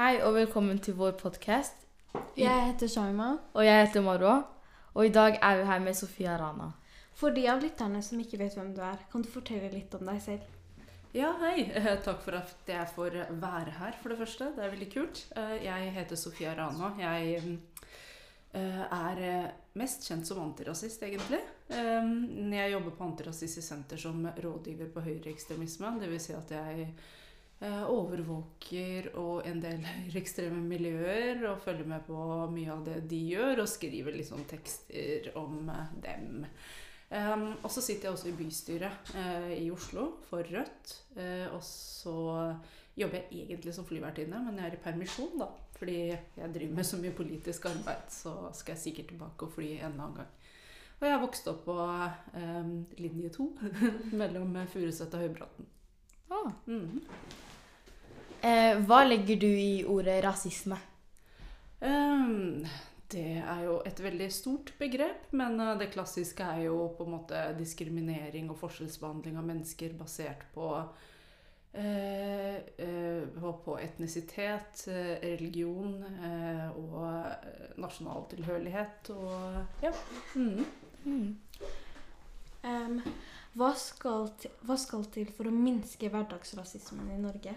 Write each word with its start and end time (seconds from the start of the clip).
Hei 0.00 0.22
og 0.24 0.32
velkommen 0.32 0.78
til 0.80 0.94
vår 0.96 1.10
podkast. 1.20 1.82
Jeg 2.32 2.60
heter 2.70 2.88
Shaima. 2.88 3.34
Og 3.52 3.66
jeg 3.66 3.82
heter 3.82 4.00
Marwa. 4.00 4.38
Og 4.94 5.04
i 5.04 5.10
dag 5.12 5.36
er 5.44 5.58
vi 5.58 5.66
her 5.68 5.82
med 5.84 5.98
Sofia 5.98 6.38
Rana. 6.40 6.70
For 7.20 7.36
de 7.36 7.42
av 7.52 7.60
lytterne 7.60 8.00
som 8.00 8.22
ikke 8.22 8.40
vet 8.40 8.56
hvem 8.56 8.70
du 8.72 8.80
er, 8.80 8.96
kan 9.12 9.20
du 9.20 9.28
fortelle 9.28 9.68
litt 9.74 9.92
om 9.98 10.08
deg 10.08 10.22
selv? 10.24 10.48
Ja, 11.12 11.34
hei. 11.42 11.66
Eh, 11.76 11.90
Takk 12.00 12.24
for 12.24 12.38
at 12.40 12.72
jeg 12.72 12.88
får 12.94 13.18
være 13.44 13.76
her, 13.76 14.00
for 14.00 14.14
det 14.14 14.18
første. 14.22 14.48
Det 14.56 14.64
er 14.64 14.72
veldig 14.72 14.90
kult. 14.96 15.22
Eh, 15.36 15.54
Jeg 15.66 15.92
heter 15.98 16.16
Sofia 16.24 16.56
Rana. 16.56 16.94
Jeg 17.04 17.58
eh, 18.56 18.82
er 18.88 19.52
mest 19.84 20.08
kjent 20.08 20.24
som 20.24 20.40
antirasist, 20.46 21.04
egentlig. 21.04 21.44
Jeg 21.68 22.72
jobber 22.72 22.96
på 22.96 23.04
Antirasistisk 23.04 23.68
Senter 23.68 24.00
som 24.00 24.24
rådgiver 24.24 24.88
på 24.96 25.04
høyreekstremisme. 25.04 25.98
Dvs. 26.00 26.30
Si 26.30 26.40
at 26.40 26.56
jeg 26.56 26.94
overvåker 27.60 29.10
og 29.20 29.44
en 29.48 29.58
del 29.60 29.84
ekstreme 30.20 30.62
miljøer 30.64 31.42
og 31.50 31.60
følger 31.64 31.88
med 31.88 32.06
på 32.06 32.20
mye 32.54 32.72
av 32.72 32.84
det 32.86 33.00
de 33.10 33.20
gjør, 33.34 33.64
og 33.64 33.68
skriver 33.68 34.16
liksom 34.16 34.46
tekster 34.48 35.32
om 35.40 35.68
eh, 35.68 35.96
dem. 36.06 36.46
Um, 37.10 37.48
og 37.66 37.72
så 37.74 37.82
sitter 37.82 38.06
jeg 38.06 38.14
også 38.14 38.28
i 38.30 38.36
bystyret 38.38 39.08
uh, 39.16 39.48
i 39.50 39.66
Oslo 39.74 40.12
for 40.28 40.46
Rødt. 40.46 40.92
Uh, 41.16 41.48
og 41.56 41.62
så 41.66 42.14
jobber 42.94 43.18
jeg 43.18 43.48
egentlig 43.48 43.74
som 43.74 43.88
flyvertinne, 43.88 44.44
men 44.46 44.60
jeg 44.60 44.70
er 44.70 44.76
i 44.76 44.82
permisjon, 44.84 45.34
da. 45.42 45.50
Fordi 45.80 45.98
jeg 46.12 46.52
driver 46.54 46.76
med 46.76 46.86
så 46.86 47.00
mye 47.02 47.16
politisk 47.16 47.66
arbeid, 47.66 48.06
så 48.14 48.34
skal 48.54 48.76
jeg 48.76 48.84
sikkert 48.84 49.10
tilbake 49.10 49.48
og 49.48 49.52
fly 49.56 49.72
en 49.80 49.90
annen 49.90 50.20
gang. 50.20 50.32
Og 51.00 51.06
jeg 51.08 51.16
har 51.16 51.22
vokst 51.22 51.46
opp 51.48 51.62
på 51.64 51.76
eh, 52.36 52.72
linje 53.00 53.30
to 53.32 53.46
mellom 54.20 54.58
Furuset 54.68 55.14
og 55.16 55.22
Høybråten. 55.24 55.70
Ah. 56.30 56.52
Mhm. 56.66 57.00
Eh, 58.42 58.78
hva 58.88 59.02
legger 59.04 59.36
du 59.36 59.48
i 59.50 59.84
ordet 59.84 60.22
rasisme? 60.24 60.78
Um, 61.80 62.64
det 63.12 63.40
er 63.40 63.62
jo 63.66 63.78
et 63.88 64.00
veldig 64.00 64.28
stort 64.32 64.72
begrep, 64.80 65.30
men 65.36 65.60
eh, 65.60 65.74
det 65.80 65.90
klassiske 65.92 66.44
er 66.44 66.66
jo 66.68 66.90
på 66.96 67.04
en 67.06 67.14
måte 67.18 67.40
diskriminering 67.58 68.50
og 68.52 68.58
forskjellsbehandling 68.60 69.36
av 69.40 69.46
mennesker 69.48 69.96
basert 69.98 70.44
på 70.54 70.70
eh, 71.72 72.56
eh, 72.56 73.40
på- 73.64 73.78
etnisitet, 73.80 74.86
eh, 74.88 75.14
religion 75.24 75.98
eh, 76.04 76.68
og 76.80 77.00
eh, 77.08 77.72
nasjonal 77.80 78.28
tilhørighet 78.32 79.12
og 79.16 79.84
ja. 79.84 79.92
Mm. 80.34 80.64
Mm. 81.04 81.36
Um, 82.60 83.00
hva, 83.56 83.72
skal 83.76 84.28
til, 84.40 84.52
hva 84.68 84.76
skal 84.80 85.04
til 85.12 85.28
for 85.32 85.48
å 85.48 85.54
minske 85.54 86.08
hverdagsrasismen 86.12 87.08
i 87.16 87.20
Norge? 87.20 87.56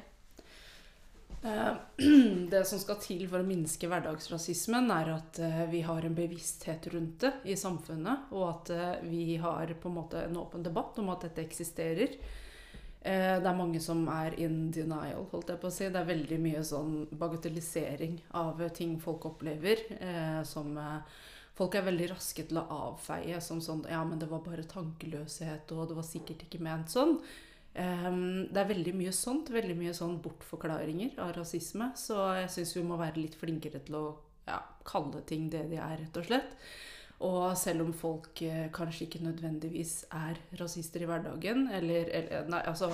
Eh, 1.43 1.73
Det 2.49 2.65
som 2.65 2.79
skal 2.79 2.99
til 3.03 3.25
for 3.27 3.43
å 3.43 3.47
minske 3.47 3.89
hverdagsrasismen, 3.91 4.87
er 4.95 5.11
at 5.17 5.41
eh, 5.43 5.65
vi 5.71 5.81
har 5.83 6.05
en 6.05 6.15
bevissthet 6.15 6.87
rundt 6.93 7.25
det 7.25 7.33
i 7.51 7.57
samfunnet, 7.59 8.31
og 8.31 8.47
at 8.47 8.71
eh, 8.73 9.03
vi 9.09 9.35
har 9.43 9.75
på 9.75 9.91
en 9.91 9.97
måte 9.99 10.23
en 10.23 10.39
åpen 10.39 10.63
debatt 10.63 10.99
om 11.03 11.11
at 11.13 11.27
dette 11.27 11.43
eksisterer. 11.43 12.17
Det 13.03 13.43
er 13.43 13.57
mange 13.57 13.81
som 13.83 14.05
er 14.07 14.31
in 14.39 14.69
denial, 14.71 15.25
holdt 15.33 15.49
jeg 15.51 15.59
på 15.59 15.67
å 15.67 15.73
si. 15.75 15.89
Det 15.91 15.99
er 15.99 16.07
veldig 16.07 16.37
mye 16.39 16.61
sånn 16.63 16.93
bagatellisering 17.11 18.13
av 18.39 18.61
ting 18.71 18.93
folk 19.03 19.25
opplever, 19.27 19.81
som 20.47 20.71
Folk 21.53 21.75
er 21.75 21.83
veldig 21.85 22.07
raske 22.13 22.45
til 22.47 22.57
å 22.61 22.63
avfeie 22.87 23.41
som 23.43 23.59
sånn 23.61 23.83
Ja, 23.91 23.99
men 24.07 24.23
det 24.23 24.29
var 24.31 24.39
bare 24.45 24.63
tankeløshet, 24.63 25.75
og 25.75 25.91
det 25.91 25.97
var 25.99 26.07
sikkert 26.07 26.47
ikke 26.47 26.63
ment 26.63 26.95
sånn. 26.95 27.17
Ehm, 27.73 28.47
det 28.53 28.61
er 28.61 28.69
veldig 28.69 28.93
mye 28.97 29.13
sånt. 29.15 29.51
Veldig 29.53 29.75
mye 29.79 29.93
sånn 29.97 30.19
bortforklaringer 30.23 31.17
av 31.23 31.33
rasisme. 31.37 31.91
Så 31.97 32.17
jeg 32.37 32.51
syns 32.53 32.75
vi 32.77 32.87
må 32.87 32.99
være 33.01 33.21
litt 33.21 33.37
flinkere 33.39 33.81
til 33.85 33.99
å 33.99 34.05
ja, 34.47 34.59
kalle 34.87 35.23
ting 35.27 35.49
det 35.51 35.65
de 35.71 35.79
er, 35.81 35.97
rett 36.03 36.19
og 36.19 36.27
slett. 36.27 36.57
Og 37.23 37.53
selv 37.57 37.85
om 37.85 37.93
folk 37.95 38.41
eh, 38.43 38.67
kanskje 38.73 39.07
ikke 39.07 39.23
nødvendigvis 39.23 40.03
er 40.17 40.39
rasister 40.59 41.05
i 41.05 41.07
hverdagen, 41.07 41.69
eller, 41.71 42.09
eller 42.11 42.49
Nei, 42.51 42.63
altså 42.67 42.91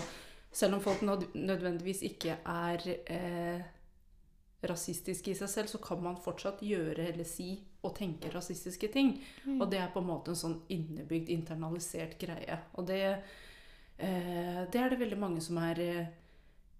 Selv 0.52 0.80
om 0.80 0.82
folk 0.82 1.04
nødvendigvis 1.06 2.00
ikke 2.08 2.40
er 2.50 2.86
eh, 3.14 3.60
rasistiske 4.66 5.30
i 5.30 5.36
seg 5.38 5.52
selv, 5.52 5.70
så 5.70 5.78
kan 5.78 6.02
man 6.02 6.18
fortsatt 6.18 6.64
gjøre 6.66 7.06
eller 7.12 7.28
si 7.28 7.52
og 7.86 7.94
tenke 8.00 8.32
rasistiske 8.34 8.90
ting. 8.92 9.12
Mm. 9.46 9.60
Og 9.62 9.70
det 9.70 9.78
er 9.78 9.92
på 9.94 10.02
en 10.02 10.10
måte 10.10 10.34
en 10.34 10.40
sånn 10.40 10.58
innebygd, 10.74 11.30
internalisert 11.30 12.18
greie. 12.18 12.58
Og 12.82 12.90
det, 12.90 12.98
eh, 13.12 13.38
det 14.00 14.80
er 14.80 14.92
det 14.92 15.00
veldig 15.02 15.20
mange 15.20 15.42
som 15.44 15.58
er 15.62 15.82
eh, 15.84 16.12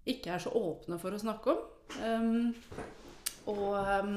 ikke 0.08 0.32
er 0.34 0.42
så 0.42 0.52
åpne 0.56 0.98
for 1.00 1.14
å 1.14 1.20
snakke 1.20 1.52
om. 1.52 1.66
Um, 2.00 2.54
og 3.50 3.76
um, 4.04 4.16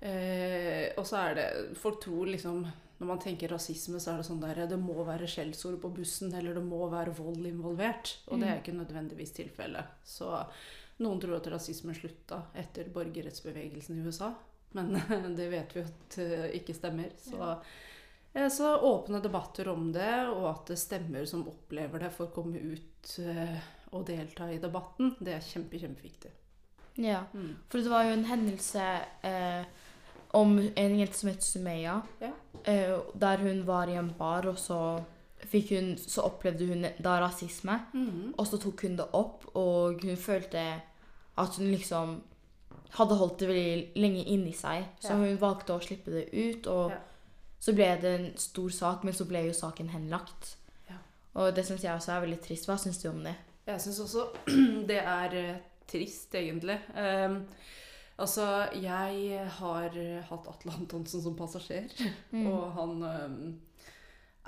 eh, 0.00 0.96
så 1.04 1.18
er 1.18 1.34
det 1.36 1.46
Folk 1.76 1.98
tror 2.00 2.30
liksom 2.30 2.62
Når 2.64 3.08
man 3.10 3.18
tenker 3.20 3.52
rasisme, 3.52 4.00
så 4.00 4.14
er 4.14 4.20
det 4.20 4.28
sånn 4.30 4.40
der 4.40 4.62
Det 4.70 4.78
må 4.80 4.96
være 5.04 5.28
skjellsord 5.28 5.76
på 5.82 5.90
bussen, 5.92 6.32
eller 6.36 6.56
det 6.56 6.64
må 6.64 6.86
være 6.92 7.14
vold 7.16 7.46
involvert. 7.48 8.16
Og 8.28 8.40
det 8.40 8.48
er 8.48 8.60
ikke 8.60 8.76
nødvendigvis 8.76 9.32
tilfellet. 9.36 9.98
Så 10.04 10.30
noen 11.00 11.20
tror 11.20 11.38
at 11.38 11.48
rasismen 11.52 11.96
slutta 11.96 12.42
etter 12.60 12.90
borgerrettsbevegelsen 12.92 14.00
i 14.00 14.04
USA. 14.04 14.34
Men 14.76 14.92
det 15.38 15.48
vet 15.52 15.76
vi 15.76 15.84
at 15.84 16.18
eh, 16.20 16.50
ikke 16.60 16.76
stemmer. 16.76 17.14
Så, 17.18 17.40
eh, 17.40 17.78
så 18.34 18.76
åpne 18.80 19.20
debatter 19.22 19.68
om 19.68 19.92
det, 19.92 20.28
og 20.28 20.44
at 20.50 20.78
stemmer 20.78 21.26
som 21.26 21.46
opplever 21.48 21.98
det, 21.98 22.12
får 22.14 22.30
komme 22.34 22.58
ut 22.58 23.16
eh, 23.18 23.56
og 23.92 24.06
delta 24.06 24.46
i 24.52 24.58
debatten, 24.62 25.16
det 25.20 25.34
er 25.34 25.40
kjempe, 25.40 25.78
kjempeviktig. 25.82 26.30
Ja, 26.96 27.24
Mm. 27.32 27.56
for 27.68 27.78
det 27.78 27.88
var 27.90 28.04
jo 28.04 28.12
en 28.12 28.24
hendelse 28.24 29.00
eh, 29.24 29.64
om 30.34 30.58
en 30.58 30.98
jente 30.98 31.14
som 31.14 31.28
het 31.30 31.42
Sumeya. 31.42 32.02
Ja. 32.20 32.30
Eh, 32.64 32.98
der 33.18 33.36
hun 33.38 33.64
var 33.66 33.88
i 33.88 33.96
en 33.96 34.12
bar, 34.18 34.46
og 34.46 34.56
så, 34.58 35.02
fikk 35.46 35.70
hun, 35.70 35.96
så 35.96 36.22
opplevde 36.28 36.66
hun 36.68 36.82
da 37.02 37.20
rasisme. 37.20 37.80
Mm. 37.94 38.34
Og 38.38 38.46
så 38.46 38.58
tok 38.60 38.82
hun 38.82 38.96
det 38.96 39.06
opp, 39.12 39.46
og 39.56 40.02
hun 40.04 40.16
følte 40.16 40.82
at 41.38 41.56
hun 41.56 41.66
liksom 41.72 42.20
hadde 42.90 43.16
holdt 43.16 43.38
det 43.40 43.48
veldig 43.48 43.92
lenge 43.96 44.24
inni 44.26 44.52
seg. 44.52 44.84
Så 45.00 45.10
Ja. 45.10 45.16
hun 45.16 45.38
valgte 45.38 45.74
å 45.74 45.80
slippe 45.82 46.10
det 46.10 46.28
ut, 46.34 46.66
og 46.66 46.90
Ja. 46.90 46.96
Så 47.60 47.74
ble 47.76 47.88
det 48.00 48.10
en 48.18 48.28
stor 48.40 48.70
sak, 48.72 49.02
men 49.04 49.12
så 49.16 49.26
ble 49.28 49.42
jo 49.50 49.52
saken 49.56 49.90
henlagt. 49.92 50.54
Ja. 50.88 50.96
Og 51.36 51.50
det 51.56 51.66
syns 51.68 51.84
jeg 51.84 51.92
også 51.94 52.14
er 52.16 52.22
veldig 52.24 52.40
trist. 52.46 52.66
Hva 52.70 52.78
syns 52.80 53.02
du 53.02 53.10
om 53.12 53.20
det? 53.26 53.34
Jeg 53.68 53.80
syns 53.84 53.98
også 54.06 54.28
det 54.90 54.96
er 55.02 55.36
eh, 55.36 55.58
trist, 55.90 56.32
egentlig. 56.34 56.78
Um, 56.96 57.42
altså, 58.18 58.46
jeg 58.80 59.44
har 59.60 59.98
hatt 60.30 60.48
Atle 60.54 60.72
Antonsen 60.78 61.22
som 61.24 61.36
passasjer, 61.38 61.90
Mm. 62.32 62.46
og 62.46 62.72
han 62.78 63.02
um, 63.02 63.60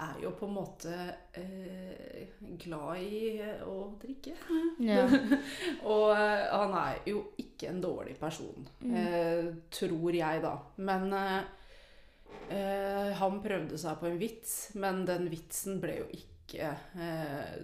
er 0.03 0.17
jo 0.23 0.31
på 0.39 0.47
en 0.49 0.55
måte 0.57 0.93
eh, 1.39 2.29
glad 2.65 3.03
i 3.05 3.41
å 3.69 3.77
drikke. 4.03 4.33
Ja. 4.89 5.05
og 5.93 6.09
eh, 6.17 6.47
han 6.51 6.73
er 6.81 7.03
jo 7.13 7.27
ikke 7.39 7.69
en 7.75 7.83
dårlig 7.85 8.17
person, 8.19 8.65
Mm. 8.81 8.95
eh, 8.97 9.51
tror 9.71 10.17
jeg, 10.17 10.43
da. 10.43 10.57
Men 10.83 11.13
eh, 11.13 11.43
eh, 12.53 13.11
han 13.19 13.41
prøvde 13.45 13.79
seg 13.81 13.99
på 14.01 14.09
en 14.11 14.21
vits, 14.21 14.53
men 14.79 15.03
den 15.09 15.29
vitsen 15.33 15.81
ble 15.83 15.99
jo 16.03 16.07
ikke 16.19 16.73
eh, 17.01 17.59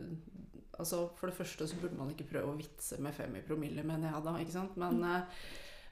Altså, 0.79 1.09
For 1.19 1.27
det 1.27 1.35
første 1.35 1.67
så 1.67 1.77
burde 1.81 1.99
man 1.99 2.13
ikke 2.13 2.29
prøve 2.31 2.53
å 2.53 2.59
vitse 2.59 3.01
med 3.03 3.11
fem 3.17 3.33
i 3.35 3.43
promille, 3.43 3.83
mener 3.83 4.13
jeg 4.13 4.23
da. 4.23 4.35
ikke 4.39 4.55
sant? 4.55 4.77
Men, 4.79 5.01
eh, 5.03 5.49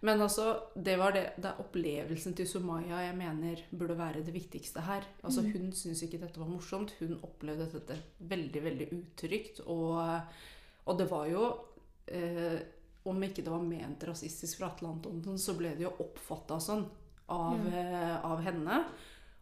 men 0.07 0.21
altså, 0.23 0.45
det 0.77 0.95
var 1.01 1.17
det, 1.17 1.25
det 1.43 1.49
er 1.51 1.63
opplevelsen 1.65 2.37
til 2.39 2.47
Sumaya 2.47 3.01
jeg 3.09 3.17
mener 3.19 3.65
burde 3.73 3.97
være 3.99 4.23
det 4.23 4.35
viktigste 4.37 4.85
her. 4.87 5.03
Altså, 5.27 5.43
Mm. 5.43 5.49
Hun 5.57 5.73
syntes 5.75 6.05
ikke 6.07 6.21
dette 6.23 6.39
var 6.39 6.47
morsomt. 6.53 6.95
Hun 7.01 7.17
opplevde 7.27 7.67
dette 7.73 7.97
veldig, 8.31 8.63
veldig 8.69 8.87
utrygt. 9.01 9.61
Og, 9.67 9.99
og 10.87 10.99
det 11.01 11.09
var 11.11 11.27
jo 11.33 11.49
eh, 12.07 12.61
Om 13.07 13.23
ikke 13.23 13.43
det 13.43 13.51
var 13.51 13.63
ment 13.67 14.03
rasistisk 14.07 14.59
fra 14.59 14.71
Atle 14.71 14.89
Antonsen, 14.95 15.39
så 15.39 15.55
ble 15.59 15.75
det 15.75 15.85
jo 15.89 15.93
oppfatta 16.03 16.61
sånn 16.63 16.87
av, 17.29 17.67
eh, 17.75 18.25
av 18.25 18.41
henne. 18.45 18.85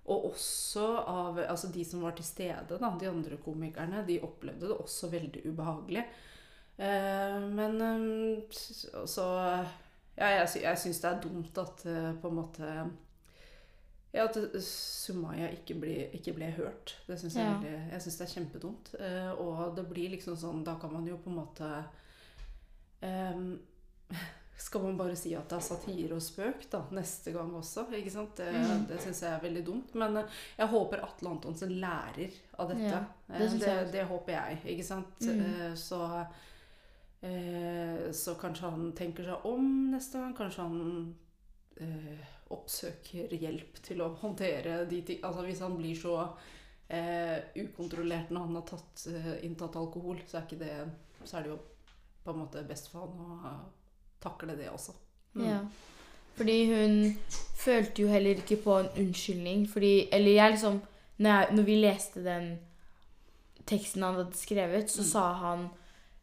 Og 0.07 0.25
også 0.33 0.85
av 1.09 1.39
altså 1.39 1.71
de 1.73 1.85
som 1.85 2.03
var 2.05 2.13
til 2.13 2.25
stede, 2.25 2.77
da, 2.81 2.91
de 3.01 3.09
andre 3.09 3.37
komikerne, 3.41 4.03
de 4.07 4.19
opplevde 4.21 4.69
det 4.69 4.77
også 4.77 5.09
veldig 5.13 5.45
ubehagelig. 5.49 6.05
Eh, 6.79 7.41
men 7.55 7.81
eh, 7.81 8.43
så 9.07 9.25
Ja, 10.17 10.29
jeg, 10.31 10.49
jeg 10.63 10.79
syns 10.79 11.01
det 11.03 11.09
er 11.11 11.21
dumt 11.23 11.59
at 11.59 11.81
eh, 11.87 12.13
på 12.23 12.29
en 12.31 12.35
måte 12.39 12.69
ja, 14.15 14.25
At 14.29 14.37
eh, 14.37 14.61
Sumaya 14.63 15.49
ikke, 15.51 15.75
blir, 15.81 16.13
ikke 16.15 16.35
ble 16.37 16.53
hørt. 16.55 16.97
Det 17.09 17.17
synes 17.19 17.35
jeg, 17.35 17.45
Ja. 17.47 17.57
veldig- 17.63 17.91
jeg 17.93 18.03
syns 18.03 18.19
det 18.19 18.27
er 18.29 18.33
kjempedumt. 18.35 18.93
Eh, 19.01 19.33
og 19.43 19.75
det 19.77 19.89
blir 19.89 20.11
liksom 20.11 20.37
sånn 20.37 20.65
Da 20.65 20.75
kan 20.79 20.93
man 20.93 21.07
jo 21.07 21.17
på 21.17 21.31
en 21.31 21.37
måte 21.41 21.71
em, 23.03 23.59
skal 24.57 24.83
man 24.85 24.97
bare 24.97 25.17
si 25.19 25.33
at 25.35 25.49
det 25.51 25.57
er 25.57 25.65
satire 25.67 26.15
og 26.15 26.23
spøk 26.23 26.69
da, 26.71 26.85
neste 26.95 27.33
gang 27.35 27.51
også. 27.59 27.89
ikke 27.99 28.13
sant? 28.13 28.37
Det, 28.39 28.53
mm. 28.55 28.85
det 28.91 29.01
syns 29.03 29.23
jeg 29.25 29.33
er 29.35 29.43
veldig 29.43 29.65
dumt. 29.67 29.95
Men 29.99 30.21
eh, 30.21 30.37
jeg 30.61 30.71
håper 30.71 31.03
Atle 31.03 31.33
Antonsen 31.35 31.75
lærer 31.83 32.37
av 32.63 32.71
dette. 32.71 32.93
Ja, 32.93 33.03
det 33.29 33.49
Eh, 33.49 33.59
det, 33.59 33.75
det 33.93 34.05
håper 34.07 34.33
jeg. 34.37 34.61
ikke 34.77 34.87
sant? 34.87 35.21
Mhm. 35.21 35.45
Eh, 35.45 35.75
Så 35.75 36.01
så 38.13 38.35
kanskje 38.37 38.69
han 38.69 38.91
tenker 38.93 39.25
seg 39.25 39.47
om 39.49 39.69
neste 39.91 40.21
gang. 40.21 40.35
Kanskje 40.37 40.67
han 40.67 41.15
eh, 41.81 42.27
oppsøker 42.53 43.33
hjelp 43.33 43.79
til 43.83 44.03
å 44.05 44.11
håndtere 44.21 44.83
de 44.91 44.99
ting 45.09 45.23
Altså 45.25 45.47
hvis 45.47 45.63
han 45.65 45.79
blir 45.79 45.97
så 45.97 46.19
eh, 46.93 47.39
ukontrollert 47.57 48.29
når 48.29 48.45
han 48.45 48.59
har 48.61 48.67
tatt, 48.69 49.07
inntatt 49.41 49.79
alkohol, 49.81 50.21
så 50.29 50.43
er, 50.43 50.53
det, 50.61 50.75
så 51.25 51.39
er 51.39 51.47
det 51.47 51.55
jo 51.55 51.59
på 52.25 52.35
en 52.35 52.43
måte 52.45 52.67
best 52.69 52.93
for 52.93 53.09
han 53.09 53.25
å 53.25 53.49
takle 54.25 54.57
det 54.59 54.69
også. 54.73 54.93
Mm. 55.35 55.45
Ja. 55.49 55.59
Fordi 56.37 56.57
hun 56.73 56.97
følte 57.57 58.03
jo 58.03 58.09
heller 58.11 58.41
ikke 58.41 58.57
på 58.65 58.79
en 58.81 58.89
unnskyldning. 58.99 59.69
Fordi 59.71 60.09
Eller 60.13 60.33
jeg 60.35 60.51
liksom 60.57 60.81
Når, 61.19 61.31
jeg, 61.31 61.49
når 61.55 61.63
vi 61.63 61.75
leste 61.77 62.25
den 62.25 62.59
teksten 63.67 64.03
han 64.03 64.15
hadde 64.19 64.35
skrevet, 64.37 64.91
så 64.91 65.01
Mm. 65.03 65.07
sa 65.09 65.33
han 65.33 65.69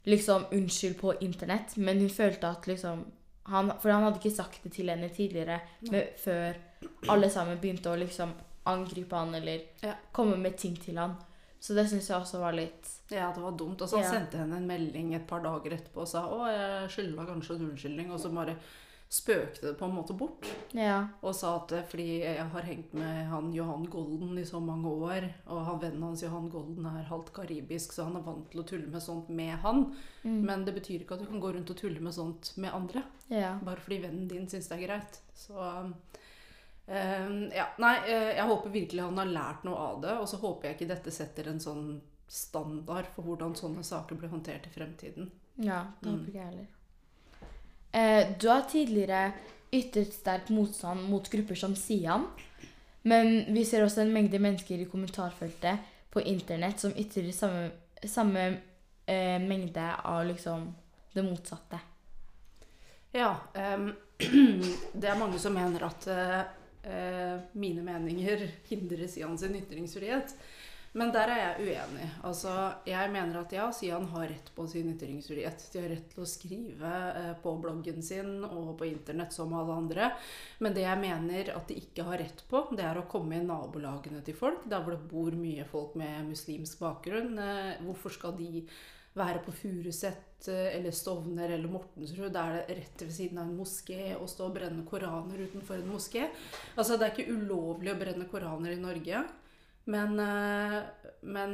liksom 0.05 0.45
unnskyld 0.51 0.95
på 0.99 1.13
internett, 1.21 1.77
men 1.77 1.99
hun 1.99 2.09
følte 2.09 2.47
at 2.47 2.67
liksom 2.67 3.05
han, 3.45 3.71
For 3.81 3.89
han 3.91 4.03
hadde 4.03 4.19
ikke 4.23 4.35
sagt 4.35 4.63
det 4.63 4.71
til 4.73 4.89
henne 4.89 5.09
tidligere, 5.09 5.59
med, 5.91 6.07
før 6.23 6.53
alle 7.09 7.29
sammen 7.29 7.57
begynte 7.57 7.89
å 7.89 7.95
liksom 7.97 8.33
angripe 8.65 9.15
han 9.15 9.35
eller 9.35 9.59
Ja. 9.83 9.93
komme 10.11 10.37
med 10.37 10.57
ting 10.57 10.75
til 10.81 10.97
han. 10.97 11.15
Så 11.61 11.75
det 11.77 11.85
syns 11.91 12.07
jeg 12.09 12.17
også 12.17 12.39
var 12.41 12.55
litt 12.57 12.87
Ja, 13.13 13.27
det 13.35 13.41
var 13.43 13.51
dumt. 13.59 13.81
Og 13.83 13.89
så 13.91 13.99
Ja. 14.01 14.09
sendte 14.09 14.39
henne 14.39 14.57
en 14.57 14.67
melding 14.67 15.13
et 15.15 15.27
par 15.27 15.41
dager 15.43 15.75
etterpå 15.77 16.01
og 16.01 16.07
sa 16.07 16.23
å, 16.25 16.45
jeg 16.49 16.89
skylda 16.89 17.25
kanskje 17.27 17.55
en 17.59 17.69
unnskyldning, 17.69 18.09
og 18.11 18.19
så 18.19 18.31
bare 18.33 18.55
spøkte 19.11 19.61
det 19.67 19.73
på 19.77 19.83
en 19.89 19.95
måte 19.97 20.15
bort. 20.17 20.47
Ja. 20.73 21.09
Og 21.21 21.35
sa 21.35 21.57
at 21.59 21.73
eh, 21.75 21.83
fordi 21.83 22.21
jeg 22.23 22.45
har 22.53 22.61
hengt 22.63 22.93
med 22.95 23.27
han 23.27 23.49
Johan 23.53 23.83
Golden 23.91 24.37
i 24.39 24.45
så 24.47 24.61
mange 24.63 24.87
år, 24.87 25.27
og 25.51 25.65
han 25.67 25.81
vennen 25.81 26.05
hans 26.07 26.23
Johan 26.23 26.47
Golden 26.49 26.85
er 26.87 27.03
halvt 27.09 27.33
karibisk, 27.35 27.91
så 27.91 28.05
han 28.07 28.15
er 28.15 28.23
vant 28.23 28.49
til 28.53 28.61
å 28.63 28.67
tulle 28.69 28.87
med 28.87 29.03
sånt 29.03 29.27
med 29.29 29.57
han. 29.65 29.83
Mm. 30.23 30.39
Men 30.47 30.63
det 30.65 30.73
betyr 30.79 31.01
ikke 31.03 31.17
at 31.19 31.25
du 31.25 31.25
kan 31.27 31.41
gå 31.43 31.51
rundt 31.57 31.69
og 31.69 31.75
tulle 31.77 31.99
med 31.99 32.13
sånt 32.15 32.53
med 32.57 32.71
andre. 32.73 33.03
ja. 33.29 33.57
Bare 33.59 33.83
fordi 33.83 33.99
vennen 34.07 34.29
din 34.31 34.47
syns 34.47 34.69
det 34.71 34.79
er 34.79 34.87
greit. 34.87 35.19
Så 35.35 35.59
eh, 35.59 35.91
ja. 37.55 37.65
Nei, 37.77 37.95
eh, 38.07 38.31
jeg 38.37 38.47
håper 38.49 38.69
virkelig 38.73 39.03
han 39.03 39.17
har 39.21 39.25
lært 39.31 39.63
noe 39.67 39.75
av 39.77 40.01
det. 40.01 40.11
Og 40.19 40.27
så 40.29 40.39
håper 40.41 40.67
jeg 40.69 40.77
ikke 40.79 40.89
dette 40.93 41.11
setter 41.15 41.47
en 41.51 41.59
sånn 41.63 41.85
standard 42.31 43.09
for 43.15 43.27
hvordan 43.27 43.55
sånne 43.59 43.83
saker 43.83 44.15
blir 44.19 44.31
håndtert 44.31 44.67
i 44.67 44.73
fremtiden. 44.73 45.31
Ja, 45.55 45.85
det 46.01 46.09
Mm. 46.09 46.17
håper 46.17 46.27
ikke 46.27 46.39
jeg 46.39 46.45
heller. 46.45 46.67
Eh, 47.93 48.37
du 48.39 48.47
har 48.47 48.61
tidligere 48.61 49.33
ytret 49.71 50.13
sterk 50.13 50.49
motstand 50.49 51.09
mot 51.09 51.29
grupper 51.29 51.55
som 51.55 51.75
Sian. 51.75 52.27
Men 53.03 53.45
vi 53.53 53.63
ser 53.65 53.83
også 53.83 54.01
en 54.01 54.13
mengde 54.13 54.39
mennesker 54.39 54.79
i 54.79 54.85
kommentarfeltet 54.85 55.79
på 56.11 56.21
internett 56.21 56.79
som 56.79 56.91
ytrer 56.91 57.31
samme, 57.33 57.71
samme 58.05 58.57
eh, 59.07 59.39
mengde 59.39 59.95
av 60.03 60.25
liksom 60.25 60.75
det 61.13 61.23
motsatte. 61.23 61.79
Ja. 63.11 63.35
em, 63.53 63.93
det 64.93 65.09
er 65.09 65.19
mange 65.19 65.39
som 65.39 65.53
mener 65.53 65.83
at 65.83 66.07
eh, 66.07 66.39
eh, 66.39 66.45
mine 67.53 67.83
meninger 67.85 68.41
hindrer 68.69 69.05
Sian 69.07 69.37
sin 69.37 69.53
ytringsfrihet. 69.59 70.33
Men 70.91 71.11
der 71.15 71.29
er 71.31 71.39
jeg 71.39 71.67
uenig. 71.69 72.07
Altså, 72.27 72.51
jeg 72.83 73.11
mener 73.13 73.37
at 73.39 73.53
ja, 73.55 73.69
Sian 73.71 74.09
har 74.11 74.25
rett 74.27 74.49
på 74.55 74.65
sin 74.67 74.89
ytringsfrihet. 74.91 75.63
De 75.71 75.79
har 75.79 75.93
rett 75.93 76.09
til 76.11 76.23
å 76.23 76.27
skrive 76.27 76.91
eh, 77.15 77.29
på 77.39 77.53
bloggen 77.63 78.03
sin 78.03 78.41
og 78.43 78.73
på 78.79 78.89
internett 78.89 79.31
som 79.31 79.55
alle 79.55 79.77
andre. 79.79 80.09
Men 80.59 80.75
det 80.75 80.83
jeg 80.83 80.99
mener 80.99 81.53
at 81.55 81.71
de 81.71 81.79
ikke 81.79 82.03
har 82.09 82.19
rett 82.19 82.43
på, 82.51 82.65
det 82.75 82.83
er 82.83 82.99
å 82.99 83.07
komme 83.11 83.39
i 83.39 83.45
nabolagene 83.45 84.19
til 84.27 84.35
folk, 84.35 84.65
der 84.67 84.83
hvor 84.83 84.97
det 84.97 85.07
bor 85.13 85.37
mye 85.39 85.67
folk 85.69 85.95
med 86.01 86.27
muslimsk 86.33 86.83
bakgrunn. 86.83 87.39
Eh, 87.39 87.79
hvorfor 87.87 88.17
skal 88.17 88.35
de 88.35 88.65
være 89.15 89.45
på 89.45 89.55
Furuset 89.55 90.11
eh, 90.11 90.30
eller 90.49 90.93
Stovner 90.95 91.49
eller 91.49 91.69
Mortensrud, 91.69 92.31
der 92.33 92.55
det 92.55 92.63
er 92.63 92.79
rett 92.81 93.03
ved 93.03 93.13
siden 93.13 93.41
av 93.41 93.49
en 93.49 93.59
moské 93.59 94.15
å 94.15 94.29
stå 94.29 94.47
og 94.47 94.55
brenne 94.55 94.85
koraner 94.87 95.43
utenfor 95.45 95.77
en 95.77 95.91
moské. 95.91 96.29
Altså, 96.75 96.97
det 96.97 97.07
er 97.07 97.13
ikke 97.13 97.35
ulovlig 97.35 97.93
å 97.93 97.99
brenne 97.99 98.29
koraner 98.31 98.73
i 98.73 98.81
Norge, 98.81 99.25
men, 99.91 100.19
eh, 100.19 100.79
men 101.21 101.53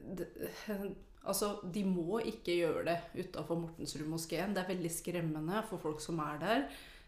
Altså, 1.20 1.58
de 1.68 1.82
må 1.84 2.22
ikke 2.24 2.54
gjøre 2.56 2.84
det 2.86 3.26
utafor 3.26 3.58
Mortensrud-moskeen. 3.60 4.54
Det 4.56 4.62
er 4.62 4.70
veldig 4.70 4.92
skremmende 4.94 5.60
for 5.68 5.82
folk 5.82 6.00
som 6.00 6.16
er 6.24 6.38
der. 6.40 6.62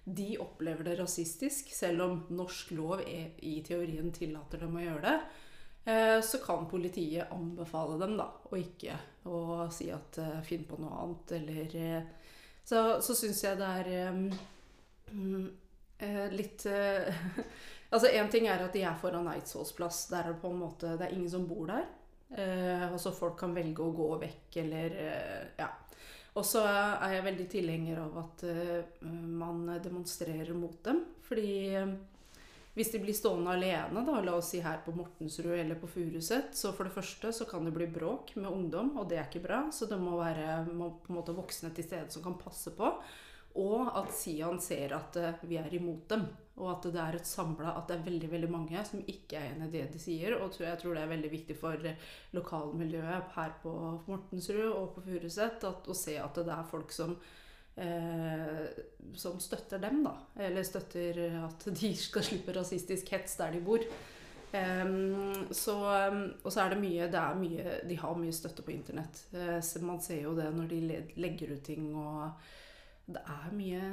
De 0.04 0.34
opplever 0.42 0.84
det 0.84 0.98
rasistisk, 0.98 1.70
selv 1.72 2.04
om 2.04 2.18
norsk 2.36 2.74
lov 2.76 3.00
er, 3.06 3.30
i 3.40 3.62
teorien 3.64 4.12
tillater 4.12 4.66
dem 4.66 4.76
å 4.76 4.84
gjøre 4.84 5.06
det. 5.06 5.14
Eh, 5.84 6.18
så 6.20 6.42
kan 6.44 6.68
politiet 6.70 7.32
anbefale 7.32 7.96
dem 8.02 8.18
da, 8.20 8.28
å 8.50 8.58
ikke 8.60 8.98
å 9.28 9.66
si 9.72 9.88
at 9.94 10.18
eh, 10.18 10.40
finn 10.46 10.64
på 10.68 10.78
noe 10.82 10.98
annet, 11.02 11.34
eller 11.38 11.76
eh, 11.78 12.02
Så, 12.64 13.00
så 13.02 13.14
syns 13.18 13.42
jeg 13.42 13.58
det 13.58 13.68
er 13.80 14.12
um, 14.12 15.48
litt 16.32 16.66
uh, 16.70 17.22
Altså, 17.92 18.08
én 18.08 18.30
ting 18.32 18.46
er 18.48 18.62
at 18.64 18.72
de 18.72 18.84
er 18.86 18.94
foran 18.96 19.26
Eidsvolls 19.28 19.74
plass. 19.76 20.06
Der 20.08 20.22
er 20.24 20.32
det 20.32 20.40
på 20.40 20.48
en 20.48 20.62
måte 20.62 20.94
Det 20.96 21.04
er 21.04 21.12
ingen 21.12 21.28
som 21.28 21.44
bor 21.44 21.66
der. 21.68 21.84
Uh, 22.32 22.86
og 22.94 23.00
så 23.02 23.12
folk 23.12 23.36
kan 23.42 23.52
velge 23.52 23.84
å 23.84 23.92
gå 23.92 24.08
vekk, 24.22 24.60
eller 24.64 24.96
uh, 24.96 25.42
Ja. 25.60 25.68
Og 26.32 26.46
så 26.48 26.62
er 26.64 27.18
jeg 27.18 27.24
veldig 27.26 27.44
tilhenger 27.52 27.98
av 28.06 28.14
at 28.22 28.42
man 29.04 29.66
demonstrerer 29.84 30.54
mot 30.56 30.78
dem. 30.86 31.02
Fordi 31.26 31.50
hvis 32.72 32.92
de 32.92 33.02
blir 33.02 33.16
stående 33.16 33.52
alene, 33.52 34.00
da, 34.06 34.20
la 34.24 34.38
oss 34.38 34.54
si 34.54 34.62
her 34.64 34.78
på 34.84 34.94
Mortensrud 34.96 35.52
eller 35.58 35.76
på 35.80 35.90
Furuset, 35.92 36.54
så 36.56 36.70
for 36.72 36.88
det 36.88 36.94
første 36.94 37.32
så 37.36 37.44
kan 37.48 37.66
det 37.68 37.74
bli 37.76 37.88
bråk 37.92 38.32
med 38.38 38.48
ungdom, 38.48 38.94
og 38.96 39.10
det 39.10 39.18
er 39.18 39.26
ikke 39.28 39.44
bra. 39.44 39.66
Så 39.74 39.90
det 39.90 39.98
må 40.00 40.16
være 40.16 40.62
må 40.70 40.94
på 41.02 41.12
en 41.12 41.18
måte 41.18 41.36
voksne 41.36 41.72
til 41.76 41.84
stede 41.84 42.08
som 42.14 42.24
kan 42.24 42.38
passe 42.40 42.72
på. 42.78 42.94
Og 43.60 43.90
at 43.98 44.08
Sian 44.16 44.56
ser 44.64 44.94
at 44.96 45.18
eh, 45.20 45.44
vi 45.44 45.58
er 45.60 45.74
imot 45.76 46.06
dem. 46.08 46.24
Og 46.56 46.70
at 46.70 46.86
det 46.92 47.00
er 47.00 47.16
et 47.16 47.28
samla 47.28 47.74
At 47.76 47.88
det 47.88 47.94
er 47.98 48.06
veldig 48.06 48.28
veldig 48.28 48.48
mange 48.52 48.80
som 48.84 49.00
ikke 49.08 49.38
er 49.38 49.52
enig 49.52 49.68
i 49.68 49.74
det 49.76 49.84
de 49.92 50.00
sier. 50.00 50.38
Og 50.38 50.56
jeg 50.56 50.80
tror 50.80 50.96
det 50.96 51.04
er 51.04 51.12
veldig 51.12 51.32
viktig 51.32 51.56
for 51.60 51.86
lokalmiljøet 52.36 53.36
her 53.36 53.54
på 53.60 53.74
Mortensrud 54.08 54.70
og 54.70 54.94
på 54.96 55.04
Furuset 55.10 55.64
å 55.68 55.96
se 55.96 56.16
at 56.20 56.40
det 56.40 56.56
er 56.56 56.72
folk 56.72 56.92
som 56.96 57.18
eh, 57.76 58.64
som 59.18 59.38
støtter 59.40 59.82
dem, 59.82 60.02
da. 60.04 60.16
Eller 60.48 60.66
støtter 60.66 61.22
at 61.44 61.68
de 61.72 61.92
skal 61.98 62.26
slippe 62.26 62.56
rasistisk 62.56 63.12
hets 63.14 63.38
der 63.40 63.56
de 63.56 63.62
bor. 63.64 63.86
Um, 64.52 65.46
så, 65.50 65.74
og 66.44 66.50
så 66.52 66.60
er 66.60 66.74
det 66.74 66.80
mye, 66.82 67.06
det 67.08 67.16
er 67.16 67.38
mye 67.40 67.76
De 67.88 67.96
har 67.96 68.18
mye 68.20 68.34
støtte 68.36 68.64
på 68.64 68.74
internett. 68.74 69.22
Uh, 69.32 69.56
man 69.80 70.02
ser 70.04 70.26
jo 70.26 70.34
det 70.36 70.50
når 70.52 70.68
de 70.68 70.80
legger 71.16 71.54
ut 71.54 71.62
ting 71.64 71.86
og 71.96 72.34
det 73.12 73.22
er 73.24 73.54
mye 73.56 73.86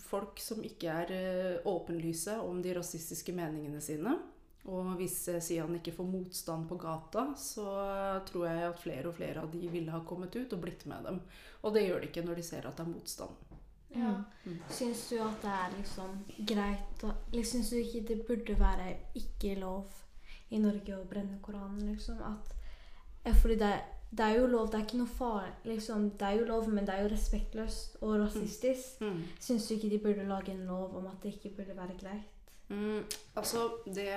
folk 0.00 0.40
som 0.40 0.64
ikke 0.64 0.94
er 1.02 1.12
uh, 1.12 1.68
åpenlyse 1.68 2.38
om 2.40 2.62
de 2.64 2.72
rasistiske 2.78 3.34
meningene 3.36 3.82
sine. 3.84 4.16
Og 4.66 4.96
hvis 4.98 5.16
eh, 5.30 5.42
Sian 5.42 5.76
ikke 5.78 5.94
får 5.94 6.08
motstand 6.10 6.66
på 6.68 6.78
gata, 6.82 7.28
så 7.38 7.66
eh, 7.84 8.22
tror 8.26 8.46
jeg 8.48 8.64
at 8.66 8.80
flere 8.82 9.10
og 9.10 9.14
flere 9.14 9.44
av 9.44 9.52
de 9.52 9.68
ville 9.70 9.92
ha 9.94 10.02
kommet 10.06 10.34
ut 10.34 10.56
og 10.56 10.62
blitt 10.64 10.86
med 10.90 11.06
dem. 11.06 11.20
Og 11.62 11.74
det 11.74 11.86
gjør 11.86 12.02
de 12.02 12.10
ikke 12.10 12.24
når 12.26 12.40
de 12.40 12.46
ser 12.46 12.66
at 12.66 12.78
det 12.78 12.86
er 12.86 12.90
motstand. 12.90 13.44
Ja. 13.96 14.12
Mm. 14.44 14.56
Syns 14.68 15.04
du 15.08 15.20
at 15.22 15.44
det 15.44 15.52
er 15.54 15.76
liksom 15.76 16.16
greit 16.50 17.04
å 17.06 17.12
eller 17.30 17.46
Syns 17.48 17.70
du 17.72 17.78
ikke 17.78 18.02
det 18.10 18.16
burde 18.26 18.56
være 18.58 18.90
ikke 19.16 19.54
lov 19.60 20.02
i 20.50 20.58
Norge 20.60 20.98
å 20.98 21.06
brenne 21.08 21.38
Koranen, 21.42 21.92
liksom? 21.92 22.18
At, 22.26 22.50
fordi 23.40 23.56
det, 23.62 23.70
det 24.10 24.26
er 24.26 24.40
jo 24.40 24.50
lov, 24.50 24.68
det 24.70 24.80
er 24.80 24.84
ikke 24.86 25.00
noe 25.00 25.10
farlig 25.10 25.76
liksom, 25.76 26.10
Det 26.18 26.28
er 26.28 26.40
jo 26.40 26.50
lov, 26.50 26.68
men 26.70 26.86
det 26.86 26.94
er 26.94 27.06
jo 27.06 27.12
respektløst 27.14 27.96
og 28.02 28.18
rasistisk. 28.24 29.00
Mm. 29.00 29.22
Syns 29.42 29.66
du 29.66 29.76
ikke 29.76 29.92
de 29.94 30.02
burde 30.02 30.28
lage 30.28 30.54
en 30.54 30.66
lov 30.68 30.98
om 30.98 31.06
at 31.10 31.22
det 31.22 31.36
ikke 31.36 31.56
burde 31.60 31.78
være 31.78 31.98
greit? 32.02 32.52
Mm, 32.68 33.02
altså, 33.38 33.68
det 33.86 34.10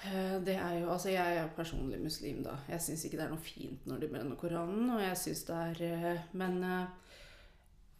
Det 0.00 0.54
er 0.56 0.78
jo 0.80 0.90
Altså, 0.94 1.10
jeg 1.12 1.36
er 1.36 1.50
personlig 1.56 1.98
muslim, 2.00 2.42
da. 2.44 2.54
Jeg 2.68 2.80
syns 2.80 3.04
ikke 3.04 3.18
det 3.20 3.26
er 3.26 3.34
noe 3.34 3.44
fint 3.44 3.86
når 3.88 4.00
de 4.00 4.08
brenner 4.08 4.38
Koranen, 4.40 4.88
og 4.94 5.02
jeg 5.02 5.18
syns 5.20 5.42
det 5.48 5.58
er 5.66 5.82
eh, 5.90 6.22
Men 6.40 6.56
eh, 6.64 7.12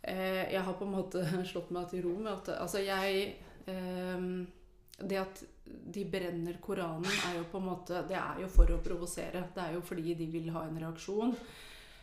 eh, 0.09 0.45
jeg 0.54 0.62
har 0.64 0.78
på 0.78 0.88
en 0.88 0.95
måte 0.97 1.25
slått 1.50 1.73
meg 1.76 1.90
til 1.90 2.07
ro 2.07 2.14
med 2.16 2.33
at 2.33 2.54
Altså, 2.57 2.80
jeg 2.80 3.35
eh, 3.69 4.28
Det 5.00 5.21
at 5.21 5.45
de 5.95 6.04
brenner 6.11 6.57
Koranen, 6.62 7.07
er 7.28 7.37
jo 7.37 7.45
på 7.52 7.61
en 7.61 7.69
måte 7.69 8.00
Det 8.09 8.16
er 8.16 8.40
jo 8.42 8.49
for 8.50 8.73
å 8.73 8.80
provosere. 8.83 9.45
Det 9.54 9.62
er 9.66 9.76
jo 9.76 9.85
fordi 9.85 10.16
de 10.19 10.26
vil 10.33 10.50
ha 10.57 10.64
en 10.66 10.80
reaksjon. 10.83 11.37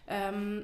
Em, 0.07 0.61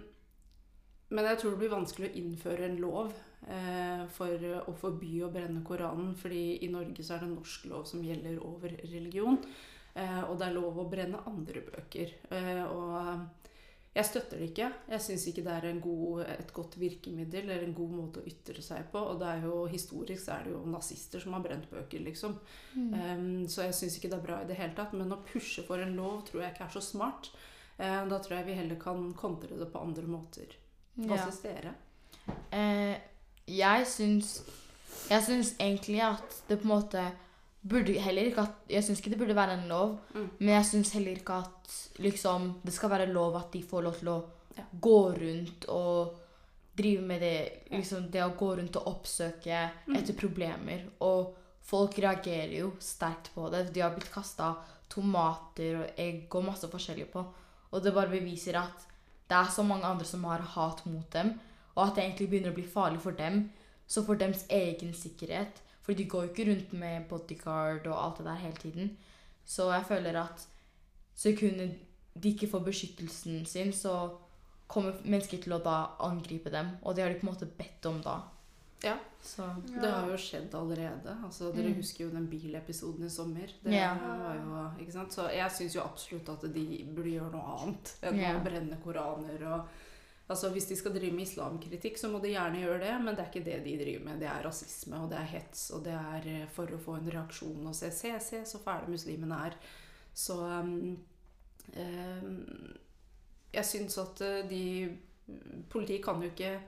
men 1.14 1.30
jeg 1.30 1.40
tror 1.40 1.54
det 1.54 1.62
blir 1.62 1.74
vanskelig 1.74 2.10
å 2.10 2.18
innføre 2.22 2.66
en 2.68 2.80
lov 2.82 3.14
eh, 3.48 4.04
for 4.16 4.48
å 4.64 4.74
forby 4.80 5.20
å 5.24 5.32
brenne 5.34 5.62
Koranen. 5.66 6.16
fordi 6.20 6.64
i 6.66 6.72
Norge 6.74 7.06
så 7.06 7.16
er 7.16 7.24
det 7.24 7.36
norsk 7.36 7.70
lov 7.72 7.86
som 7.90 8.04
gjelder 8.04 8.42
over 8.42 8.76
religion. 8.82 9.38
Eh, 9.94 10.22
og 10.26 10.40
det 10.40 10.50
er 10.50 10.58
lov 10.58 10.80
å 10.82 10.90
brenne 10.90 11.22
andre 11.30 11.62
bøker. 11.68 12.18
Eh, 12.34 12.64
og 12.66 13.44
jeg 13.94 14.08
støtter 14.10 14.40
det 14.42 14.48
ikke. 14.50 14.68
Jeg 14.90 15.06
syns 15.06 15.28
ikke 15.30 15.44
det 15.46 15.54
er 15.54 15.68
en 15.70 15.82
god, 15.84 16.24
et 16.34 16.54
godt 16.54 16.80
virkemiddel 16.82 17.44
eller 17.44 17.68
en 17.68 17.76
god 17.78 17.92
måte 17.94 18.24
å 18.24 18.30
ytre 18.30 18.64
seg 18.66 18.88
på. 18.90 19.04
Og 19.12 19.20
det 19.22 19.30
er 19.30 19.46
jo 19.46 19.60
historisk 19.70 20.26
så 20.26 20.40
er 20.40 20.48
det 20.48 20.56
jo 20.56 20.64
nazister 20.74 21.22
som 21.22 21.36
har 21.38 21.44
brent 21.46 21.68
bøker, 21.70 22.02
liksom. 22.08 22.40
Mm. 22.74 22.90
Um, 22.90 23.28
så 23.46 23.68
jeg 23.68 23.78
syns 23.78 24.00
ikke 24.00 24.10
det 24.10 24.18
er 24.18 24.26
bra 24.26 24.40
i 24.42 24.50
det 24.50 24.58
hele 24.58 24.74
tatt. 24.80 24.98
Men 24.98 25.14
å 25.14 25.22
pushe 25.30 25.66
for 25.68 25.84
en 25.84 25.94
lov 26.00 26.24
tror 26.26 26.42
jeg 26.42 26.56
ikke 26.56 26.66
er 26.72 26.74
så 26.74 26.82
smart. 26.82 27.30
Uh, 27.78 28.02
da 28.10 28.18
tror 28.18 28.40
jeg 28.40 28.50
vi 28.50 28.58
heller 28.64 28.82
kan 28.82 29.12
kontre 29.20 29.62
det 29.62 29.70
på 29.70 29.86
andre 29.86 30.10
måter. 30.10 30.58
Hva 30.98 31.16
Ja. 31.18 31.26
syns 31.26 31.42
dere? 31.42 31.74
Eh, 32.52 32.98
jeg 33.48 33.86
syns 33.88 34.42
Jeg 35.10 35.22
syns 35.24 35.54
egentlig 35.60 36.00
at 36.02 36.42
det 36.48 36.60
på 36.62 36.64
en 36.64 36.82
måte 36.82 37.12
burde 37.68 38.00
heller 38.00 38.30
ikke 38.30 38.42
at 38.44 38.56
Jeg 38.70 38.84
syns 38.84 39.00
ikke 39.02 39.10
det 39.10 39.20
burde 39.20 39.36
være 39.36 39.58
en 39.60 39.68
lov, 39.68 39.98
Mm. 40.14 40.30
men 40.40 40.50
jeg 40.50 40.66
syns 40.66 40.92
heller 40.94 41.16
ikke 41.16 41.34
at 41.44 41.90
liksom 42.00 42.54
Det 42.64 42.74
skal 42.74 42.90
være 42.90 43.12
lov 43.14 43.36
at 43.36 43.52
de 43.52 43.62
får 43.64 43.84
lov 43.84 43.94
til 44.00 44.08
å 44.08 44.24
Ja. 44.58 44.64
gå 44.80 45.18
rundt 45.18 45.66
og 45.70 46.16
drive 46.78 47.02
med 47.02 47.20
det 47.22 47.70
liksom 47.72 48.10
det 48.12 48.22
å 48.22 48.36
gå 48.38 48.58
rundt 48.58 48.76
og 48.76 48.86
oppsøke 48.88 49.72
Mm. 49.88 49.96
etter 49.98 50.14
problemer. 50.14 50.84
Og 51.02 51.36
folk 51.62 51.96
reagerer 51.96 52.58
jo 52.60 52.72
sterkt 52.80 53.30
på 53.36 53.50
det. 53.52 53.74
De 53.74 53.80
har 53.82 53.92
blitt 53.96 54.12
kasta 54.12 54.56
tomater 54.90 55.82
og 55.84 55.90
egg 55.98 56.28
og 56.36 56.46
masse 56.46 56.68
forskjellig 56.70 57.08
på. 57.12 57.26
Og 57.74 57.84
det 57.84 57.94
bare 57.94 58.10
beviser 58.10 58.56
at 58.56 58.86
det 59.30 59.38
er 59.38 59.52
så 59.52 59.64
mange 59.64 59.86
andre 59.86 60.06
som 60.06 60.24
har 60.24 60.42
hat 60.56 60.86
mot 60.86 61.14
dem, 61.14 61.34
og 61.76 61.88
at 61.88 61.96
det 61.96 62.04
egentlig 62.04 62.30
begynner 62.30 62.54
å 62.54 62.58
bli 62.58 62.68
farlig 62.68 63.02
for 63.02 63.16
dem. 63.18 63.50
Så 63.88 64.04
for 64.06 64.16
deres 64.16 64.46
egen 64.50 64.94
sikkerhet 64.96 65.62
For 65.84 65.92
de 65.94 66.06
går 66.08 66.24
jo 66.24 66.30
ikke 66.30 66.46
rundt 66.48 66.74
med 66.74 67.10
bodyguard 67.10 67.88
og 67.92 68.06
alt 68.06 68.18
det 68.18 68.26
der 68.26 68.36
hele 68.40 68.56
tiden. 68.56 68.98
Så 69.46 69.66
jeg 69.74 69.84
føler 69.86 70.16
at 70.22 70.48
sekundet 71.16 71.74
de 72.24 72.30
ikke 72.30 72.48
får 72.48 72.60
beskyttelsen 72.60 73.46
sin, 73.46 73.74
så 73.74 74.10
kommer 74.68 74.96
mennesker 75.04 75.42
til 75.44 75.58
å 75.58 75.60
da 75.60 75.76
angripe 76.00 76.50
dem. 76.54 76.70
Og 76.84 76.96
det 76.96 77.04
har 77.04 77.12
de 77.12 77.20
på 77.20 77.28
en 77.28 77.34
måte 77.34 77.50
bedt 77.58 77.86
om 77.90 78.00
da. 78.06 78.16
Ja. 78.84 78.98
Så 79.24 79.46
Det 79.66 79.90
har 79.90 80.10
jo 80.10 80.18
skjedd 80.20 80.52
allerede. 80.60 81.14
Altså, 81.24 81.54
dere 81.56 81.70
Mm. 81.72 81.76
husker 81.78 82.04
jo 82.04 82.10
den 82.12 82.28
bilepisoden 82.28 83.06
i 83.06 83.10
sommer. 83.10 83.48
Det 83.64 83.72
Ja. 83.74 83.94
var 83.96 84.36
jo, 84.36 84.84
ikke 84.84 84.92
sant? 84.92 85.12
Så 85.14 85.30
jeg 85.32 85.52
syns 85.52 85.74
jo 85.76 85.82
absolutt 85.82 86.30
at 86.30 86.42
de 86.54 86.84
burde 86.94 87.14
gjøre 87.14 87.32
noe 87.32 87.60
annet 87.62 87.94
enn 88.04 88.20
Ja. 88.20 88.34
å 88.40 88.44
brenne 88.44 88.78
koraner. 88.84 89.42
og 89.54 89.68
Altså, 90.30 90.50
Hvis 90.54 90.68
de 90.70 90.76
skal 90.76 90.94
drive 90.94 91.12
med 91.14 91.28
islamkritikk, 91.28 91.98
så 92.00 92.10
må 92.10 92.22
de 92.22 92.30
gjerne 92.30 92.56
gjøre 92.64 92.80
det, 92.80 93.02
men 93.04 93.14
det 93.16 93.20
er 93.20 93.30
ikke 93.32 93.44
det 93.46 93.64
de 93.66 93.78
driver 93.78 94.06
med. 94.06 94.20
Det 94.22 94.30
er 94.30 94.42
rasisme, 94.44 94.94
og 95.04 95.10
det 95.10 95.20
er 95.20 95.26
hets, 95.26 95.72
og 95.72 95.84
det 95.84 95.94
er 95.94 96.28
eh, 96.44 96.48
for 96.48 96.66
å 96.66 96.80
få 96.80 96.96
en 96.98 97.12
reaksjon 97.12 97.68
og 97.68 97.76
se 97.76 97.92
Se, 97.92 98.20
se, 98.20 98.42
så 98.46 98.58
fæle 98.60 98.88
muslimene 98.88 99.46
er. 99.46 99.54
Så 100.16 100.34
um, 100.40 100.98
um, 101.78 102.74
Jeg 103.54 103.64
syns 103.66 103.98
at 103.98 104.22
eh, 104.22 104.48
de 104.50 104.98
Politiet 105.70 106.04
kan 106.04 106.22
jo 106.22 106.30
ikke 106.30 106.60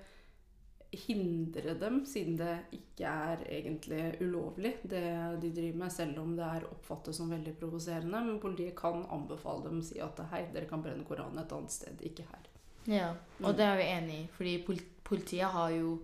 hindre 0.96 1.74
dem, 1.80 2.02
siden 2.06 2.38
det 2.40 2.54
ikke 2.78 3.06
er 3.12 3.44
egentlig 3.50 4.18
ulovlig, 4.22 4.74
det 4.84 5.02
de 5.42 5.52
driver 5.56 5.78
med, 5.84 5.92
selv 5.92 6.20
om 6.22 6.36
det 6.38 6.46
er 6.46 6.66
oppfattet 6.72 7.16
som 7.18 7.30
veldig 7.32 7.54
provoserende. 7.60 8.22
Men 8.26 8.40
politiet 8.40 8.76
kan 8.80 9.06
anbefale 9.12 9.64
dem 9.70 9.80
å 9.82 9.86
si 9.86 10.00
at 10.04 10.20
hei, 10.32 10.46
dere 10.54 10.70
kan 10.70 10.82
brenne 10.84 11.06
Koranen 11.08 11.40
et 11.44 11.52
annet 11.56 11.72
sted, 11.72 12.02
ikke 12.02 12.26
her. 12.32 12.48
Ja, 12.88 13.10
og 13.42 13.50
Mm. 13.52 13.58
det 13.58 13.66
er 13.66 13.78
vi 13.78 13.84
enig 13.84 14.16
i. 14.24 14.28
Fordi 14.38 14.80
politiet 15.04 15.52
har 15.52 15.70
jo 15.72 16.00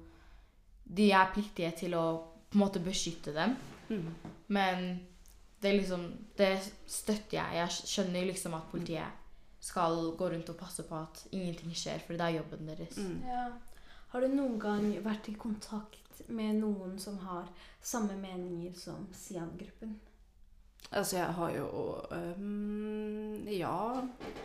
De 0.93 1.11
er 1.11 1.29
pliktige 1.33 1.71
til 1.77 1.93
å 1.93 2.23
på 2.49 2.57
en 2.57 2.59
måte 2.65 2.79
beskytte 2.83 3.31
dem. 3.33 3.55
Mm. 3.89 4.07
Men 4.49 4.99
det 5.61 5.69
er 5.71 5.77
liksom 5.79 6.11
Det 6.37 6.59
støtter 6.87 7.37
jeg. 7.37 7.53
Jeg 7.53 7.69
skjønner 7.69 8.25
liksom 8.27 8.53
at 8.57 8.69
politiet 8.71 9.05
skal 9.61 10.11
gå 10.17 10.31
rundt 10.31 10.49
og 10.49 10.57
passe 10.57 10.83
på 10.83 10.95
at 10.95 11.27
ingenting 11.31 11.71
skjer, 11.71 11.99
for 12.01 12.13
det 12.17 12.21
er 12.21 12.39
jobben 12.41 12.65
deres. 12.67 12.97
Mm. 12.97 13.21
Ja. 13.27 13.51
Har 14.11 14.21
du 14.21 14.33
noen 14.33 14.57
gang 14.59 14.89
vært 15.05 15.29
i 15.31 15.37
kontakt 15.39 16.17
med 16.27 16.57
noen 16.59 16.97
som 16.99 17.15
har 17.23 17.45
samme 17.79 18.17
meninger 18.19 18.73
som 18.75 19.05
Sian-gruppen? 19.15 19.93
Altså, 20.91 21.21
jeg 21.21 21.35
har 21.37 21.53
jo 21.55 21.69
um, 22.11 23.47
Ja. 23.47 24.01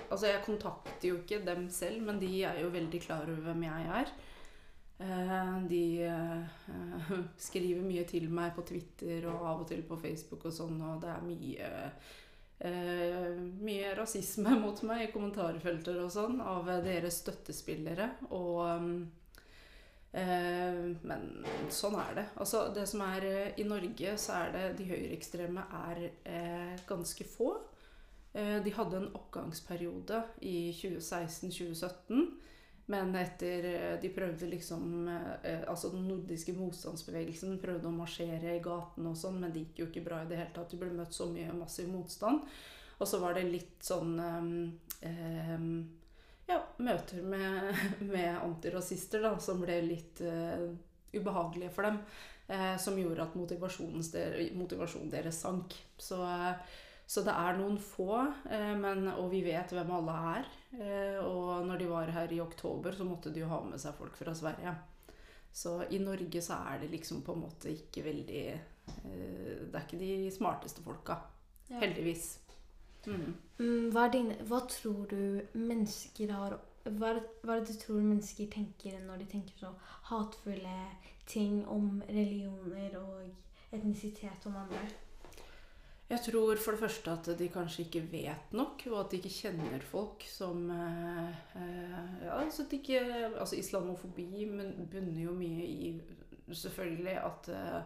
Altså, 0.06 0.28
jeg 0.28 0.44
kontakter 0.46 1.08
jo 1.08 1.18
ikke 1.18 1.42
dem 1.42 1.66
selv, 1.74 2.04
men 2.06 2.22
de 2.22 2.30
er 2.46 2.62
jo 2.62 2.70
veldig 2.70 3.02
klar 3.02 3.26
over 3.26 3.42
hvem 3.48 3.66
jeg 3.66 3.90
er. 4.02 4.14
Uh, 5.02 5.58
de 5.68 5.82
uh, 6.14 7.10
skriver 7.48 7.82
mye 7.82 8.06
til 8.06 8.30
meg 8.30 8.54
på 8.54 8.62
Twitter 8.70 9.26
og 9.26 9.42
av 9.42 9.66
og 9.66 9.68
til 9.72 9.82
på 9.82 9.98
Facebook 9.98 10.46
og 10.46 10.54
sånn, 10.54 10.78
og 10.78 11.02
det 11.02 11.10
er 11.10 11.26
mye 11.26 11.74
uh, 12.62 13.44
mye 13.66 13.92
rasisme 13.98 14.54
mot 14.62 14.86
meg 14.86 15.08
i 15.08 15.12
kommentarfelter 15.12 16.04
og 16.06 16.14
sånn 16.14 16.38
av 16.54 16.70
deres 16.86 17.24
støttespillere. 17.26 18.12
Og 18.30 18.62
Eh, 18.70 19.25
men 20.16 21.24
sånn 21.72 21.98
er 22.00 22.14
det. 22.16 22.26
Altså, 22.40 22.66
det 22.72 22.86
som 22.88 23.02
er 23.04 23.26
eh, 23.28 23.58
I 23.60 23.66
Norge 23.68 24.14
så 24.20 24.38
er 24.40 24.54
det 24.54 24.64
de 24.78 24.88
høyreekstreme 24.88 25.66
er 25.90 26.02
eh, 26.08 26.76
ganske 26.88 27.26
få. 27.28 27.50
Eh, 28.32 28.56
de 28.64 28.72
hadde 28.78 29.02
en 29.02 29.10
oppgangsperiode 29.18 30.22
i 30.48 30.72
2016-2017. 30.78 32.24
Men 32.86 33.16
etter 33.18 33.66
eh, 33.72 33.94
De 34.00 34.12
prøvde 34.14 34.46
liksom 34.46 35.08
eh, 35.10 35.64
Altså 35.66 35.90
den 35.90 36.06
nordiske 36.06 36.54
motstandsbevegelsen 36.54 37.58
prøvde 37.58 37.90
å 37.90 37.94
marsjere 37.96 38.54
i 38.54 38.62
gatene 38.62 39.10
og 39.10 39.18
sånn, 39.18 39.40
men 39.42 39.52
det 39.52 39.64
gikk 39.64 39.82
jo 39.82 39.90
ikke 39.90 40.06
bra 40.06 40.22
i 40.22 40.30
det 40.30 40.40
hele 40.40 40.54
tatt. 40.54 40.70
De 40.72 40.80
ble 40.80 40.92
møtt 40.94 41.16
så 41.16 41.28
mye 41.28 41.52
massiv 41.56 41.90
motstand. 41.92 42.46
Og 42.96 43.08
så 43.10 43.20
var 43.20 43.36
det 43.36 43.48
litt 43.50 43.84
sånn 43.84 44.16
eh, 44.22 45.10
eh, 45.10 45.70
ja, 46.46 46.60
møter 46.78 47.22
med, 47.22 47.74
med 48.14 48.38
antirasister 48.38 49.24
da, 49.24 49.34
som 49.42 49.62
ble 49.62 49.80
litt 49.84 50.22
uh, 50.24 50.70
ubehagelige 51.14 51.72
for 51.74 51.88
dem. 51.88 52.00
Uh, 52.46 52.76
som 52.78 52.98
gjorde 52.98 53.24
at 53.24 53.34
motivasjonen, 53.34 54.04
der, 54.12 54.38
motivasjonen 54.54 55.10
deres 55.10 55.40
sank. 55.42 55.74
Så, 55.98 56.20
uh, 56.22 56.82
så 57.06 57.22
det 57.26 57.34
er 57.34 57.58
noen 57.58 57.76
få, 57.78 58.16
men, 58.82 59.04
og 59.12 59.28
vi 59.30 59.44
vet 59.46 59.70
hvem 59.70 59.92
alle 59.94 60.14
er. 60.32 60.48
Og 61.22 61.62
når 61.68 61.78
de 61.78 61.86
var 61.86 62.10
her 62.10 62.32
i 62.34 62.40
oktober, 62.42 62.96
så 62.98 63.06
måtte 63.06 63.30
de 63.30 63.44
jo 63.44 63.50
ha 63.52 63.60
med 63.62 63.78
seg 63.78 63.94
folk 63.94 64.18
fra 64.18 64.34
Sverige. 64.34 64.72
Så 65.54 65.76
i 65.94 66.00
Norge 66.02 66.42
så 66.42 66.58
er 66.66 66.80
det 66.82 66.90
liksom 66.90 67.20
på 67.22 67.36
en 67.36 67.44
måte 67.44 67.70
ikke 67.70 68.02
veldig 68.08 68.42
Det 69.06 69.70
er 69.70 69.86
ikke 69.86 70.02
de 70.02 70.10
smarteste 70.34 70.82
folka. 70.82 71.20
Ja. 71.70 71.78
Heldigvis. 71.84 72.26
Mm. 73.06 73.34
Mm, 73.58 73.90
hva, 73.94 74.08
dine, 74.12 74.36
hva 74.48 74.60
tror 74.70 75.06
du 75.10 75.42
mennesker 75.54 76.32
har 76.34 76.58
hva 76.86 77.16
hva 77.42 77.56
det 77.58 77.72
du 77.72 77.80
tror 77.80 78.02
mennesker 78.02 78.50
tenker 78.52 78.98
når 79.02 79.22
de 79.22 79.30
tenker 79.30 79.58
så 79.58 79.72
hatefulle 80.10 80.76
ting 81.26 81.64
om 81.66 82.02
religioner 82.08 82.94
og 83.00 83.74
etnisitet 83.74 84.46
om 84.46 84.60
andre? 84.62 84.84
Jeg 86.06 86.22
tror 86.22 86.60
for 86.62 86.76
det 86.76 86.80
første 86.84 87.10
at 87.10 87.28
de 87.38 87.48
kanskje 87.50 87.82
ikke 87.82 88.04
vet 88.12 88.52
nok, 88.54 88.84
og 88.92 89.00
at 89.00 89.10
de 89.10 89.18
ikke 89.18 89.32
kjenner 89.40 89.82
folk 89.82 90.22
som 90.30 90.68
eh, 90.70 91.32
eh, 91.58 92.12
ja, 92.22 92.36
altså, 92.38 92.62
ikke, 92.70 93.00
altså 93.34 93.56
Islamofobi 93.58 94.44
men 94.46 94.86
bunner 94.90 95.24
jo 95.24 95.34
mye 95.34 95.66
i 95.66 95.90
selvfølgelig 96.54 97.16
at 97.18 97.50
eh, 97.50 97.80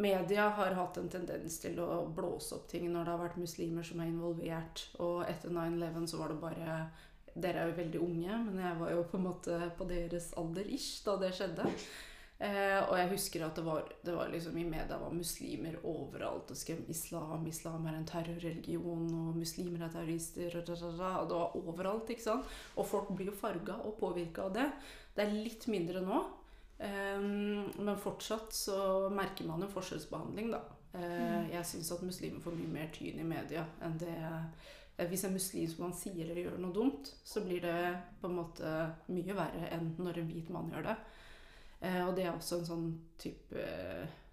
media 0.00 0.48
har 0.56 0.76
hatt 0.78 0.98
en 1.00 1.10
tendens 1.12 1.58
til 1.62 1.78
å 1.82 2.02
blåse 2.16 2.56
opp 2.56 2.68
ting 2.70 2.88
når 2.90 3.06
det 3.06 3.14
har 3.14 3.22
vært 3.22 3.40
muslimer 3.40 3.86
som 3.86 4.02
er 4.02 4.10
involvert. 4.10 4.84
Og 4.98 5.24
etter 5.28 5.52
9-11 5.54 6.10
så 6.10 6.20
var 6.20 6.34
det 6.34 6.42
bare 6.42 6.82
Dere 7.30 7.62
er 7.62 7.68
jo 7.70 7.76
veldig 7.76 7.98
unge, 8.02 8.36
men 8.48 8.56
jeg 8.58 8.78
var 8.80 8.88
jo 8.90 9.02
på 9.06 9.16
en 9.16 9.26
måte 9.28 9.56
på 9.78 9.84
deres 9.86 10.32
alder 10.40 10.66
ish 10.74 11.04
da 11.06 11.14
det 11.20 11.28
skjedde. 11.36 11.68
Eh, 12.40 12.78
og 12.88 12.94
jeg 12.96 13.08
husker 13.10 13.42
at 13.44 13.58
det 13.58 13.62
var, 13.66 13.84
det 14.00 14.14
var 14.16 14.30
liksom 14.32 14.54
i 14.56 14.64
media 14.64 14.96
var 14.96 15.12
muslimer 15.12 15.76
overalt. 15.84 16.50
Og 16.50 16.56
skrev 16.56 16.88
islam, 16.88 17.44
islam 17.46 17.84
er 17.86 17.98
en 17.98 18.08
terrorreligion, 18.08 19.06
og 19.12 19.36
muslimer 19.36 19.84
er 19.84 19.92
terrorister. 19.92 20.56
Og, 20.56 20.66
det 20.66 21.36
var 21.36 21.56
overalt, 21.60 22.10
ikke 22.10 22.24
sant. 22.24 22.58
Og 22.80 22.88
folk 22.88 23.12
blir 23.12 23.28
jo 23.28 23.36
farga 23.36 23.76
og 23.84 23.98
påvirka 24.00 24.48
av 24.48 24.56
det. 24.56 24.68
Det 25.14 25.26
er 25.26 25.36
litt 25.36 25.68
mindre 25.68 26.00
nå. 26.04 26.22
Eh, 26.80 27.20
men 27.20 27.96
fortsatt 28.00 28.54
så 28.56 29.08
merker 29.12 29.48
man 29.48 29.62
en 29.62 29.72
forskjellsbehandling, 29.72 30.52
da. 30.54 30.64
Eh, 30.92 31.50
jeg 31.52 31.66
syns 31.68 31.92
at 31.94 32.02
muslimer 32.02 32.42
får 32.42 32.56
mye 32.56 32.72
mer 32.72 32.88
tyn 32.94 33.20
i 33.22 33.26
media 33.26 33.62
enn 33.86 33.92
det 34.00 34.10
eh, 34.10 35.04
Hvis 35.06 35.22
en 35.24 35.36
muslim 35.36 35.68
som 35.70 35.84
man 35.84 35.94
sier 35.94 36.24
eller 36.24 36.40
gjør 36.42 36.56
noe 36.60 36.74
dumt, 36.74 37.12
så 37.24 37.40
blir 37.44 37.62
det 37.62 37.76
på 38.20 38.28
en 38.28 38.34
måte 38.36 38.72
mye 39.08 39.36
verre 39.36 39.70
enn 39.72 39.94
når 39.96 40.18
en 40.20 40.26
hvit 40.28 40.50
mann 40.52 40.68
gjør 40.72 40.90
det. 40.90 40.96
Eh, 41.80 42.02
og 42.04 42.12
det 42.18 42.26
er 42.26 42.34
også 42.34 42.58
en 42.58 42.68
sånn 42.68 42.90
type 43.20 43.62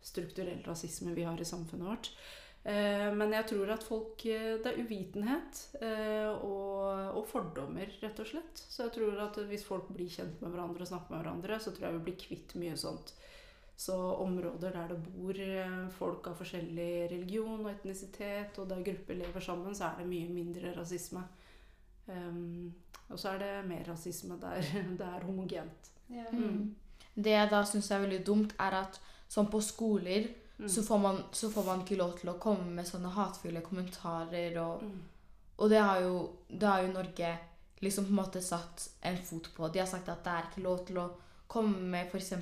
strukturell 0.04 0.60
rasisme 0.66 1.16
vi 1.16 1.24
har 1.28 1.40
i 1.40 1.48
samfunnet 1.48 1.88
vårt. 1.88 2.12
Eh, 2.64 3.14
men 3.16 3.32
jeg 3.32 3.48
tror 3.48 3.70
at 3.72 3.84
folk 3.88 4.26
eh, 4.28 4.58
Det 4.60 4.74
er 4.74 4.80
uvitenhet 4.84 5.60
eh, 5.80 6.28
og, 6.28 7.14
og 7.16 7.24
fordommer, 7.30 7.92
rett 8.02 8.20
og 8.20 8.28
slett. 8.28 8.64
Så 8.68 8.88
jeg 8.88 8.96
tror 8.98 9.22
at 9.24 9.40
hvis 9.48 9.64
folk 9.68 9.88
blir 9.94 10.12
kjent 10.12 10.42
med 10.44 10.52
hverandre 10.52 10.84
og 10.84 10.92
snakker 10.92 11.16
med 11.16 11.24
hverandre, 11.24 11.60
så 11.64 11.72
tror 11.72 11.88
jeg 11.88 11.98
vi 12.00 12.06
blir 12.10 12.20
kvitt 12.26 12.56
mye 12.60 12.76
sånt. 12.80 13.14
Så 13.78 13.96
områder 14.24 14.74
der 14.74 14.90
det 14.90 14.98
bor 15.06 15.40
folk 15.94 16.28
av 16.32 16.40
forskjellig 16.40 17.12
religion 17.12 17.62
og 17.62 17.70
etnisitet, 17.70 18.58
og 18.58 18.72
der 18.72 18.82
grupper 18.82 19.20
lever 19.20 19.44
sammen, 19.46 19.76
så 19.78 19.92
er 19.92 20.02
det 20.02 20.08
mye 20.10 20.32
mindre 20.34 20.72
rasisme. 20.74 21.22
Um, 22.08 22.74
og 23.12 23.20
så 23.20 23.36
er 23.36 23.44
det 23.44 23.52
mer 23.68 23.84
rasisme 23.86 24.40
der 24.42 24.66
det 25.00 25.06
er 25.06 25.28
homogent. 25.28 25.92
Mm. 26.10 26.74
Det 27.14 27.36
jeg 27.36 27.52
da 27.54 27.62
syns 27.70 27.92
er 27.92 28.02
veldig 28.02 28.24
dumt, 28.26 28.58
er 28.58 28.80
at 28.82 28.98
sånn 29.30 29.50
på 29.52 29.62
skoler 29.62 30.26
Mm. 30.58 30.70
så, 30.70 30.84
får 30.84 30.98
man, 30.98 31.20
så 31.32 31.52
får 31.54 31.64
man 31.64 31.84
ikke 31.84 32.00
lov 32.00 32.16
til 32.18 32.32
å 32.32 32.40
komme 32.42 32.66
med 32.80 32.88
sånne 32.88 33.12
hatefulle 33.14 33.62
kommentarer 33.62 34.58
og 34.64 34.84
Mm. 34.84 34.98
Og 35.58 35.70
det 35.70 35.80
har 35.82 36.02
jo, 36.02 36.18
det 36.48 36.68
har 36.68 36.84
jo 36.86 36.94
Norge 36.94 37.32
liksom 37.82 38.06
på 38.06 38.14
en 38.14 38.20
måte 38.20 38.42
satt 38.46 38.90
en 39.02 39.18
fot 39.26 39.50
på. 39.56 39.70
De 39.74 39.80
har 39.82 39.90
sagt 39.90 40.10
at 40.10 40.24
det 40.26 40.34
er 40.34 40.46
ikke 40.50 40.66
lov 40.66 40.84
til 40.86 41.00
å 41.02 41.08
komme 41.50 41.82
med 41.82 42.12
f.eks. 42.12 42.34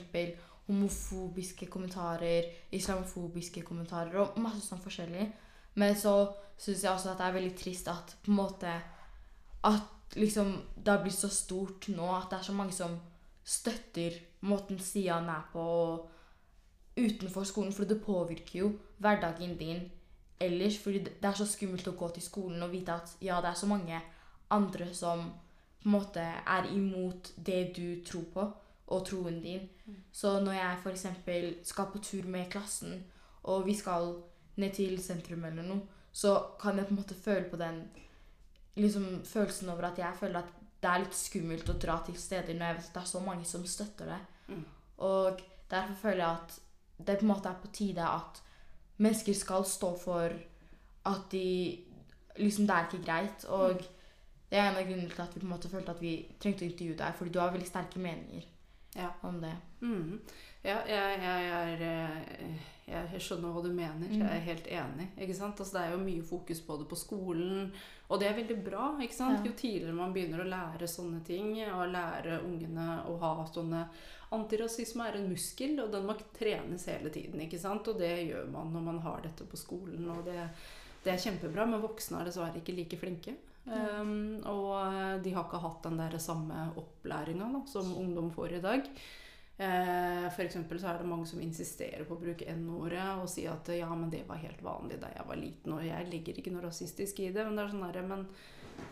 homofobiske 0.68 1.68
kommentarer, 1.72 2.50
islamofobiske 2.72 3.62
kommentarer 3.64 4.18
og 4.20 4.40
masse 4.42 4.66
sånn 4.66 4.82
forskjellig. 4.84 5.30
Men 5.80 5.96
så 5.96 6.16
syns 6.58 6.84
jeg 6.84 6.92
også 6.92 7.14
at 7.14 7.22
det 7.22 7.28
er 7.28 7.38
veldig 7.38 7.56
trist 7.60 7.88
at 7.92 8.16
på 8.24 8.32
en 8.32 8.38
måte 8.40 8.74
At 9.66 10.16
liksom 10.16 10.54
det 10.76 10.92
har 10.92 11.02
blitt 11.04 11.18
så 11.18 11.28
stort 11.34 11.88
nå 11.90 12.06
at 12.16 12.30
det 12.30 12.38
er 12.38 12.48
så 12.48 12.54
mange 12.54 12.72
som 12.72 13.00
støtter 13.44 14.14
måten 14.46 14.80
Sian 14.80 15.30
er 15.30 15.48
på 15.52 15.60
og 15.60 16.12
utenfor 16.98 17.44
skolen, 17.44 17.74
for 17.74 17.86
det 17.86 18.02
påvirker 18.04 18.60
jo 18.60 18.72
hverdagen 18.98 19.58
din 19.60 19.92
ellers. 20.40 20.78
Fordi 20.84 21.00
det 21.00 21.26
er 21.26 21.38
så 21.38 21.48
skummelt 21.48 21.88
å 21.88 21.96
gå 21.98 22.10
til 22.16 22.24
skolen 22.24 22.64
og 22.64 22.72
vite 22.72 22.96
at 22.96 23.16
ja, 23.22 23.42
det 23.42 23.52
er 23.52 23.60
så 23.60 23.70
mange 23.70 24.02
andre 24.54 24.92
som 24.94 25.26
på 25.82 25.90
en 25.90 25.98
måte 25.98 26.22
er 26.22 26.70
imot 26.74 27.34
det 27.46 27.76
du 27.76 28.02
tror 28.06 28.24
på, 28.34 28.46
og 28.88 29.06
troen 29.06 29.42
din. 29.42 29.68
Så 30.12 30.40
når 30.42 30.54
jeg 30.54 30.78
f.eks. 30.84 31.06
skal 31.64 31.92
på 31.92 32.02
tur 32.02 32.26
med 32.30 32.50
klassen, 32.52 33.04
og 33.44 33.66
vi 33.66 33.76
skal 33.78 34.16
ned 34.56 34.74
til 34.74 34.98
sentrum 35.04 35.46
eller 35.46 35.66
noe, 35.66 35.82
så 36.12 36.36
kan 36.62 36.78
jeg 36.78 36.88
på 36.88 36.96
en 36.96 37.02
måte 37.02 37.18
føle 37.18 37.50
på 37.50 37.58
den 37.60 37.82
liksom, 38.76 39.22
følelsen 39.26 39.70
over 39.70 39.90
at 39.90 40.00
jeg 40.00 40.20
føler 40.20 40.40
at 40.40 40.54
det 40.82 40.92
er 40.92 41.02
litt 41.04 41.18
skummelt 41.18 41.70
å 41.70 41.78
dra 41.82 41.98
til 42.06 42.18
steder 42.20 42.56
når 42.56 42.68
jeg 42.68 42.78
vet 42.78 42.88
at 42.88 42.96
det 42.96 43.02
er 43.02 43.10
så 43.10 43.22
mange 43.26 43.48
som 43.50 43.66
støtter 43.68 44.12
det. 44.12 44.20
Mm. 44.48 44.66
Og 45.08 45.42
derfor 45.72 45.96
føler 46.02 46.22
jeg 46.24 46.30
at 46.30 46.60
det 46.98 47.18
på 47.20 47.26
en 47.26 47.32
måte 47.34 47.50
er 47.52 47.60
på 47.62 47.72
tide 47.76 48.06
at 48.08 48.42
mennesker 48.98 49.34
skal 49.36 49.66
stå 49.68 49.96
for 50.00 50.30
at 51.06 51.26
de 51.32 51.82
Liksom, 52.38 52.66
det 52.68 52.76
er 52.76 52.88
ikke 52.90 53.06
greit. 53.06 53.46
Og 53.48 53.78
det 54.52 54.58
er 54.60 54.66
en 54.70 54.76
av 54.76 54.84
grunnene 54.84 55.08
til 55.10 55.22
at 55.24 55.36
vi 55.36 55.40
på 55.40 55.46
en 55.46 55.52
måte 55.54 55.70
følte 55.72 55.94
at 55.94 56.02
vi 56.04 56.10
trengte 56.40 56.66
å 56.66 56.68
intervjue 56.68 56.98
deg, 57.00 57.14
fordi 57.16 57.32
du 57.32 57.40
har 57.40 57.54
veldig 57.54 57.68
sterke 57.70 58.00
meninger 58.04 58.44
Ja. 58.96 59.08
om 59.24 59.38
det. 59.42 59.54
Mm. 59.82 60.20
Ja, 60.64 60.76
jeg, 60.88 61.22
jeg, 61.22 61.46
er, 61.48 61.82
eh, 61.88 62.60
jeg 62.92 63.22
skjønner 63.24 63.54
hva 63.56 63.64
du 63.64 63.70
mener. 63.72 64.12
Jeg 64.12 64.28
er 64.28 64.44
helt 64.50 64.68
enig. 64.68 65.08
ikke 65.18 65.34
sant? 65.38 65.60
Altså, 65.60 65.78
det 65.78 65.86
er 65.86 65.92
jo 65.96 66.04
mye 66.04 66.24
fokus 66.28 66.60
på 66.68 66.78
det 66.82 66.88
på 66.92 66.96
skolen, 67.00 67.72
og 68.10 68.20
det 68.20 68.28
er 68.28 68.36
veldig 68.42 68.60
bra. 68.66 68.90
ikke 69.02 69.16
sant? 69.16 69.46
Jo 69.48 69.52
tidligere 69.56 69.96
man 69.96 70.12
begynner 70.14 70.44
å 70.44 70.50
lære 70.50 70.88
sånne 70.92 71.24
ting, 71.24 71.56
og 71.72 71.88
lære 71.96 72.42
ungene 72.44 73.00
å 73.08 73.16
ha 73.24 73.46
sånne 73.48 73.86
Antirasisme 74.36 75.08
er 75.08 75.20
en 75.20 75.28
muskel, 75.32 75.76
og 75.84 75.92
den 75.94 76.08
må 76.08 76.18
trenes 76.38 76.88
hele 76.92 77.12
tiden. 77.14 77.42
ikke 77.46 77.60
sant? 77.62 77.88
Og 77.92 78.00
det 78.00 78.14
gjør 78.28 78.48
man 78.52 78.72
når 78.76 78.88
man 78.92 79.02
har 79.06 79.26
dette 79.26 79.48
på 79.50 79.60
skolen, 79.60 80.08
og 80.12 80.24
det, 80.28 80.40
det 81.06 81.14
er 81.16 81.26
kjempebra. 81.26 81.68
Men 81.70 81.84
voksne 81.84 82.22
er 82.22 82.30
dessverre 82.30 82.62
ikke 82.62 82.78
like 82.78 83.02
flinke. 83.02 83.38
Um, 83.66 84.44
og 84.46 85.24
de 85.26 85.32
har 85.34 85.48
ikke 85.48 85.60
hatt 85.64 85.86
den 85.88 85.98
der 85.98 86.20
samme 86.22 86.68
opplæringa 86.78 87.48
som 87.66 87.96
ungdom 87.98 88.30
får 88.36 88.60
i 88.60 88.66
dag. 88.66 88.92
Eh, 89.58 90.26
for 90.36 90.44
eksempel 90.44 90.80
så 90.80 90.90
er 90.90 90.98
det 91.00 91.08
mange 91.08 91.28
som 91.30 91.40
insisterer 91.40 92.04
på 92.04 92.18
å 92.18 92.20
bruke 92.20 92.48
N-ordet 92.52 93.06
og 93.22 93.30
si 93.32 93.46
at 93.48 93.70
ja, 93.72 93.88
men 93.96 94.10
det 94.12 94.26
var 94.28 94.42
helt 94.42 94.60
vanlig 94.64 94.98
da 95.00 95.14
jeg 95.14 95.28
var 95.30 95.40
liten, 95.40 95.78
og 95.78 95.86
jeg 95.86 96.10
ligger 96.12 96.42
ikke 96.42 96.52
noe 96.52 96.66
rasistisk 96.66 97.22
i 97.24 97.30
det. 97.32 97.46
Men 97.46 97.56
det 97.56 97.64
er 97.64 97.72
sånn 97.72 97.86
der, 97.86 98.02
men 98.10 98.26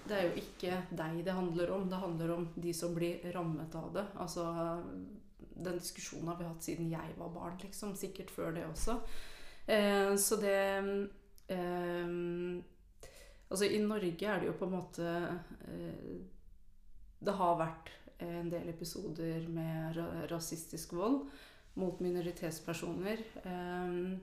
det 0.08 0.16
er 0.16 0.30
jo 0.30 0.40
ikke 0.40 0.80
deg 0.96 1.20
det 1.26 1.36
handler 1.36 1.74
om. 1.76 1.90
Det 1.92 2.00
handler 2.00 2.36
om 2.38 2.48
de 2.56 2.76
som 2.76 2.96
blir 2.96 3.28
rammet 3.36 3.76
av 3.76 3.92
det. 3.98 4.06
Altså, 4.24 4.48
den 5.56 5.80
diskusjonen 5.80 6.28
har 6.32 6.38
vi 6.40 6.50
hatt 6.50 6.66
siden 6.66 6.92
jeg 6.92 7.16
var 7.18 7.32
barn, 7.34 7.58
liksom. 7.62 7.96
Sikkert 8.00 8.32
før 8.34 8.54
det 8.56 8.66
også. 8.68 9.00
Eh, 9.68 10.16
så 10.20 10.40
det 10.42 10.60
eh, 11.54 12.14
Altså, 13.54 13.68
i 13.70 13.78
Norge 13.86 14.26
er 14.26 14.40
det 14.42 14.48
jo 14.48 14.56
på 14.58 14.66
en 14.66 14.74
måte 14.74 15.10
eh, 15.70 16.14
Det 17.22 17.36
har 17.38 17.60
vært 17.60 17.92
en 18.24 18.50
del 18.50 18.70
episoder 18.72 19.46
med 19.52 19.98
rasistisk 20.32 20.94
vold 20.96 21.26
mot 21.76 22.00
minoritetspersoner. 22.00 23.20
Um, 23.44 24.22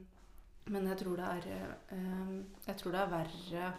men 0.71 0.87
jeg 0.87 1.01
tror 1.03 1.19
det 1.19 1.27
er 1.27 1.75
um, 1.93 2.37
Jeg 2.67 2.77
tror 2.79 2.95
det 2.95 3.01
er 3.01 3.13
verre 3.13 3.73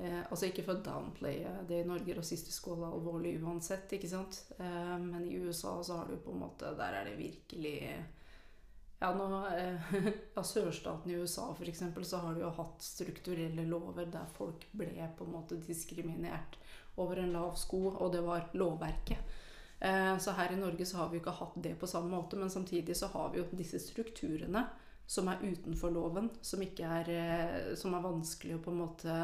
eh, 0.00 0.22
Altså 0.26 0.48
ikke 0.48 0.64
for 0.66 0.78
å 0.78 0.84
downplaye 0.84 1.52
det 1.68 1.82
i 1.82 1.88
Norge. 1.88 2.16
Rasistisk 2.16 2.70
er 2.72 2.86
alvorlig 2.88 3.36
uansett, 3.42 3.92
ikke 3.96 4.10
sant. 4.10 4.42
Eh, 4.58 4.96
men 5.02 5.26
i 5.28 5.36
USA 5.40 5.76
så 5.84 6.00
har 6.00 6.10
du 6.10 6.16
på 6.20 6.34
en 6.34 6.42
måte 6.46 6.72
Der 6.78 7.00
er 7.00 7.10
det 7.10 7.18
virkelig 7.20 7.76
ja, 9.00 9.14
nå, 9.16 9.46
eh, 9.56 9.92
ja, 10.34 10.42
Sørstaten 10.44 11.10
i 11.10 11.14
USA 11.14 11.54
eksempel, 11.64 12.04
så 12.04 12.20
har 12.20 12.34
de 12.34 12.44
jo 12.44 12.50
hatt 12.52 12.82
strukturelle 12.84 13.64
lover 13.64 14.10
der 14.12 14.26
folk 14.36 14.66
ble 14.76 14.92
på 15.16 15.24
en 15.24 15.32
måte 15.32 15.56
diskriminert 15.64 16.58
over 17.00 17.22
en 17.22 17.32
lav 17.32 17.54
sko, 17.56 17.86
og 17.94 18.12
det 18.12 18.20
var 18.26 18.50
lovverket. 18.52 19.38
Eh, 19.80 20.18
så 20.20 20.34
her 20.36 20.52
i 20.52 20.60
Norge 20.60 20.84
så 20.86 21.00
har 21.00 21.08
vi 21.08 21.16
jo 21.16 21.22
ikke 21.24 21.38
hatt 21.38 21.56
det 21.64 21.78
på 21.80 21.88
samme 21.88 22.12
måte, 22.12 22.36
men 22.36 22.52
samtidig 22.52 22.96
så 22.96 23.08
har 23.14 23.32
vi 23.32 23.40
jo 23.40 23.46
disse 23.56 23.80
strukturene 23.80 24.66
som 25.10 25.30
er 25.32 25.40
utenfor 25.42 25.90
loven, 25.96 26.28
som, 26.44 26.60
er, 26.62 27.08
eh, 27.08 27.72
som 27.80 27.96
er 27.96 28.04
vanskelig 28.04 28.58
å 28.58 28.62
på 28.66 28.74
en 28.74 28.82
måte 28.82 29.14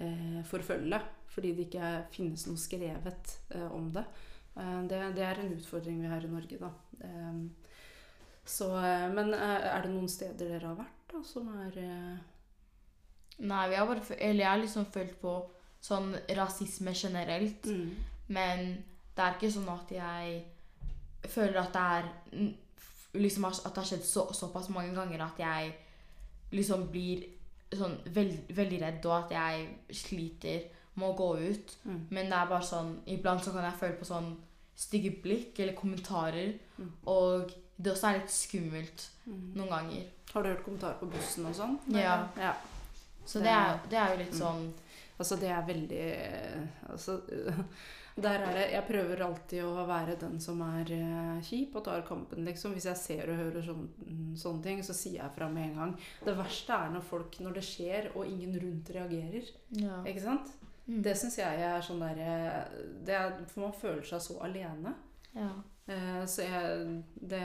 eh, 0.00 0.40
forfølge, 0.48 1.00
fordi 1.30 1.52
det 1.54 1.68
ikke 1.68 1.92
finnes 2.14 2.46
noe 2.48 2.60
skrevet 2.60 3.34
eh, 3.54 3.68
om 3.76 3.90
det. 3.94 4.04
Eh, 4.56 4.80
det. 4.90 5.00
Det 5.16 5.24
er 5.26 5.42
en 5.42 5.54
utfordring 5.56 6.00
vi 6.02 6.10
har 6.10 6.24
i 6.26 6.32
Norge, 6.32 6.58
da. 6.60 6.72
Eh, 7.04 7.40
så, 8.44 8.72
eh, 8.80 9.06
men 9.14 9.34
eh, 9.36 9.68
er 9.70 9.84
det 9.84 9.92
noen 9.94 10.10
steder 10.10 10.56
dere 10.56 10.72
har 10.72 10.78
vært 10.80 11.12
da, 11.12 11.22
som 11.26 11.48
er 11.66 11.80
Nei, 13.40 13.68
vi 13.70 13.76
har 13.78 13.86
bare 13.88 14.16
Eller 14.18 14.42
jeg 14.42 14.50
har 14.50 14.58
liksom 14.60 14.84
følt 14.92 15.14
på 15.22 15.30
sånn 15.80 16.10
rasisme 16.36 16.92
generelt. 16.92 17.64
mm, 17.64 17.94
Men 18.28 18.66
det 19.16 19.24
er 19.24 19.36
ikke 19.38 19.52
sånn 19.54 19.70
at 19.72 19.92
jeg 19.94 21.30
føler 21.32 21.56
at 21.62 21.72
det 21.72 21.84
er 21.96 22.50
liksom 23.14 23.46
at 23.48 23.62
det 23.64 23.80
har 23.80 23.88
skjedd 23.88 24.04
så, 24.04 24.26
såpass 24.36 24.68
mange 24.68 24.92
ganger 24.94 25.24
at 25.24 25.40
jeg 25.40 25.72
liksom 26.52 26.86
blir 26.92 27.24
sånn 27.72 27.96
veld, 28.14 28.38
veldig 28.56 28.80
redd, 28.82 29.06
og 29.06 29.16
at 29.24 29.30
jeg 29.30 29.68
sliter 29.94 30.62
med 30.96 31.08
å 31.08 31.16
gå 31.16 31.28
ut. 31.50 31.76
mm, 31.84 32.06
Men 32.10 32.26
det 32.30 32.38
er 32.38 32.46
bare 32.50 32.66
sånn 32.66 32.96
Iblant 33.06 33.44
så 33.44 33.52
kan 33.52 33.64
jeg 33.64 33.78
føle 33.80 33.96
på 34.00 34.04
sånn 34.08 34.36
stygge 34.76 35.12
blikk 35.22 35.58
eller 35.60 35.74
kommentarer. 35.76 36.54
Mm. 36.78 36.90
Og 37.06 37.52
det 37.78 37.92
også 37.92 38.08
er 38.08 38.18
litt 38.18 38.30
skummelt 38.34 39.08
mm. 39.26 39.52
noen 39.54 39.68
ganger. 39.68 40.04
Har 40.32 40.42
du 40.42 40.48
hørt 40.48 40.64
kommentarer 40.64 40.98
på 41.00 41.06
bussen 41.10 41.46
og 41.46 41.54
sånn? 41.54 41.78
Ja. 41.94 42.28
ja. 42.36 42.54
Så 43.26 43.38
Det- 43.38 43.44
det 43.44 43.52
er, 43.52 43.78
det 43.90 43.98
er 43.98 44.10
jo 44.12 44.18
litt 44.18 44.32
Mm. 44.32 44.38
sånn 44.40 44.72
Altså, 45.20 45.36
det 45.36 45.50
er 45.50 45.66
veldig 45.66 46.04
Altså 46.90 47.20
Der 48.16 48.40
er 48.42 48.52
det 48.56 48.64
Jeg 48.72 48.84
prøver 48.88 49.22
alltid 49.24 49.62
å 49.64 49.84
være 49.86 50.16
den 50.20 50.40
som 50.40 50.60
er 50.66 50.90
eh, 50.92 51.40
kjip 51.46 51.76
og 51.76 51.84
tar 51.84 52.02
kampen, 52.08 52.44
liksom. 52.44 52.72
Hvis 52.74 52.88
jeg 52.90 52.96
ser 52.96 53.30
og 53.30 53.36
hører 53.38 53.62
sån, 53.62 53.84
sånne 54.36 54.62
ting, 54.62 54.82
så 54.84 54.92
sier 54.96 55.22
jeg 55.22 55.34
fra 55.36 55.48
med 55.48 55.70
en 55.70 55.76
gang. 55.76 55.94
Det 56.26 56.34
verste 56.36 56.72
er 56.72 56.90
når 56.90 57.02
folk 57.06 57.38
Når 57.40 57.54
det 57.54 57.64
skjer, 57.64 58.10
og 58.16 58.26
ingen 58.26 58.58
rundt 58.60 58.90
reagerer. 58.90 59.50
Ja. 59.78 60.02
Ikke 60.04 60.20
sant? 60.26 60.50
Mm. 60.86 61.02
Det 61.06 61.16
syns 61.16 61.38
jeg 61.38 61.60
er 61.62 61.80
sånn 61.86 62.00
derre 62.02 62.66
er- 63.06 63.44
For 63.46 63.60
man 63.60 63.72
føler 63.72 64.02
seg 64.02 64.20
så 64.20 64.40
alene. 64.42 64.94
ja. 65.34 65.52
Eh, 65.90 66.24
Så 66.26 66.42
jeg, 66.44 67.02
det, 67.14 67.40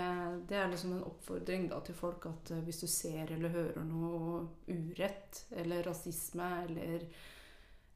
det 0.47 0.58
er 0.60 0.67
liksom 0.69 0.91
en 0.93 1.04
oppfordring 1.08 1.67
da 1.69 1.80
til 1.82 1.95
folk 1.95 2.25
at 2.30 2.51
eh, 2.51 2.60
hvis 2.62 2.82
du 2.82 2.88
ser 2.88 3.32
eller 3.34 3.49
hører 3.49 3.84
noe 3.86 4.47
urett 4.69 5.45
eller 5.56 5.82
rasisme 5.84 6.49
eller 6.67 7.08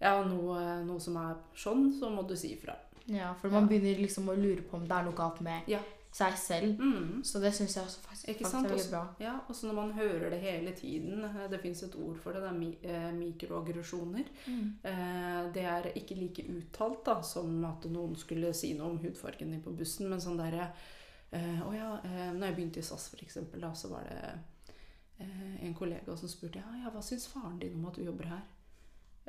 ja, 0.01 0.23
noe, 0.23 0.83
noe 0.85 0.99
som 0.99 1.17
er 1.17 1.35
sånn, 1.55 1.89
så 1.99 2.09
må 2.09 2.27
du 2.27 2.35
si 2.35 2.53
ifra. 2.55 2.75
ja. 3.07 3.33
For 3.41 3.49
man 3.49 3.67
begynner 3.67 3.97
liksom 3.99 4.27
å 4.29 4.35
lure 4.38 4.62
på 4.62 4.77
om 4.77 4.88
det 4.88 4.91
er 4.95 5.03
noe 5.03 5.13
galt 5.17 5.41
med 5.41 5.63
Ja. 5.67 5.79
seg 6.12 6.33
selv. 6.38 6.77
Mm. 6.79 7.23
Så 7.23 7.39
det 7.41 7.51
syns 7.53 7.75
jeg 7.75 7.83
også 7.85 7.99
faktisk, 8.01 8.29
Ikke 8.29 8.45
sant? 8.49 8.65
er 8.65 8.69
veldig 8.69 8.81
Også- 8.85 8.91
bra. 8.91 9.15
Ja, 9.19 9.39
og 9.47 9.55
så 9.55 9.67
når 9.67 9.73
man 9.75 9.91
hører 9.93 10.29
det 10.31 10.39
hele 10.41 10.71
tiden 10.73 11.23
eh, 11.23 11.47
Det 11.49 11.59
fins 11.62 11.83
et 11.83 11.95
ord 11.95 12.17
for 12.17 12.33
det. 12.33 12.41
Det 12.41 12.49
er 12.49 12.57
mi, 12.57 12.77
eh, 12.83 13.12
mikroaggresjoner. 13.13 14.25
Eh, 14.83 15.51
det 15.53 15.63
er 15.65 15.83
ikke 15.95 16.15
like 16.17 16.43
uttalt 16.49 17.03
da, 17.05 17.21
som 17.21 17.63
at 17.65 17.81
noen 17.85 18.15
skulle 18.17 18.53
si 18.53 18.73
noe 18.73 18.89
om 18.91 18.97
hudfargen 18.99 19.51
din 19.51 19.62
på 19.62 19.75
bussen, 19.75 20.09
men 20.09 20.19
sånn 20.19 20.38
derre 20.38 20.71
eh, 21.31 21.62
Å 21.62 21.73
ja, 21.75 21.99
eh, 22.03 22.31
når 22.33 22.47
jeg 22.47 22.55
begynte 22.55 22.77
i 22.79 22.81
SAS, 22.81 23.09
for 23.09 23.17
eksempel, 23.17 23.62
da, 23.62 23.71
så 23.73 23.89
var 23.89 24.03
det 24.09 24.39
eh, 25.19 25.65
en 25.65 25.73
kollega 25.75 26.15
som 26.17 26.27
spurte 26.29 26.55
ja, 26.62 26.83
ja, 26.83 26.89
hva 26.89 27.01
syns 27.03 27.27
faren 27.27 27.59
din 27.59 27.75
om 27.75 27.85
at 27.85 27.95
du 27.95 28.03
jobber 28.03 28.25
her? 28.25 28.41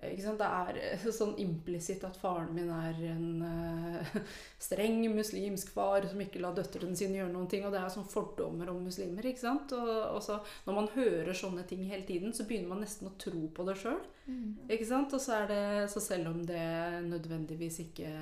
Det 0.01 0.47
er 0.47 0.79
eh, 0.81 1.03
sånn 1.13 1.35
implisitt 1.43 2.05
at 2.09 2.17
faren 2.17 2.55
min 2.57 2.71
er 2.73 2.97
en 3.11 3.43
uh, 3.45 4.15
streng 4.69 5.03
muslimsk 5.13 5.75
far 5.75 6.07
som 6.09 6.23
ikke 6.25 6.41
lar 6.41 6.57
døtrene 6.57 6.97
sine 6.97 7.19
gjøre 7.19 7.33
noen 7.35 7.51
ting. 7.53 7.67
Og 7.69 7.75
det 7.75 7.83
er 7.83 7.93
sånn 7.93 8.09
fordommer 8.09 8.73
om 8.73 8.81
muslimer. 8.87 9.29
ikke 9.29 9.43
sant? 9.43 9.75
Og, 9.77 9.91
og 10.17 10.23
så 10.25 10.39
Når 10.65 10.79
man 10.79 10.89
hører 10.95 11.37
sånne 11.37 11.67
ting 11.69 11.85
hele 11.91 12.07
tiden, 12.09 12.33
så 12.33 12.49
begynner 12.49 12.73
man 12.73 12.81
nesten 12.85 13.11
å 13.11 13.17
tro 13.21 13.45
på 13.53 13.67
det 13.69 13.77
sjøl. 13.83 14.01
Mm. 14.31 14.71
Og 14.71 15.19
så 15.19 15.43
er 15.43 15.51
det 15.51 15.65
Så 15.93 16.01
selv 16.05 16.33
om 16.33 16.41
det 16.49 16.65
nødvendigvis 17.11 17.81
ikke 17.85 18.15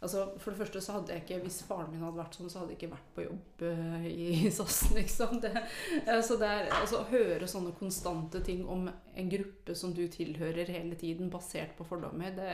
Altså, 0.00 0.28
For 0.38 0.50
det 0.54 0.58
første 0.60 0.80
så 0.80 0.92
hadde 0.94 1.10
jeg 1.12 1.22
ikke 1.24 1.40
Hvis 1.42 1.62
faren 1.66 1.88
min 1.90 2.02
hadde 2.06 2.20
vært 2.20 2.36
sånn, 2.38 2.50
så 2.52 2.60
hadde 2.60 2.70
jeg 2.70 2.78
ikke 2.78 2.92
vært 2.92 3.08
på 3.16 3.24
jobb 3.24 3.62
eh, 3.66 4.04
i 4.06 4.50
SAS, 4.56 4.76
liksom. 4.94 5.40
Det, 5.42 5.50
altså, 6.06 6.34
så 6.34 6.36
det 6.38 6.50
er 6.54 6.68
altså 6.76 7.00
å 7.00 7.08
høre 7.10 7.48
sånne 7.50 7.72
konstante 7.80 8.40
ting 8.46 8.62
om 8.70 8.86
en 8.88 9.32
gruppe 9.32 9.74
som 9.74 9.94
du 9.96 10.04
tilhører 10.08 10.70
hele 10.70 10.94
tiden, 11.00 11.30
basert 11.34 11.74
på 11.76 11.86
fordommer, 11.88 12.30
det, 12.36 12.52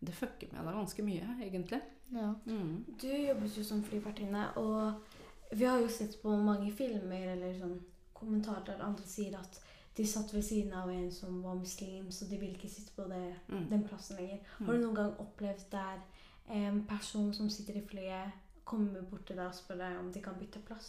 det 0.00 0.14
fucker 0.18 0.50
med 0.52 0.66
deg 0.66 0.80
ganske 0.80 1.06
mye, 1.06 1.28
egentlig. 1.46 1.78
Ja. 2.14 2.32
Mm. 2.50 2.82
Du 2.98 3.06
jobbet 3.14 3.56
jo 3.58 3.64
som 3.66 3.84
flyvertinne, 3.86 4.48
og 4.58 5.54
vi 5.54 5.64
har 5.70 5.78
jo 5.82 5.88
sett 5.90 6.18
på 6.22 6.34
mange 6.34 6.72
filmer 6.74 7.30
eller 7.36 7.54
sånn 7.60 7.78
kommentarer 8.16 8.66
der 8.72 8.82
andre 8.86 9.06
sier 9.06 9.38
at 9.38 9.60
de 9.96 10.04
satt 10.04 10.34
ved 10.34 10.42
siden 10.44 10.74
av 10.76 10.90
en 10.92 11.08
som 11.14 11.38
var 11.44 11.54
muslim, 11.56 12.10
så 12.12 12.26
de 12.28 12.36
vil 12.42 12.52
ikke 12.58 12.68
sitte 12.68 12.92
på 12.98 13.06
det, 13.08 13.22
Mm. 13.48 13.68
den 13.70 13.84
plassen 13.86 14.18
lenger. 14.18 14.42
Har 14.58 14.72
du 14.74 14.82
noen 14.82 14.98
gang 14.98 15.14
opplevd 15.22 15.62
der 15.72 16.02
en 16.48 16.82
person 16.88 17.32
som 17.34 17.50
sitter 17.50 17.80
i 17.80 17.86
flyet, 17.86 18.42
kommer 18.66 19.04
bort 19.06 19.22
til 19.28 19.38
deg 19.38 19.46
og 19.46 19.54
spør 19.54 19.78
deg 19.78 19.98
om 20.00 20.08
de 20.10 20.20
kan 20.24 20.34
bytte 20.40 20.58
plass? 20.66 20.88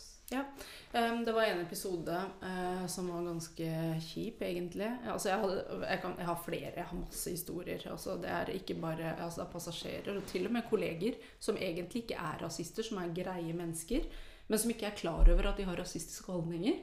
Um, 0.98 1.22
det 1.28 1.34
var 1.36 1.46
en 1.46 1.62
episode 1.62 2.16
uh, 2.42 2.86
som 2.90 3.12
var 3.14 3.28
ganske 3.28 3.68
kjip, 4.02 4.42
egentlig. 4.44 4.90
Altså, 5.06 5.30
jeg, 5.30 5.42
hadde, 5.44 5.84
jeg, 5.84 6.00
kan, 6.02 6.16
jeg 6.18 6.28
har 6.28 6.40
flere, 6.46 6.72
jeg 6.74 6.88
har 6.90 7.00
masse 7.00 7.34
historier. 7.36 7.84
Altså, 7.92 8.16
det 8.24 8.32
er 8.34 8.54
ikke 8.56 8.80
bare 8.82 9.12
altså, 9.14 9.44
er 9.44 9.52
passasjerer, 9.54 10.18
og 10.18 10.26
til 10.32 10.50
og 10.50 10.56
med 10.58 10.66
kolleger, 10.70 11.20
som 11.40 11.60
egentlig 11.62 12.08
ikke 12.08 12.18
er 12.18 12.42
rasister, 12.48 12.88
som 12.88 12.98
er 13.04 13.14
greie 13.16 13.54
mennesker, 13.54 14.10
men 14.48 14.64
som 14.64 14.74
ikke 14.74 14.90
er 14.90 14.98
klar 14.98 15.30
over 15.30 15.52
at 15.52 15.62
de 15.62 15.68
har 15.70 15.78
rasistiske 15.78 16.34
holdninger. 16.34 16.82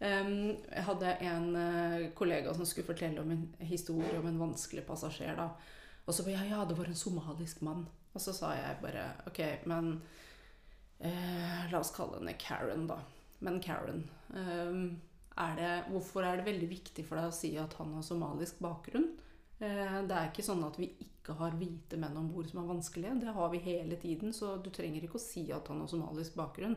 Um, 0.00 0.56
jeg 0.64 0.86
hadde 0.88 1.12
en 1.28 1.50
uh, 1.52 2.08
kollega 2.16 2.56
som 2.56 2.64
skulle 2.64 2.88
fortelle 2.88 3.20
om 3.20 3.36
en 3.36 3.44
historie 3.68 4.16
om 4.16 4.26
en 4.30 4.40
vanskelig 4.40 4.86
passasjer. 4.88 5.36
da. 5.36 5.50
Og 6.06 6.14
så 6.16 6.26
jeg 6.28 6.50
ja, 6.50 6.64
det 6.66 6.76
var 6.78 6.90
en 6.90 6.98
somalisk 6.98 7.62
mann. 7.66 7.84
Og 8.14 8.22
så 8.22 8.34
sa 8.34 8.54
jeg 8.56 8.80
bare 8.82 9.04
OK, 9.30 9.40
men 9.70 9.92
eh, 10.98 11.66
La 11.70 11.78
oss 11.78 11.92
kalle 11.94 12.18
henne 12.18 12.34
Karen, 12.40 12.88
da. 12.90 12.98
Men 13.46 13.60
Karen 13.62 14.02
eh, 14.34 14.80
er 15.40 15.58
det, 15.58 15.72
Hvorfor 15.92 16.26
er 16.26 16.40
det 16.40 16.48
veldig 16.48 16.70
viktig 16.70 17.06
for 17.06 17.20
deg 17.20 17.30
å 17.30 17.36
si 17.36 17.54
at 17.60 17.76
han 17.78 17.94
har 17.96 18.06
somalisk 18.06 18.58
bakgrunn? 18.64 19.12
Eh, 19.60 20.00
det 20.08 20.16
er 20.16 20.30
ikke 20.30 20.44
sånn 20.44 20.64
at 20.66 20.78
vi 20.80 20.90
ikke 21.04 21.36
har 21.38 21.54
hvite 21.60 21.98
menn 22.00 22.16
om 22.18 22.30
bord 22.32 22.48
som 22.50 22.62
er 22.62 22.72
vanskelige. 22.72 23.20
Det 23.22 23.36
har 23.36 23.52
vi 23.52 23.62
hele 23.68 24.00
tiden, 24.00 24.34
så 24.36 24.56
du 24.58 24.70
trenger 24.74 25.06
ikke 25.06 25.20
å 25.20 25.22
si 25.22 25.46
at 25.54 25.70
han 25.70 25.84
har 25.84 25.92
somalisk 25.92 26.36
bakgrunn. 26.40 26.76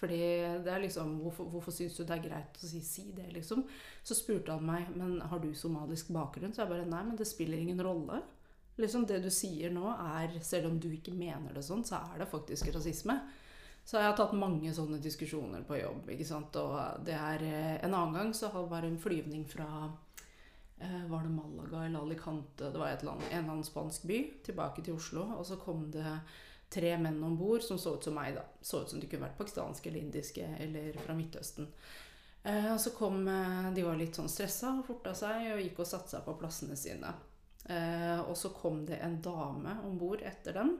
Fordi 0.00 0.20
det 0.64 0.70
er 0.72 0.80
liksom 0.80 1.18
Hvorfor, 1.20 1.50
hvorfor 1.52 1.74
syns 1.76 1.98
du 1.98 2.04
det 2.06 2.14
er 2.16 2.24
greit 2.24 2.56
å 2.56 2.68
si, 2.70 2.80
si 2.86 3.10
det, 3.12 3.26
liksom? 3.34 3.66
Så 4.06 4.16
spurte 4.16 4.54
han 4.54 4.64
meg 4.64 4.88
men 4.96 5.18
har 5.20 5.42
du 5.42 5.50
somalisk 5.54 6.12
bakgrunn. 6.14 6.54
Så 6.54 6.64
jeg 6.64 6.72
bare 6.72 6.88
nei, 6.88 7.02
men 7.04 7.18
det 7.18 7.28
spiller 7.28 7.60
ingen 7.60 7.82
rolle. 7.84 8.22
Liksom 8.80 9.04
Det 9.06 9.20
du 9.22 9.30
sier 9.30 9.70
nå, 9.74 9.86
er 10.16 10.40
Selv 10.42 10.70
om 10.70 10.80
du 10.80 10.88
ikke 10.94 11.12
mener 11.14 11.52
det 11.54 11.62
sånn, 11.66 11.84
så 11.84 12.00
er 12.00 12.22
det 12.22 12.30
faktisk 12.32 12.72
rasisme. 12.74 13.20
Så 13.84 13.98
jeg 13.98 14.06
har 14.06 14.16
tatt 14.18 14.36
mange 14.38 14.72
sånne 14.74 15.00
diskusjoner 15.02 15.64
på 15.66 15.80
jobb. 15.80 16.10
ikke 16.12 16.26
sant? 16.28 16.56
Og 16.60 17.06
det 17.06 17.16
er 17.16 17.42
eh, 17.46 17.72
En 17.86 17.94
annen 17.94 18.18
gang 18.18 18.34
så 18.36 18.50
var 18.54 18.84
det 18.84 18.92
en 18.92 19.00
flyvning 19.00 19.46
fra 19.48 19.68
eh, 20.78 21.06
Var 21.08 21.24
det 21.26 21.32
Malaga 21.34 21.86
eller 21.86 22.04
Alicante? 22.04 22.70
Det 22.70 22.78
var 22.78 22.92
et 22.92 23.02
land, 23.02 23.24
en 23.30 23.38
eller 23.38 23.56
annen 23.56 23.66
spansk 23.66 24.06
by. 24.06 24.20
Tilbake 24.46 24.84
til 24.84 24.94
Oslo. 24.94 25.24
Og 25.38 25.46
så 25.46 25.58
kom 25.58 25.88
det 25.90 26.18
tre 26.70 26.92
menn 27.02 27.18
om 27.26 27.34
bord 27.38 27.64
som 27.66 27.80
så 27.82 27.96
ut 27.96 28.06
som 28.06 28.14
meg. 28.14 28.36
da. 28.36 28.44
Så 28.62 28.84
ut 28.84 28.92
som 28.92 29.00
de 29.00 29.08
kunne 29.10 29.26
vært 29.26 29.40
pakistanske 29.40 29.90
eller 29.90 30.04
indiske 30.04 30.46
eller 30.60 30.94
fra 31.00 31.16
Midtøsten. 31.18 31.66
Eh, 32.44 32.70
og 32.72 32.78
så 32.80 32.94
kom 32.96 33.24
De 33.74 33.82
var 33.84 33.98
litt 33.98 34.16
sånn 34.16 34.30
stressa 34.30 34.76
og 34.78 34.86
forta 34.86 35.16
seg 35.18 35.50
og 35.56 35.64
gikk 35.64 35.82
og 35.82 35.90
satte 35.90 36.14
seg 36.14 36.22
på 36.28 36.38
plassene 36.38 36.78
sine. 36.78 37.10
Eh, 37.68 38.20
og 38.20 38.36
så 38.38 38.52
kom 38.54 38.84
det 38.88 39.00
en 39.04 39.18
dame 39.22 39.76
om 39.86 39.98
bord 40.00 40.22
etter 40.26 40.56
dem. 40.56 40.76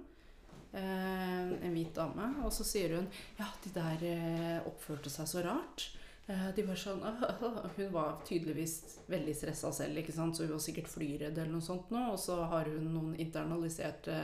Eh, 0.73 1.51
en 1.67 1.75
hvit 1.75 1.95
dame. 1.95 2.33
Og 2.45 2.53
så 2.55 2.67
sier 2.67 2.97
hun 2.97 3.09
ja, 3.39 3.49
de 3.65 3.73
der 3.75 4.07
eh, 4.07 4.69
oppførte 4.69 5.13
seg 5.13 5.29
så 5.31 5.45
rart. 5.47 5.91
Eh, 6.31 6.49
de 6.57 6.65
var 6.67 6.79
sånn 6.79 7.03
Hun 7.77 7.93
var 7.95 8.21
tydeligvis 8.27 9.03
veldig 9.11 9.35
stressa 9.37 9.73
selv, 9.75 9.99
ikke 10.01 10.15
sant? 10.15 10.37
så 10.37 10.47
hun 10.47 10.55
var 10.55 10.63
sikkert 10.63 10.91
flyredd 10.93 11.37
eller 11.37 11.53
noe 11.57 11.65
sånt 11.65 11.93
nå. 11.95 12.07
Og 12.15 12.21
så 12.23 12.41
har 12.53 12.71
hun 12.71 12.91
noen 12.95 13.13
internaliserte 13.19 14.17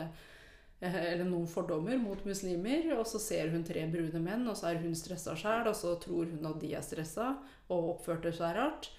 eh, 0.80 1.02
eller 1.12 1.26
noen 1.26 1.50
fordommer 1.50 1.98
mot 2.02 2.22
muslimer. 2.28 2.92
Og 2.98 3.06
så 3.10 3.20
ser 3.22 3.52
hun 3.54 3.66
tre 3.66 3.84
brune 3.90 4.22
menn, 4.22 4.46
og 4.46 4.58
så 4.58 4.70
er 4.70 4.82
hun 4.84 4.96
stressa 4.96 5.36
sjæl, 5.38 5.66
og 5.66 5.76
så 5.78 5.96
tror 6.02 6.30
hun 6.30 6.50
at 6.52 6.62
de 6.62 6.72
er 6.78 6.86
stressa 6.86 7.34
og 7.66 7.92
oppførte 7.96 8.32
seg 8.36 8.54
rart. 8.58 8.90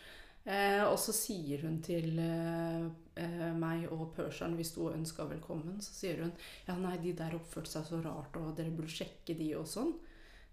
Eh, 0.48 0.84
og 0.84 0.96
så 1.00 1.16
sier 1.16 1.64
hun 1.68 1.82
til 1.84 2.20
eh, 2.24 2.88
eh, 3.20 3.48
meg 3.58 3.88
og 3.92 4.12
Persian, 4.16 4.58
vi 4.58 4.66
sto 4.68 4.88
og 4.88 4.98
ønska 4.98 5.28
velkommen, 5.30 5.82
så 5.84 5.94
sier 5.96 6.24
hun 6.24 6.34
ja, 6.68 6.76
nei, 6.80 6.98
de 7.04 7.16
der 7.18 7.36
oppførte 7.38 7.74
seg 7.74 7.88
så 7.90 8.02
rart, 8.04 8.38
og 8.40 8.56
dere 8.58 8.74
burde 8.74 8.94
sjekke 8.94 9.38
de 9.38 9.54
og 9.60 9.68
sånn. 9.70 9.96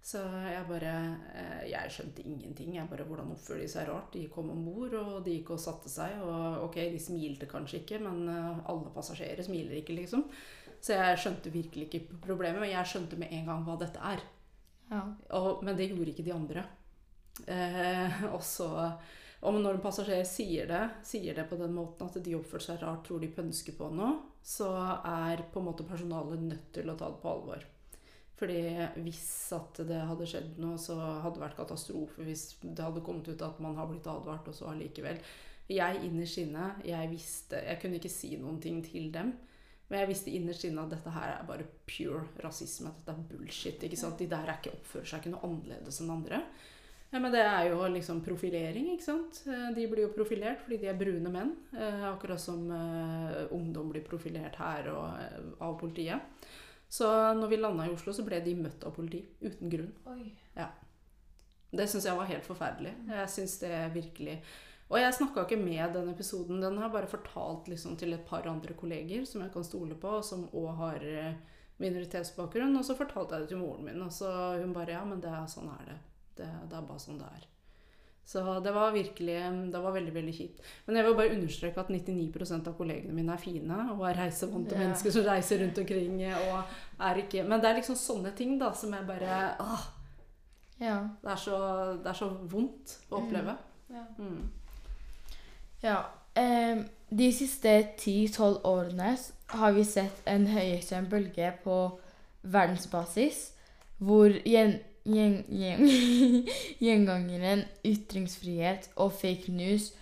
Så 0.05 0.20
jeg 0.20 0.64
bare 0.68 0.90
eh, 1.33 1.61
Jeg 1.70 1.92
skjønte 1.92 2.24
ingenting. 2.29 2.74
Jeg 2.77 2.88
bare 2.90 3.07
Hvordan 3.09 3.31
oppfører 3.33 3.62
de 3.64 3.70
seg 3.72 3.88
rart? 3.88 4.11
De 4.12 4.27
kom 4.29 4.50
om 4.53 4.61
bord, 4.66 4.92
og 5.00 5.14
de 5.24 5.38
gikk 5.38 5.55
og 5.55 5.62
satte 5.62 5.88
seg. 5.88 6.18
Og 6.20 6.66
ok, 6.66 6.77
de 6.92 7.00
smilte 7.00 7.48
kanskje 7.48 7.81
ikke, 7.81 8.03
men 8.05 8.29
eh, 8.29 8.61
alle 8.68 8.92
passasjerer 8.92 9.40
smiler 9.46 9.81
ikke, 9.81 9.96
liksom. 9.96 10.27
Så 10.85 10.98
jeg 10.98 11.22
skjønte 11.22 11.55
virkelig 11.55 11.88
ikke 11.88 12.18
problemet. 12.27 12.61
Men 12.61 12.74
jeg 12.74 12.90
skjønte 12.90 13.16
med 13.20 13.33
en 13.33 13.48
gang 13.48 13.64
hva 13.64 13.79
dette 13.81 14.03
er. 14.12 14.20
Ja. 14.90 15.07
Og, 15.40 15.64
men 15.64 15.79
det 15.79 15.88
gjorde 15.88 16.12
ikke 16.12 16.27
de 16.27 16.37
andre. 16.37 16.66
Eh, 17.48 18.24
og 18.35 18.42
så 18.44 18.68
og 19.44 19.59
når 19.61 19.76
en 19.76 19.85
passasjer 19.85 20.24
sier 20.28 20.68
det, 20.70 20.83
sier 21.04 21.37
det 21.37 21.44
på 21.50 21.59
den 21.61 21.74
måten 21.76 22.09
at 22.09 22.16
de 22.24 22.37
oppførte 22.38 22.70
seg 22.70 22.83
rart, 22.83 23.04
tror 23.07 23.20
de 23.20 23.28
pønsker 23.35 23.76
på 23.76 23.90
noe, 23.92 24.16
så 24.44 24.70
er 25.04 25.44
på 25.52 25.61
en 25.61 25.68
måte 25.68 25.87
personalet 25.88 26.42
nødt 26.42 26.70
til 26.76 26.88
å 26.88 26.96
ta 26.98 27.11
det 27.12 27.20
på 27.20 27.33
alvor. 27.33 27.64
Fordi 28.35 28.61
hvis 29.04 29.26
at 29.54 29.78
det 29.87 30.00
hadde 30.09 30.26
skjedd 30.28 30.57
noe, 30.62 30.78
så 30.80 30.96
hadde 30.98 31.37
det 31.37 31.44
vært 31.44 31.59
katastrofe 31.61 32.24
hvis 32.26 32.48
det 32.64 32.83
hadde 32.83 33.04
kommet 33.07 33.28
ut 33.30 33.44
at 33.46 33.61
man 33.62 33.76
har 33.78 33.88
blitt 33.90 34.09
advart, 34.11 34.48
og 34.50 34.57
så 34.57 34.72
allikevel. 34.72 35.20
Jeg 35.70 36.02
innerst 36.04 36.42
inne, 36.42 36.74
jeg 36.85 37.09
visste 37.09 37.61
Jeg 37.64 37.78
kunne 37.80 37.96
ikke 37.96 38.12
si 38.12 38.35
noen 38.37 38.59
ting 38.61 38.83
til 38.85 39.09
dem. 39.14 39.33
Men 39.88 40.00
jeg 40.02 40.11
visste 40.11 40.33
innerst 40.33 40.64
inne 40.66 40.85
at 40.85 40.92
dette 40.92 41.12
her 41.12 41.30
er 41.37 41.48
bare 41.48 41.66
pure 41.88 42.24
rasisme. 42.44 42.90
At 42.90 43.04
dette 43.07 43.22
er 43.22 43.30
bullshit. 43.30 43.83
ikke 43.85 44.00
sant? 44.00 44.18
De 44.18 44.28
der 44.28 44.48
er 44.48 44.59
ikke, 44.59 44.74
oppfører 44.80 45.09
seg 45.09 45.22
ikke 45.22 45.35
noe 45.37 45.48
annerledes 45.48 46.00
enn 46.02 46.12
andre. 46.12 46.40
Ja, 47.14 47.20
Men 47.22 47.31
det 47.31 47.42
er 47.46 47.68
jo 47.70 47.79
liksom 47.94 48.20
profilering, 48.27 48.88
ikke 48.90 49.07
sant. 49.07 49.44
Eh, 49.46 49.68
De 49.77 49.87
blir 49.87 50.03
jo 50.09 50.12
profilert 50.16 50.64
fordi 50.64 50.81
de 50.83 50.88
er 50.90 50.98
brune 50.98 51.31
menn. 51.31 51.53
eh, 51.79 52.03
Akkurat 52.11 52.40
som 52.42 52.64
eh, 52.74 53.44
ungdom 53.55 53.92
blir 53.92 54.03
profilert 54.03 54.57
her 54.59 54.88
og 54.90 55.61
av 55.62 55.77
politiet. 55.79 56.20
Så 56.90 57.07
når 57.38 57.48
vi 57.53 57.57
landa 57.61 57.87
i 57.87 57.92
Oslo, 57.94 58.12
så 58.12 58.24
ble 58.27 58.40
de 58.42 58.55
møtt 58.59 58.83
av 58.87 58.94
politi. 58.96 59.22
Uten 59.42 59.70
grunn. 59.70 59.92
Oi. 60.11 60.33
Ja. 60.57 60.68
Det 61.74 61.87
syns 61.90 62.05
jeg 62.07 62.18
var 62.18 62.27
helt 62.31 62.46
forferdelig. 62.46 62.92
Jeg 63.09 63.31
synes 63.31 63.59
det 63.62 63.72
virkelig 63.94 64.40
Og 64.90 64.98
jeg 65.00 65.14
snakka 65.14 65.42
ikke 65.46 65.57
med 65.59 65.94
den 65.94 66.09
episoden. 66.11 66.61
Den 66.61 66.77
har 66.79 66.85
jeg 66.88 66.92
bare 66.92 67.07
fortalt 67.11 67.68
liksom 67.68 67.96
til 67.96 68.12
et 68.12 68.27
par 68.27 68.46
andre 68.46 68.74
kolleger 68.74 69.24
som 69.27 69.40
jeg 69.42 69.53
kan 69.53 69.64
stole 69.64 69.94
på, 69.94 70.09
og 70.18 70.24
som 70.24 70.48
òg 70.53 70.74
har 70.77 71.07
minoritetsbakgrunn. 71.79 72.77
Og 72.79 72.85
så 72.85 72.94
fortalte 72.98 73.35
jeg 73.35 73.42
det 73.46 73.48
til 73.55 73.59
moren 73.62 73.85
min, 73.87 74.03
og 74.03 74.12
så 74.12 74.61
hun 74.61 74.74
bare 74.74 74.92
Ja, 74.98 75.05
men 75.05 75.20
det 75.22 75.31
er 75.31 75.46
sånn 75.50 75.70
er 75.72 75.87
det. 75.88 75.96
Det, 76.38 76.46
det 76.70 76.78
er 76.78 76.86
bare 76.86 77.02
sånn 77.02 77.20
det 77.20 77.28
er. 77.28 77.50
Så 78.24 78.40
det 78.64 78.72
var 78.72 78.92
virkelig 78.92 79.34
Det 79.72 79.80
var 79.80 79.92
veldig, 79.92 80.12
veldig 80.14 80.34
kjipt. 80.34 80.62
Men 80.86 80.96
jeg 80.96 81.04
vil 81.04 81.16
bare 81.18 81.34
understreke 81.34 81.80
at 81.80 81.90
99% 81.92 82.70
av 82.70 82.76
kollegene 82.78 83.12
mine 83.12 83.34
er 83.34 83.42
fine 83.42 83.80
og 83.92 84.00
er 84.08 84.16
reisevante 84.22 84.72
yeah. 84.72 84.86
mennesker 84.86 85.12
som 85.12 85.26
reiser 85.28 85.60
rundt 85.60 85.80
omkring 85.82 86.22
og 86.30 87.04
er 87.04 87.20
ikke 87.20 87.44
Men 87.44 87.60
det 87.60 87.68
er 87.70 87.78
liksom 87.80 87.98
sånne 88.00 88.32
ting 88.36 88.56
da 88.60 88.72
som 88.72 88.96
jeg 88.96 89.06
bare 89.08 89.42
åh, 89.60 89.86
Ja. 90.80 90.98
det 91.22 91.30
er 91.30 91.36
så, 91.36 91.58
det 92.00 92.10
er 92.10 92.18
så 92.18 92.30
vondt 92.50 92.98
å 93.10 93.20
oppleve. 93.20 93.56
Ja. 93.92 94.04
Mm. 94.18 94.50
ja. 95.82 95.98
Eh, 96.34 96.80
de 97.14 97.28
siste 97.32 97.76
10-12 98.00 98.64
årene 98.66 99.12
har 99.54 99.76
vi 99.76 99.84
sett 99.86 100.24
en 100.26 100.48
høyere 100.50 101.04
bølge 101.10 101.52
på 101.62 101.76
verdensbasis 102.42 103.50
hvor 104.02 104.32
gjen, 104.48 104.78
gjen, 105.04 105.38
gjen, 105.48 105.84
gjengangeren 106.84 107.64
ytringsfrihet 107.86 108.90
og 108.96 109.12
fake 109.18 109.52
news 109.54 109.92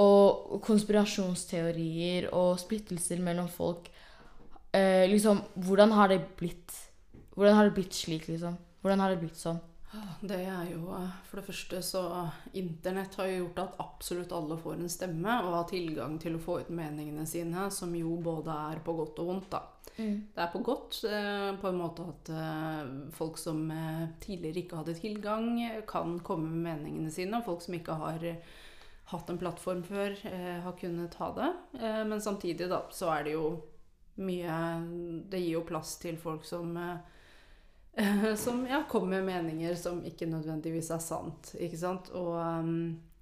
og 0.00 0.56
konspirasjonsteorier 0.66 2.30
og 2.34 2.56
splittelser 2.58 3.22
mellom 3.22 3.46
folk 3.50 3.86
eh, 4.74 5.06
Liksom, 5.10 5.42
hvordan 5.66 5.94
har 5.94 6.10
det 6.10 6.24
blitt? 6.38 6.74
Hvordan 7.34 7.54
har 7.54 7.68
det 7.68 7.76
blitt 7.76 7.94
slik, 7.94 8.26
liksom? 8.30 8.58
Hvordan 8.82 9.04
har 9.04 9.14
det 9.14 9.22
blitt 9.22 9.38
sånn? 9.38 9.60
Det 10.20 10.40
er 10.42 10.64
jo 10.72 10.88
eh, 10.96 11.12
For 11.28 11.38
det 11.38 11.46
første 11.46 11.82
så 11.86 12.02
Internett 12.58 13.14
har 13.20 13.30
jo 13.30 13.44
gjort 13.44 13.62
at 13.62 13.78
absolutt 13.84 14.34
alle 14.34 14.58
får 14.58 14.80
en 14.80 14.90
stemme 14.90 15.38
og 15.44 15.54
har 15.60 15.68
tilgang 15.70 16.18
til 16.22 16.38
å 16.38 16.42
få 16.42 16.58
ut 16.64 16.74
meningene 16.74 17.26
sine, 17.28 17.68
som 17.70 17.94
jo 17.94 18.16
både 18.22 18.58
er 18.72 18.82
på 18.84 18.96
godt 18.98 19.22
og 19.22 19.30
vondt, 19.30 19.50
da. 19.54 19.62
Det 19.96 20.42
er 20.42 20.50
på 20.50 20.60
godt 20.66 21.04
eh, 21.06 21.50
på 21.60 21.70
en 21.70 21.78
måte 21.78 22.06
at 22.10 22.30
eh, 22.34 22.92
folk 23.14 23.38
som 23.38 23.62
eh, 23.70 24.06
tidligere 24.22 24.64
ikke 24.64 24.80
hadde 24.80 24.96
tilgang, 24.98 25.48
kan 25.86 26.18
komme 26.26 26.50
med 26.50 26.64
meningene 26.66 27.12
sine, 27.14 27.38
og 27.38 27.46
folk 27.46 27.62
som 27.62 27.76
ikke 27.78 27.98
har 28.00 28.26
hatt 29.12 29.30
en 29.30 29.38
plattform 29.38 29.84
før, 29.84 30.16
har 30.64 30.76
kunnet 30.80 31.14
ha 31.20 31.26
det. 31.36 31.48
Men 32.08 32.22
samtidig 32.24 32.70
da, 32.72 32.80
så 32.90 33.10
er 33.12 33.26
det 33.26 33.34
jo 33.34 33.48
mye 34.24 34.54
Det 35.28 35.42
gir 35.42 35.58
jo 35.58 35.66
plass 35.68 35.98
til 36.00 36.16
folk 36.16 36.46
som 36.48 36.72
som 38.36 38.66
ja, 38.66 38.82
kommer 38.88 39.22
med 39.22 39.24
meninger 39.24 39.74
som 39.74 40.04
ikke 40.04 40.26
nødvendigvis 40.26 40.90
er 40.90 41.02
sant. 41.02 41.54
Ikke 41.60 41.78
sant? 41.78 42.10
Og 42.10 42.34
um, 42.34 42.70
eh, 42.88 43.13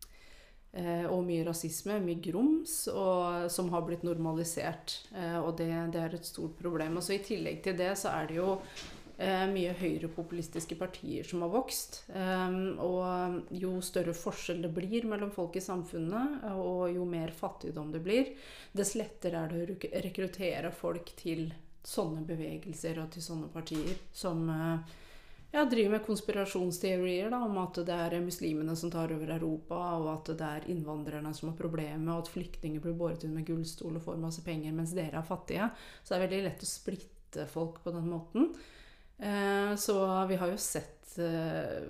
og 0.73 1.21
mye 1.27 1.45
rasisme, 1.45 1.99
mye 2.01 2.21
grums, 2.25 2.87
og, 2.89 3.51
som 3.53 3.69
har 3.75 3.85
blitt 3.85 4.07
normalisert. 4.07 4.95
Eh, 5.13 5.37
og 5.37 5.59
det, 5.59 5.69
det 5.93 6.01
er 6.01 6.17
et 6.17 6.29
stort 6.29 6.57
problem. 6.61 6.97
Og 6.97 7.05
så 7.05 7.19
I 7.19 7.25
tillegg 7.27 7.61
til 7.65 7.77
det 7.77 7.93
så 8.01 8.15
er 8.15 8.31
det 8.31 8.39
jo 8.39 8.55
eh, 9.19 9.45
mye 9.53 9.75
høyrepopulistiske 9.77 10.79
partier 10.81 11.29
som 11.29 11.45
har 11.45 11.53
vokst. 11.53 12.03
Eh, 12.15 12.57
og 12.81 13.53
jo 13.53 13.75
større 13.85 14.17
forskjell 14.17 14.65
det 14.65 14.73
blir 14.73 15.09
mellom 15.11 15.35
folk 15.35 15.59
i 15.61 15.65
samfunnet, 15.65 16.49
og 16.57 16.89
jo 16.95 17.05
mer 17.09 17.35
fattigdom 17.37 17.93
det 17.93 18.01
blir, 18.07 18.33
dess 18.73 18.97
lettere 18.97 19.45
er 19.45 19.53
det 19.53 19.77
å 19.77 19.93
rekruttere 20.09 20.73
folk 20.73 21.13
til 21.21 21.51
sånne 21.83 22.23
bevegelser 22.27 23.01
og 23.03 23.11
til 23.13 23.25
sånne 23.25 23.49
partier 23.53 23.97
som 24.15 24.45
eh, 24.49 24.99
ja, 25.53 25.65
driver 25.69 25.91
med 25.91 26.05
konspirasjonsteorier 26.07 27.31
da, 27.31 27.43
om 27.45 27.59
at 27.61 27.83
det 27.85 27.97
er 28.07 28.15
muslimene 28.25 28.73
som 28.79 28.91
tar 28.93 29.13
over 29.13 29.35
Europa, 29.35 29.81
og 29.99 30.09
at 30.15 30.31
det 30.41 30.49
er 30.49 30.69
innvandrerne 30.73 31.35
som 31.37 31.51
har 31.51 31.59
problemer, 31.59 32.09
og 32.15 32.25
at 32.25 32.31
flyktninger 32.33 32.81
blir 32.81 32.97
båret 32.97 33.27
inn 33.27 33.35
med 33.37 33.45
gullstol 33.49 33.99
og 33.99 34.07
får 34.07 34.21
masse 34.23 34.45
penger, 34.47 34.73
mens 34.77 34.95
dere 34.97 35.21
er 35.21 35.29
fattige. 35.29 35.69
Så 36.01 36.15
det 36.15 36.19
er 36.19 36.25
veldig 36.25 36.43
lett 36.47 36.65
å 36.65 36.71
splitte 36.71 37.47
folk 37.53 37.83
på 37.85 37.93
den 37.93 38.09
måten. 38.09 38.49
Eh, 39.21 39.75
så 39.77 39.99
vi 40.31 40.41
har 40.41 40.51
jo 40.51 40.59
sett 40.59 41.19
eh, 41.21 41.85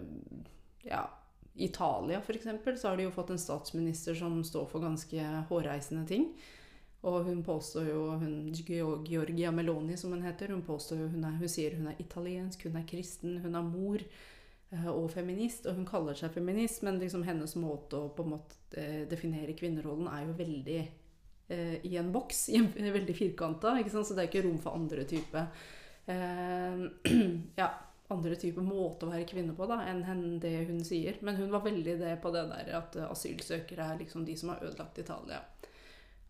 Ja, 0.85 1.07
Italia 1.55 2.18
f.eks. 2.18 2.51
så 2.81 2.88
har 2.90 2.98
de 2.98 3.07
jo 3.07 3.14
fått 3.14 3.31
en 3.31 3.40
statsminister 3.40 4.18
som 4.18 4.42
står 4.44 4.66
for 4.75 4.83
ganske 4.83 5.29
hårreisende 5.48 6.03
ting. 6.09 6.27
Og 7.03 7.25
hun 7.27 7.41
påstår 7.43 7.88
jo 7.91 8.03
hun, 8.21 8.53
Georgia 9.05 9.51
Meloni, 9.51 9.97
som 9.97 10.12
hun 10.15 10.23
heter, 10.23 10.53
hun 10.55 10.62
påstår 10.62 11.01
jo 11.03 11.09
hun, 11.11 11.25
er, 11.27 11.35
hun 11.41 11.51
sier 11.51 11.75
hun 11.75 11.88
er 11.91 11.99
italiensk, 11.99 12.69
hun 12.69 12.79
er 12.79 12.87
kristen, 12.87 13.41
hun 13.43 13.59
er 13.59 13.67
mor 13.67 14.03
eh, 14.71 14.87
og 14.87 15.09
feminist. 15.11 15.67
Og 15.67 15.81
hun 15.81 15.88
kaller 15.88 16.19
seg 16.19 16.31
feminist, 16.37 16.85
men 16.87 17.01
liksom 17.03 17.25
hennes 17.27 17.57
måte 17.59 17.99
å 17.99 18.11
på 18.15 18.23
en 18.23 18.35
måte 18.37 18.61
eh, 18.79 19.01
definere 19.11 19.57
kvinnerollen 19.59 20.07
er 20.12 20.29
jo 20.29 20.37
veldig 20.38 20.79
eh, 20.79 21.79
i 21.91 21.97
en 21.99 22.12
boks, 22.15 22.45
i 22.55 22.61
en, 22.61 22.71
veldig 22.71 23.17
firkanta. 23.19 23.75
Så 23.91 24.05
det 24.12 24.21
er 24.21 24.29
ikke 24.31 24.45
rom 24.47 24.61
for 24.62 24.79
andre 24.79 25.07
type 25.11 25.43
eh, 26.07 26.85
ja, 27.62 27.69
andre 28.15 28.37
type 28.38 28.62
måte 28.62 29.09
å 29.09 29.11
være 29.11 29.27
kvinne 29.27 29.57
på 29.59 29.67
da, 29.67 29.81
enn 29.91 30.38
det 30.38 30.55
hun 30.71 30.79
sier. 30.87 31.19
Men 31.27 31.41
hun 31.41 31.51
var 31.51 31.67
veldig 31.67 31.99
det 31.99 32.15
på 32.23 32.31
det 32.31 32.47
der 32.53 32.71
at 32.79 33.01
asylsøkere 33.09 33.91
er 33.91 33.99
liksom 34.05 34.23
de 34.29 34.38
som 34.38 34.55
har 34.55 34.62
ødelagt 34.62 35.03
Italia 35.03 35.43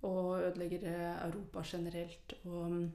og 0.03 0.43
ødelegger 0.43 0.87
eh, 0.91 1.27
Europa 1.29 1.63
generelt. 1.65 2.35
Og, 2.45 2.89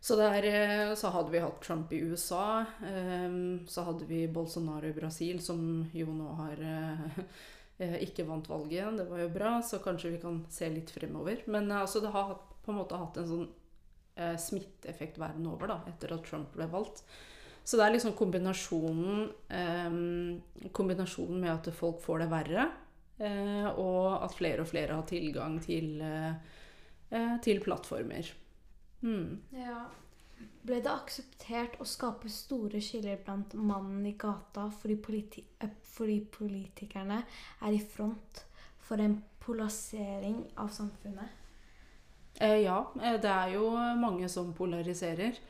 så, 0.00 0.16
der, 0.16 0.44
eh, 0.46 0.94
så 0.94 1.10
hadde 1.10 1.32
vi 1.32 1.42
hatt 1.42 1.60
Trump 1.64 1.92
i 1.92 2.02
USA. 2.06 2.64
eh, 2.84 3.30
Så 3.66 3.84
hadde 3.86 4.06
vi 4.08 4.26
Bolsonaro 4.28 4.86
i 4.88 4.96
Brasil, 4.96 5.40
som 5.42 5.88
jo 5.94 6.06
nå 6.12 6.34
har 6.42 6.62
ikke 8.06 8.26
vant 8.28 8.48
valget. 8.50 8.96
Det 8.98 9.08
var 9.10 9.24
jo 9.24 9.30
bra, 9.34 9.54
så 9.62 9.78
kanskje 9.82 10.12
vi 10.16 10.20
kan 10.22 10.44
se 10.50 10.68
litt 10.70 10.90
fremover. 10.90 11.42
Men 11.46 11.70
altså, 11.72 12.00
det 12.04 12.12
har 12.14 12.36
på 12.64 12.72
en 12.72 12.80
måte 12.82 12.98
hatt 12.98 13.16
en 13.16 13.28
sånn 13.32 13.48
smitteeffekt 14.18 15.14
verden 15.22 15.44
over 15.46 15.70
da, 15.70 15.76
etter 15.86 16.10
at 16.16 16.24
Trump 16.26 16.50
ble 16.56 16.66
valgt. 16.72 17.04
Så 17.62 17.78
det 17.78 17.84
er 17.84 17.92
liksom 17.94 18.16
kombinasjonen, 18.18 19.28
kombinasjonen 20.74 21.38
med 21.44 21.52
at 21.52 21.68
folk 21.76 22.00
får 22.02 22.24
det 22.24 22.28
verre, 22.32 22.64
og 23.18 24.24
at 24.24 24.34
flere 24.38 24.62
og 24.62 24.68
flere 24.70 24.94
har 24.94 25.06
tilgang 25.08 25.58
til, 25.62 26.00
eh, 26.00 26.34
eh, 27.10 27.40
til 27.42 27.60
plattformer. 27.64 28.30
Mm. 29.00 29.40
Ja. 29.52 29.86
Ble 30.62 30.78
det 30.82 30.90
akseptert 30.90 31.78
å 31.82 31.86
skape 31.88 32.30
store 32.30 32.80
skiller 32.82 33.18
blant 33.24 33.54
mannen 33.54 34.06
i 34.06 34.14
gata 34.18 34.68
fordi, 34.70 34.98
politi 35.02 35.44
eh, 35.60 35.72
fordi 35.82 36.20
politikerne 36.30 37.22
er 37.64 37.74
i 37.74 37.80
front 37.82 38.44
for 38.78 39.00
en 39.02 39.18
polarisering 39.42 40.44
av 40.56 40.70
samfunnet? 40.74 41.34
Eh, 42.40 42.60
ja, 42.62 42.80
eh, 43.02 43.18
det 43.20 43.32
er 43.32 43.54
jo 43.56 43.70
mange 43.98 44.28
som 44.28 44.52
polariserer. 44.54 45.40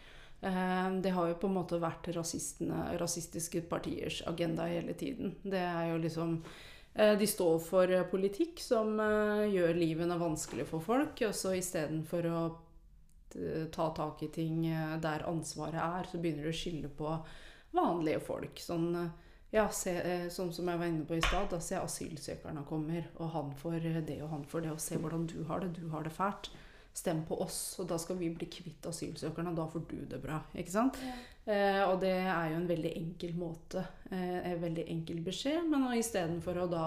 Eh, 0.41 0.91
det 1.03 1.11
har 1.11 1.29
jo 1.29 1.37
på 1.41 1.51
en 1.51 1.59
måte 1.59 1.81
vært 1.83 2.09
rasistiske 2.15 3.65
partiers 3.69 4.23
agenda 4.27 4.69
hele 4.71 4.95
tiden. 4.95 5.35
Det 5.43 5.61
er 5.61 5.93
jo 5.93 5.99
liksom 6.05 6.39
eh, 6.39 6.78
De 6.99 7.27
står 7.31 7.59
for 7.63 7.91
eh, 7.95 8.07
politikk 8.11 8.59
som 8.59 8.97
eh, 8.99 9.45
gjør 9.53 9.77
livene 9.79 10.17
vanskelig 10.19 10.65
for 10.67 10.83
folk, 10.83 11.21
og 11.29 11.35
så 11.37 11.53
istedenfor 11.55 12.27
å 12.27 12.41
eh, 13.39 13.69
ta 13.71 13.87
tak 13.95 14.25
i 14.27 14.31
ting 14.35 14.65
eh, 14.67 14.97
der 15.03 15.23
ansvaret 15.31 15.79
er, 15.79 16.09
så 16.11 16.19
begynner 16.19 16.49
du 16.49 16.51
å 16.51 16.59
skylde 16.59 16.91
på 16.99 17.13
vanlige 17.77 18.21
folk. 18.27 18.59
Sånn, 18.59 18.89
eh, 18.99 19.13
ja, 19.55 19.69
se, 19.73 19.95
eh, 20.01 20.27
sånn 20.33 20.51
som 20.53 20.69
jeg 20.69 20.81
var 20.81 20.91
inne 20.91 21.07
på 21.09 21.17
i 21.17 21.23
stad. 21.25 21.47
Da 21.53 21.61
ser 21.63 21.85
asylsøkerne 21.85 22.67
kommer, 22.69 23.07
og 23.17 23.31
han 23.37 23.55
får 23.63 23.79
eh, 23.79 24.01
det 24.03 24.19
og 24.25 24.33
han 24.35 24.45
får 24.49 24.67
det, 24.67 24.73
og 24.75 24.83
se 24.83 24.99
hvordan 24.99 25.29
du 25.31 25.39
har 25.49 25.63
det. 25.63 25.77
Du 25.79 25.89
har 25.95 26.03
det 26.05 26.13
fælt. 26.19 26.51
Stem 26.99 27.21
på 27.29 27.37
oss, 27.45 27.61
og 27.79 27.87
da 27.93 27.99
skal 28.01 28.19
vi 28.19 28.33
bli 28.35 28.49
kvitt 28.51 28.87
asylsøkerne. 28.91 29.55
Da 29.55 29.69
får 29.71 29.87
du 29.91 30.01
det 30.11 30.19
bra. 30.23 30.41
Ikke 30.59 30.75
sant? 30.75 30.99
Eh, 31.47 31.83
og 31.85 32.01
det 32.03 32.17
er 32.19 32.51
jo 32.51 32.59
en 32.59 32.69
veldig 32.69 32.93
enkel 32.99 33.37
måte. 33.39 33.85
Eh, 34.11 34.53
en 34.53 34.61
veldig 34.65 34.89
enkel 34.97 35.23
beskjed. 35.27 35.69
Men 35.71 35.87
istedenfor 35.95 36.65
å 36.65 36.71
da 36.73 36.87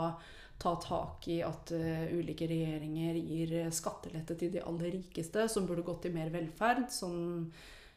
ta 0.62 0.76
tak 0.76 1.28
i 1.28 1.40
at 1.42 1.72
uh, 1.74 2.04
ulike 2.14 2.46
regjeringer 2.50 3.18
gir 3.18 3.54
skattelette 3.74 4.38
til 4.38 4.52
de 4.54 4.62
aller 4.62 4.94
rikeste, 5.00 5.48
som 5.50 5.66
burde 5.66 5.86
gått 5.88 6.04
til 6.06 6.14
mer 6.14 6.30
velferd, 6.34 6.86
som, 6.94 7.16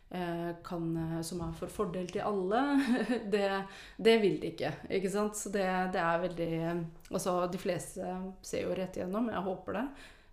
eh, 0.09 0.51
kan, 0.65 0.87
eh, 0.97 1.21
som 1.23 1.43
er 1.45 1.53
for 1.59 1.69
fordel 1.69 2.09
til 2.09 2.25
alle, 2.25 2.63
det, 3.35 3.51
det 3.99 4.17
vil 4.23 4.39
de 4.41 4.55
ikke. 4.55 4.73
Ikke 4.97 5.13
sant? 5.13 5.37
Så 5.37 5.53
det, 5.53 5.67
det 5.93 6.01
er 6.01 6.25
veldig 6.25 6.53
Altså, 7.11 7.37
de 7.53 7.61
fleste 7.61 8.17
ser 8.43 8.65
jo 8.65 8.75
rett 8.75 8.97
igjennom. 8.97 9.29
Jeg 9.31 9.45
håper 9.45 9.77
det. 9.77 9.85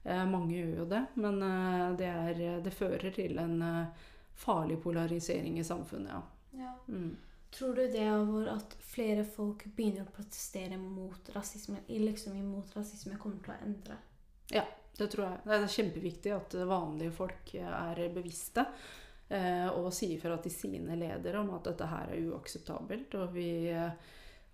Eh, 0.04 0.26
mange 0.26 0.56
gjør 0.56 0.78
jo 0.82 0.86
det. 0.90 1.06
Men 1.14 1.42
eh, 1.46 1.90
det, 1.98 2.08
er, 2.10 2.62
det 2.64 2.74
fører 2.74 3.12
til 3.16 3.38
en 3.42 3.62
eh, 3.62 4.08
farlig 4.42 4.80
polarisering 4.84 5.60
i 5.60 5.66
samfunnet, 5.66 6.14
ja. 6.14 6.22
Ja. 6.64 6.72
Mm. 6.88 7.18
Tror 7.52 7.76
du 7.76 7.88
det 7.92 8.08
over 8.12 8.48
at 8.54 8.74
flere 8.80 9.24
folk 9.28 9.66
begynner 9.76 10.06
å 10.06 10.14
protestere 10.16 10.78
mot 10.80 11.30
rasisme, 11.36 11.82
liksom 11.88 12.36
imot 12.40 12.72
rasisme, 12.76 13.20
kommer 13.20 13.44
til 13.44 13.54
å 13.54 13.66
endre? 13.68 13.98
Ja, 14.52 14.64
Det 14.98 15.08
tror 15.12 15.26
jeg. 15.26 15.42
Det 15.44 15.58
er 15.58 15.74
kjempeviktig 15.74 16.34
at 16.36 16.56
vanlige 16.68 17.14
folk 17.16 17.54
er 17.56 18.02
bevisste. 18.14 18.66
Og 19.80 19.88
sier 19.96 20.20
fra 20.20 20.36
til 20.44 20.52
sine 20.52 20.98
ledere 21.00 21.40
om 21.40 21.54
at 21.56 21.70
dette 21.70 21.88
her 21.88 22.12
er 22.12 22.26
uakseptabelt. 22.32 23.16
Og, 23.20 23.36
vi, 23.36 23.72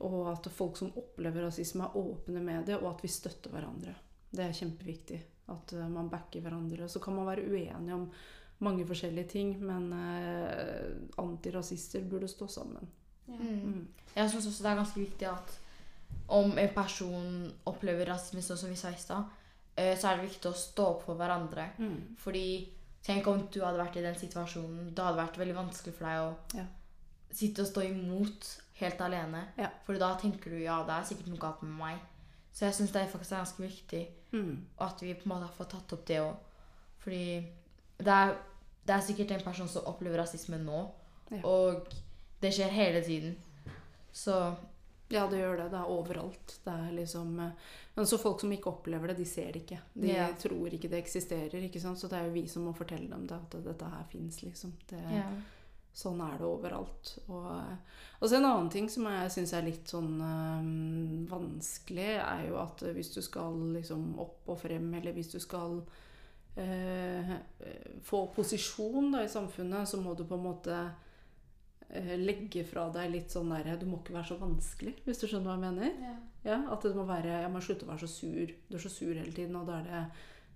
og 0.05 0.19
at 0.31 0.49
folk 0.53 0.77
som 0.77 0.93
opplever 0.93 1.49
rasisme, 1.49 1.85
er 1.85 1.97
åpne 1.97 2.43
med 2.45 2.69
det, 2.69 2.77
og 2.77 2.91
at 2.95 3.05
vi 3.05 3.13
støtter 3.13 3.53
hverandre. 3.53 3.95
Det 4.29 4.45
er 4.45 4.57
kjempeviktig. 4.61 5.19
At 5.49 5.73
eh, 5.73 5.87
man 5.87 6.09
backer 6.11 6.41
hverandre. 6.43 6.89
Så 6.89 6.99
kan 7.03 7.15
man 7.15 7.27
være 7.29 7.45
uenige 7.47 7.93
om 7.95 8.09
mange 8.59 8.85
forskjellige 8.89 9.27
ting, 9.29 9.53
men 9.61 9.91
eh, 9.93 10.97
antirasister 11.21 12.01
burde 12.09 12.27
stå 12.27 12.47
sammen. 12.47 12.87
Ja. 13.27 13.35
Mm. 13.37 13.87
Jeg 14.15 14.29
syns 14.31 14.47
også 14.49 14.63
det 14.63 14.71
er 14.71 14.79
ganske 14.81 14.99
viktig 15.03 15.27
at 15.29 15.57
om 16.33 16.57
en 16.57 16.71
person 16.73 17.51
opplever 17.69 18.07
rasisme, 18.09 18.41
sånn 18.43 18.57
som 18.59 18.71
vi 18.71 18.79
sa 18.79 18.89
i 18.91 18.99
stad, 18.99 19.27
eh, 19.75 19.93
så 19.99 20.09
er 20.09 20.17
det 20.17 20.29
viktig 20.29 20.49
å 20.49 20.57
stå 20.57 20.87
opp 20.95 21.03
for 21.05 21.19
hverandre. 21.19 21.69
Mm. 21.77 22.15
Fordi 22.19 22.45
tenk 23.07 23.27
om 23.31 23.45
du 23.53 23.61
hadde 23.63 23.79
vært 23.79 23.99
i 24.01 24.03
den 24.03 24.17
situasjonen. 24.19 24.89
Det 24.95 25.03
hadde 25.05 25.21
vært 25.21 25.37
veldig 25.39 25.55
vanskelig 25.61 25.93
for 25.95 26.07
deg 26.09 26.23
å 26.25 26.59
Ja. 26.59 26.65
sitte 27.31 27.61
og 27.61 27.67
stå 27.69 27.83
imot 27.87 28.49
helt 28.81 29.01
alene. 29.01 29.45
Ja. 29.57 29.69
For 29.85 29.93
da 29.99 30.15
tenker 30.19 30.49
du 30.51 30.57
ja, 30.59 30.81
det 30.83 30.93
er 30.97 31.03
sikkert 31.07 31.27
noe 31.31 31.37
galt 31.39 31.61
med 31.63 31.77
meg. 31.77 31.99
Så 32.57 32.65
jeg 32.65 32.73
syns 32.73 32.91
det 32.95 33.01
er 33.03 33.11
faktisk 33.11 33.35
ganske 33.37 33.61
viktig 33.67 34.07
Mm. 34.33 34.57
at 34.83 34.99
vi 35.01 35.13
på 35.13 35.23
en 35.25 35.29
måte 35.31 35.45
har 35.47 35.53
fått 35.55 35.69
tatt 35.71 35.93
opp 35.93 36.05
det 36.09 36.17
òg. 36.19 36.35
Fordi 36.99 37.45
det 37.99 38.07
er, 38.13 38.33
det 38.85 38.95
er 38.95 39.05
sikkert 39.05 39.31
en 39.31 39.43
person 39.45 39.67
som 39.71 39.85
opplever 39.87 40.17
rasisme 40.19 40.57
nå, 40.59 40.79
Ja. 41.31 41.41
og 41.45 41.87
det 42.41 42.51
skjer 42.53 42.69
hele 42.69 43.01
tiden. 43.05 43.35
Så 44.13 44.55
Ja, 45.09 45.25
det 45.27 45.37
gjør 45.39 45.55
det. 45.57 45.71
Det 45.71 45.79
er 45.79 45.87
overalt. 45.87 46.57
Det 46.65 46.73
er 46.73 46.91
liksom 46.91 47.39
eh, 47.39 47.51
Men 47.95 48.05
så 48.05 48.17
folk 48.19 48.41
som 48.41 48.51
ikke 48.51 48.67
opplever 48.73 49.07
det, 49.07 49.17
de 49.17 49.25
ser 49.25 49.51
det 49.53 49.61
ikke. 49.65 49.79
De 49.95 50.07
Ja. 50.07 50.27
tror 50.33 50.67
ikke 50.69 50.89
det 50.89 51.03
eksisterer. 51.05 51.63
ikke 51.63 51.79
sant? 51.79 51.97
Så 51.97 52.09
det 52.09 52.19
er 52.19 52.25
jo 52.25 52.33
vi 52.33 52.45
som 52.47 52.65
må 52.65 52.73
fortelle 52.75 53.07
dem 53.09 53.25
det, 53.25 53.31
at 53.37 53.63
dette 53.63 53.85
her 53.85 54.03
fins, 54.11 54.41
liksom. 54.43 54.73
Det, 54.89 54.99
ja. 54.99 55.29
Sånn 55.97 56.19
er 56.21 56.35
det 56.37 56.45
overalt. 56.45 57.15
Og, 57.25 57.47
eh, 57.55 58.03
og 58.19 58.29
så 58.29 58.37
en 58.37 58.45
annen 58.45 58.69
ting 58.73 58.89
som 58.91 59.07
jeg 59.09 59.31
syns 59.33 59.53
er 59.57 59.65
litt 59.65 59.89
sånn 59.89 60.19
øh, 60.21 60.67
vanskelig, 61.31 62.11
er 62.21 62.43
jo 62.51 62.59
at 62.61 62.85
hvis 62.93 63.09
du 63.15 63.23
skal 63.25 63.57
liksom 63.73 64.11
opp 64.21 64.51
og 64.53 64.61
frem, 64.61 64.91
eller 64.99 65.15
hvis 65.17 65.33
du 65.33 65.39
skal 65.41 65.79
øh, 66.61 67.33
få 68.05 68.27
posisjon 68.35 69.09
da, 69.15 69.25
i 69.25 69.33
samfunnet, 69.33 69.89
så 69.89 69.97
må 70.01 70.13
du 70.13 70.21
på 70.29 70.37
en 70.37 70.45
måte 70.45 70.77
eh, 71.89 72.13
legge 72.21 72.61
fra 72.69 72.87
deg 72.93 73.09
litt 73.15 73.33
sånn 73.33 73.55
der 73.55 73.81
Du 73.81 73.89
må 73.89 74.03
ikke 74.03 74.19
være 74.19 74.35
så 74.35 74.41
vanskelig, 74.41 74.99
hvis 75.07 75.23
du 75.23 75.25
skjønner 75.25 75.49
hva 75.49 75.57
jeg 75.57 75.65
mener? 75.65 76.01
Ja. 76.11 76.15
Ja, 76.47 76.61
At 76.71 76.85
det 76.85 76.93
må 76.95 77.03
være 77.03 77.41
Jeg 77.41 77.51
må 77.51 77.59
slutte 77.59 77.83
å 77.83 77.89
være 77.89 78.05
så 78.05 78.13
sur. 78.21 78.51
Du 78.69 78.77
er 78.77 78.83
så 78.85 78.91
sur 78.93 79.11
hele 79.11 79.33
tiden, 79.33 79.57
og 79.59 79.67
da 79.67 79.81
er 79.81 79.87
det 79.89 80.03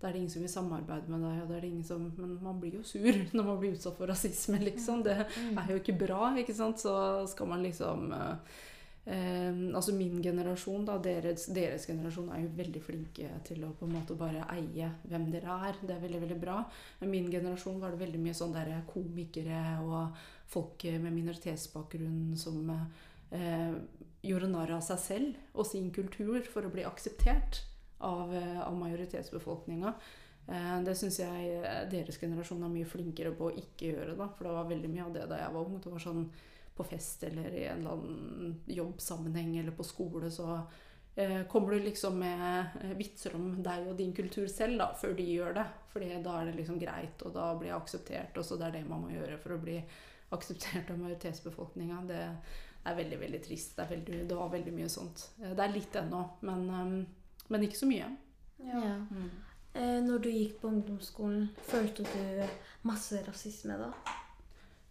da 0.01 0.07
er 0.09 0.13
det 0.13 0.19
ingen 0.23 0.33
som 0.33 0.41
vil 0.41 0.49
samarbeide 0.49 1.07
med 1.13 1.21
deg. 1.21 1.41
og 1.43 1.47
da 1.49 1.55
er 1.57 1.61
det 1.61 1.69
ingen 1.69 1.83
som, 1.85 2.11
Men 2.17 2.37
man 2.41 2.59
blir 2.59 2.73
jo 2.79 2.83
sur 2.83 3.13
når 3.37 3.43
man 3.45 3.59
blir 3.61 3.75
utsatt 3.77 3.97
for 3.97 4.07
rasisme, 4.09 4.59
liksom. 4.59 5.03
Det 5.03 5.17
Mm. 5.37 5.57
er 5.61 5.71
jo 5.75 5.79
ikke 5.79 5.97
bra, 6.07 6.33
ikke 6.41 6.55
sant. 6.57 6.79
Så 6.81 7.27
skal 7.29 7.47
man 7.47 7.61
liksom 7.63 8.11
eh, 8.13 8.35
eh, 9.05 9.53
altså 9.75 9.93
min 9.97 10.21
generasjon, 10.21 10.85
da, 10.85 10.97
deres, 10.97 11.45
deres 11.53 11.85
generasjon 11.89 12.29
er 12.33 12.41
jo 12.43 12.51
veldig 12.57 12.81
flinke 12.83 13.29
til 13.47 13.63
å 13.65 13.71
på 13.77 13.85
en 13.87 13.93
måte 13.95 14.17
bare 14.17 14.43
eie 14.57 14.91
hvem 15.09 15.29
dere 15.31 15.55
er. 15.69 15.79
Det 15.81 15.95
er 15.95 16.01
veldig, 16.03 16.21
veldig 16.25 16.39
bra. 16.41 16.59
Men 17.01 17.09
min 17.11 17.31
generasjon 17.31 17.79
var 17.81 17.91
det 17.95 17.99
veldig 18.05 18.19
mye 18.21 18.33
sånn 18.37 18.53
der 18.53 18.73
komikere 18.89 19.63
og 19.85 20.15
folk 20.51 20.83
med 20.83 21.13
minoritetsbakgrunn 21.15 22.35
som 22.37 22.69
eh, 23.31 23.73
gjorde 24.23 24.49
narr 24.51 24.71
av 24.75 24.81
seg 24.85 24.99
selv 24.99 25.57
og 25.57 25.65
sin 25.65 25.87
kultur 25.95 26.41
for 26.45 26.67
å 26.67 26.71
bli 26.73 26.83
akseptert 26.85 27.63
av, 28.01 28.35
eh, 28.35 28.61
av 28.61 28.75
majoritetsbefolkninga. 28.77 29.93
Eh, 30.47 30.77
det 30.85 30.95
syns 30.97 31.19
jeg 31.21 31.57
eh, 31.61 31.81
deres 31.91 32.19
generasjon 32.21 32.63
er 32.63 32.73
mye 32.73 32.89
flinkere 32.89 33.33
på 33.37 33.49
å 33.49 33.57
ikke 33.57 33.91
gjøre. 33.93 34.15
da, 34.17 34.29
For 34.35 34.47
det 34.47 34.55
var 34.57 34.69
veldig 34.69 34.91
mye 34.91 35.07
av 35.07 35.13
det 35.17 35.27
da 35.31 35.41
jeg 35.41 35.55
var 35.55 35.67
ung. 35.67 35.81
Det 35.81 35.93
var 35.93 36.05
sånn 36.05 36.23
på 36.75 36.87
fest 36.87 37.25
eller 37.27 37.51
i 37.51 37.65
en 37.67 37.81
eller 37.81 37.97
annen 37.97 38.55
jobbsammenheng 38.71 39.57
eller 39.59 39.75
på 39.75 39.85
skole, 39.85 40.31
så 40.31 40.61
kommer 41.51 41.73
du 41.75 41.83
liksom 41.83 42.15
med 42.15 42.95
vitser 42.95 43.33
om 43.35 43.57
deg 43.61 43.89
og 43.91 43.97
din 43.99 44.13
kultur 44.15 44.47
selv 44.47 44.79
da, 44.79 44.85
før 44.95 45.11
de 45.17 45.25
gjør 45.27 45.57
det. 45.57 45.65
Fordi 45.91 46.07
da 46.23 46.37
er 46.39 46.47
det 46.47 46.53
liksom 46.55 46.79
greit, 46.79 47.25
og 47.27 47.33
da 47.35 47.49
blir 47.59 47.67
jeg 47.67 47.75
akseptert. 47.75 48.39
Og 48.39 48.47
så 48.47 48.55
det 48.55 48.69
er 48.69 48.77
det 48.77 48.85
man 48.87 49.03
må 49.03 49.11
gjøre 49.11 49.35
for 49.43 49.57
å 49.57 49.59
bli 49.59 49.75
akseptert 50.31 50.93
av 50.93 51.01
majoritetsbefolkninga. 51.03 51.99
Det 52.07 52.21
er 52.87 52.97
veldig, 52.97 53.19
veldig 53.25 53.41
trist. 53.43 53.75
Det, 53.75 53.89
veldig, 53.89 54.21
det 54.29 54.37
var 54.39 54.53
veldig 54.55 54.73
mye 54.75 54.89
sånt. 54.89 55.25
Det 55.41 55.59
er 55.59 55.75
litt 55.75 55.99
ennå, 55.99 56.21
men, 56.47 56.63
men 57.51 57.67
ikke 57.67 57.81
så 57.83 57.89
mye. 57.89 58.09
Ja. 58.63 58.81
Ja. 58.81 58.97
Mm. 59.11 59.29
Eh, 59.73 59.99
når 60.03 60.19
du 60.19 60.29
gikk 60.31 60.57
på 60.61 60.71
ungdomsskolen, 60.71 61.47
følte 61.67 62.03
du 62.07 62.57
masse 62.87 63.21
rasisme 63.27 63.77
da? 63.79 63.91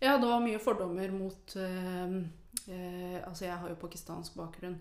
Ja, 0.01 0.17
det 0.19 0.27
var 0.27 0.41
mye 0.41 0.59
fordommer 0.63 1.13
mot 1.13 1.57
eh, 1.61 2.15
eh, 2.73 3.19
Altså, 3.21 3.45
jeg 3.45 3.57
har 3.61 3.69
jo 3.69 3.77
pakistansk 3.81 4.39
bakgrunn. 4.41 4.79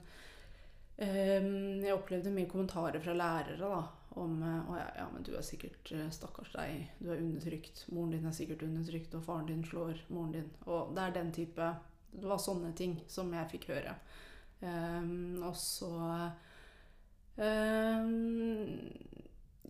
Eh, 0.95 1.49
jeg 1.83 1.95
opplevde 1.95 2.31
mye 2.31 2.47
kommentarer 2.47 3.03
fra 3.03 3.15
lærere 3.15 3.59
da, 3.59 3.81
om 4.23 4.39
eh, 4.39 4.71
Å 4.71 4.79
ja, 4.79 4.87
ja, 5.01 5.09
men 5.11 5.27
du 5.27 5.33
er 5.35 5.43
sikkert 5.43 5.91
eh, 5.91 6.07
Stakkars 6.15 6.55
deg. 6.55 6.87
Du 7.03 7.11
er 7.11 7.19
undertrykt. 7.19 7.83
Moren 7.91 8.15
din 8.15 8.31
er 8.31 8.35
sikkert 8.35 8.63
undertrykt, 8.67 9.19
og 9.19 9.27
faren 9.27 9.51
din 9.51 9.65
slår 9.67 9.99
moren 10.07 10.37
din. 10.37 10.51
Og 10.71 10.95
det 10.95 11.03
er 11.03 11.17
den 11.19 11.35
type 11.35 11.73
Det 12.15 12.25
var 12.25 12.39
sånne 12.41 12.71
ting 12.75 13.01
som 13.11 13.35
jeg 13.35 13.51
fikk 13.57 13.73
høre. 13.73 13.99
Eh, 14.63 15.11
og 15.43 15.59
så 15.59 15.91
eh, 16.07 16.48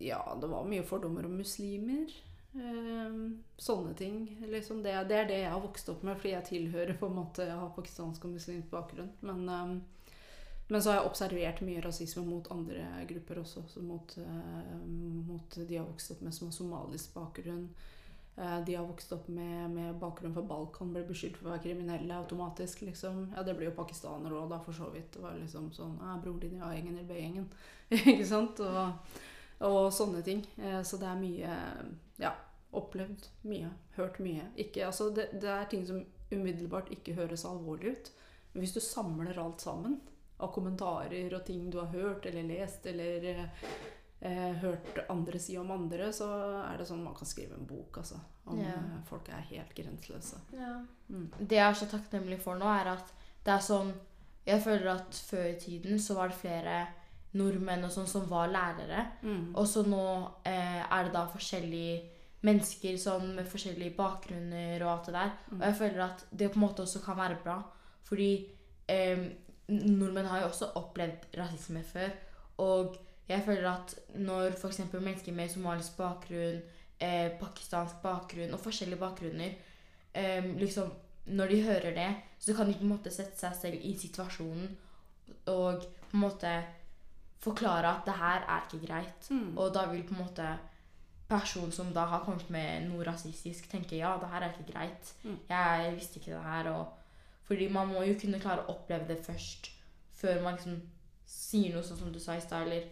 Ja, 0.00 0.24
det 0.40 0.48
var 0.50 0.64
mye 0.66 0.82
fordommer 0.82 1.26
om 1.28 1.36
muslimer. 1.38 2.10
Ehm, 2.54 3.42
sånne 3.56 3.94
ting. 3.94 4.24
Liksom 4.48 4.82
det, 4.82 4.94
det, 5.10 5.16
er 5.16 5.28
det 5.28 5.38
jeg 5.42 5.52
har 5.52 5.62
vokst 5.62 5.88
opp 5.92 6.02
med, 6.06 6.18
fordi 6.18 6.34
jeg 6.34 6.48
tilhører 6.48 6.98
på 6.98 7.06
en 7.10 7.18
måte 7.20 7.46
Jeg 7.46 7.58
har 7.60 7.74
pakistansk 7.76 8.24
og 8.26 8.34
muslimsk 8.34 8.70
bakgrunn. 8.72 9.12
Men, 9.20 9.44
ehm, 9.48 9.76
men 10.70 10.82
så 10.82 10.90
har 10.90 11.00
jeg 11.00 11.10
observert 11.10 11.62
mye 11.66 11.82
rasisme 11.84 12.24
mot 12.26 12.50
andre 12.54 13.04
grupper 13.10 13.42
også. 13.42 13.64
Mot, 13.82 14.18
mot 14.86 15.56
de 15.56 15.66
jeg 15.66 15.82
har 15.82 15.88
vokst 15.88 16.14
opp 16.14 16.20
med 16.22 16.34
som 16.34 16.46
har 16.46 16.54
somalisk 16.54 17.14
bakgrunn. 17.14 17.68
Eh, 18.36 18.60
de 18.64 18.74
har 18.74 18.86
vokst 18.86 19.12
opp 19.12 19.28
med, 19.28 19.70
med 19.70 19.94
bakgrunn 20.00 20.34
fra 20.34 20.42
Balkan, 20.42 20.92
ble 20.94 21.02
beskyldt 21.08 21.36
for 21.40 21.48
å 21.48 21.54
være 21.54 21.64
kriminelle 21.66 22.14
automatisk. 22.16 22.82
liksom. 22.86 23.32
Ja, 23.36 23.42
Det 23.42 23.56
blir 23.58 23.70
jo 23.70 23.76
pakistanere 23.76 24.38
òg, 24.38 24.48
da, 24.50 24.60
for 24.64 24.72
så 24.72 24.90
vidt. 24.94 25.12
Det 25.12 25.22
var 25.22 25.36
liksom 25.38 25.70
sånn 25.72 25.98
ja, 26.00 26.16
'Broren 26.22 26.40
din 26.40 26.56
i 26.56 26.62
A-gjengen 26.62 26.98
eller 26.98 27.08
B-gjengen.' 27.08 27.50
Ikke 27.90 28.26
sant? 28.26 28.60
Og, 28.60 28.92
og 29.66 29.92
sånne 29.92 30.22
ting. 30.22 30.46
Eh, 30.58 30.82
Så 30.82 30.96
det 31.00 31.06
er 31.10 31.20
mye 31.20 31.56
Ja, 32.20 32.32
opplevd 32.72 33.28
mye. 33.44 33.70
Hørt 33.96 34.18
mye. 34.20 34.46
Ikke, 34.56 34.86
altså 34.86 35.10
det, 35.10 35.28
det 35.40 35.48
er 35.50 35.64
ting 35.68 35.86
som 35.86 36.04
umiddelbart 36.30 36.90
ikke 36.94 37.14
høres 37.18 37.44
alvorlig 37.44 37.90
ut. 37.96 38.12
Men 38.52 38.62
hvis 38.64 38.74
du 38.74 38.80
samler 38.80 39.38
alt 39.38 39.60
sammen 39.60 40.00
av 40.40 40.52
kommentarer 40.54 41.34
og 41.36 41.44
ting 41.44 41.68
du 41.70 41.78
har 41.78 41.90
hørt 41.92 42.26
eller 42.26 42.42
lest 42.48 42.86
eller 42.86 43.24
eh, 43.24 43.44
hørt 44.22 44.98
andre 45.08 45.38
si 45.40 45.56
om 45.56 45.70
andre, 45.70 46.10
så 46.12 46.26
er 46.66 46.76
det 46.78 46.86
sånn 46.86 47.02
man 47.04 47.14
kan 47.16 47.26
skrive 47.26 47.54
en 47.56 47.66
bok, 47.66 47.96
altså. 48.02 48.18
Om 48.46 48.58
Ja. 48.60 48.68
eh, 48.74 49.00
folk 49.08 49.28
er 49.28 49.40
helt 49.48 49.74
grenseløse. 49.74 50.36
Ja. 50.52 50.84
Mm. 51.08 51.30
Det 51.38 51.56
jeg 51.56 51.70
er 51.70 51.74
så 51.74 51.86
takknemlig 51.86 52.40
for 52.42 52.54
nå, 52.56 52.64
er 52.66 52.88
at 52.92 53.12
det 53.44 53.54
er 53.54 53.58
sånn 53.64 53.92
Jeg 54.46 54.62
føler 54.62 54.88
at 54.94 55.14
før 55.14 55.44
i 55.50 55.58
tiden 55.60 55.98
så 55.98 56.14
var 56.16 56.28
det 56.28 56.36
flere 56.36 56.86
nordmenn 57.34 57.84
og 57.84 57.90
sånn 57.90 58.06
som 58.08 58.24
var 58.28 58.48
lærere. 58.48 59.06
Mm. 59.22 59.52
Og 59.54 59.66
så 59.68 59.82
nå 59.86 60.30
eh, 60.46 60.80
er 60.90 61.04
det 61.04 61.12
da 61.12 61.26
forskjellige 61.28 62.00
mennesker 62.42 62.96
sånn, 62.98 63.34
med 63.36 63.46
forskjellige 63.46 63.94
bakgrunner 63.96 64.80
og 64.82 64.88
alt 64.94 65.06
det 65.06 65.14
der. 65.14 65.30
Mm. 65.50 65.60
Og 65.60 65.66
jeg 65.66 65.74
føler 65.76 66.00
at 66.06 66.24
det 66.32 66.48
på 66.52 66.56
en 66.58 66.64
måte 66.66 66.82
også 66.82 67.02
kan 67.04 67.16
være 67.20 67.36
bra. 67.44 67.62
Fordi 68.08 68.48
eh, 68.88 69.28
nordmenn 69.68 70.26
har 70.26 70.40
jo 70.40 70.48
også 70.48 70.72
opplevd 70.74 71.28
rasisme 71.36 71.82
før. 71.84 72.10
Og 72.58 72.96
jeg 73.30 73.42
føler 73.46 73.68
at 73.70 73.94
når 74.18 74.56
f.eks. 74.56 74.80
mennesker 74.92 75.34
med 75.36 75.52
somalisk 75.52 75.96
bakgrunn, 76.00 76.60
eh, 77.00 77.30
pakistansk 77.40 78.02
bakgrunn 78.02 78.54
og 78.56 78.60
forskjellige 78.60 78.98
bakgrunner 79.00 79.54
eh, 80.14 80.44
liksom, 80.58 80.90
Når 81.26 81.46
de 81.46 81.62
hører 81.62 81.94
det, 81.94 82.14
så 82.38 82.54
kan 82.54 82.66
de 82.66 82.74
på 82.74 82.82
en 82.82 82.94
måte 82.94 83.10
sette 83.12 83.38
seg 83.38 83.54
selv 83.54 83.82
i 83.86 83.92
situasjonen 83.98 84.70
og 85.52 85.84
på 85.84 86.16
en 86.16 86.22
måte 86.24 86.52
forklare 87.40 87.88
at 87.88 88.06
det 88.08 88.16
her 88.18 88.46
er 88.48 88.64
ikke 88.66 88.86
greit. 88.86 89.28
Mm. 89.30 89.58
Og 89.58 89.74
da 89.74 89.84
vil 89.90 90.02
på 90.08 90.14
en 90.14 90.22
måte 90.24 90.46
personen 91.28 91.72
som 91.72 91.92
da 91.94 92.06
har 92.10 92.24
kommet 92.24 92.48
med 92.50 92.88
noe 92.88 93.04
rasistisk, 93.06 93.68
tenke 93.70 94.00
ja, 94.00 94.16
det 94.20 94.30
her 94.32 94.42
er 94.42 94.54
ikke 94.54 94.72
greit. 94.72 95.12
Mm. 95.22 95.36
Jeg 95.48 95.92
visste 95.94 96.18
ikke 96.18 96.32
det 96.34 96.42
her. 96.42 96.70
Og, 96.72 96.86
fordi 97.46 97.68
man 97.68 97.92
må 97.92 98.02
jo 98.02 98.16
kunne 98.20 98.40
klare 98.42 98.64
å 98.64 98.74
oppleve 98.74 99.06
det 99.12 99.20
først, 99.26 99.70
før 100.20 100.42
man 100.42 100.58
liksom 100.58 100.80
sier 101.30 101.76
noe 101.76 101.86
sånn 101.86 102.00
som 102.00 102.10
du 102.12 102.18
sa 102.20 102.36
i 102.36 102.42
stad. 102.42 102.66
Eller 102.66 102.88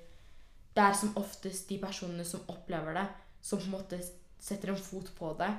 det 0.79 0.85
er 0.85 0.95
som 0.95 1.17
oftest 1.19 1.69
de 1.73 1.79
personene 1.83 2.25
som 2.25 2.45
opplever 2.53 2.95
det, 3.01 3.07
som 3.43 3.59
på 3.59 3.67
en 3.67 3.75
måte 3.75 3.99
setter 4.39 4.71
en 4.71 4.79
fot 4.79 5.11
på 5.19 5.33
det. 5.41 5.51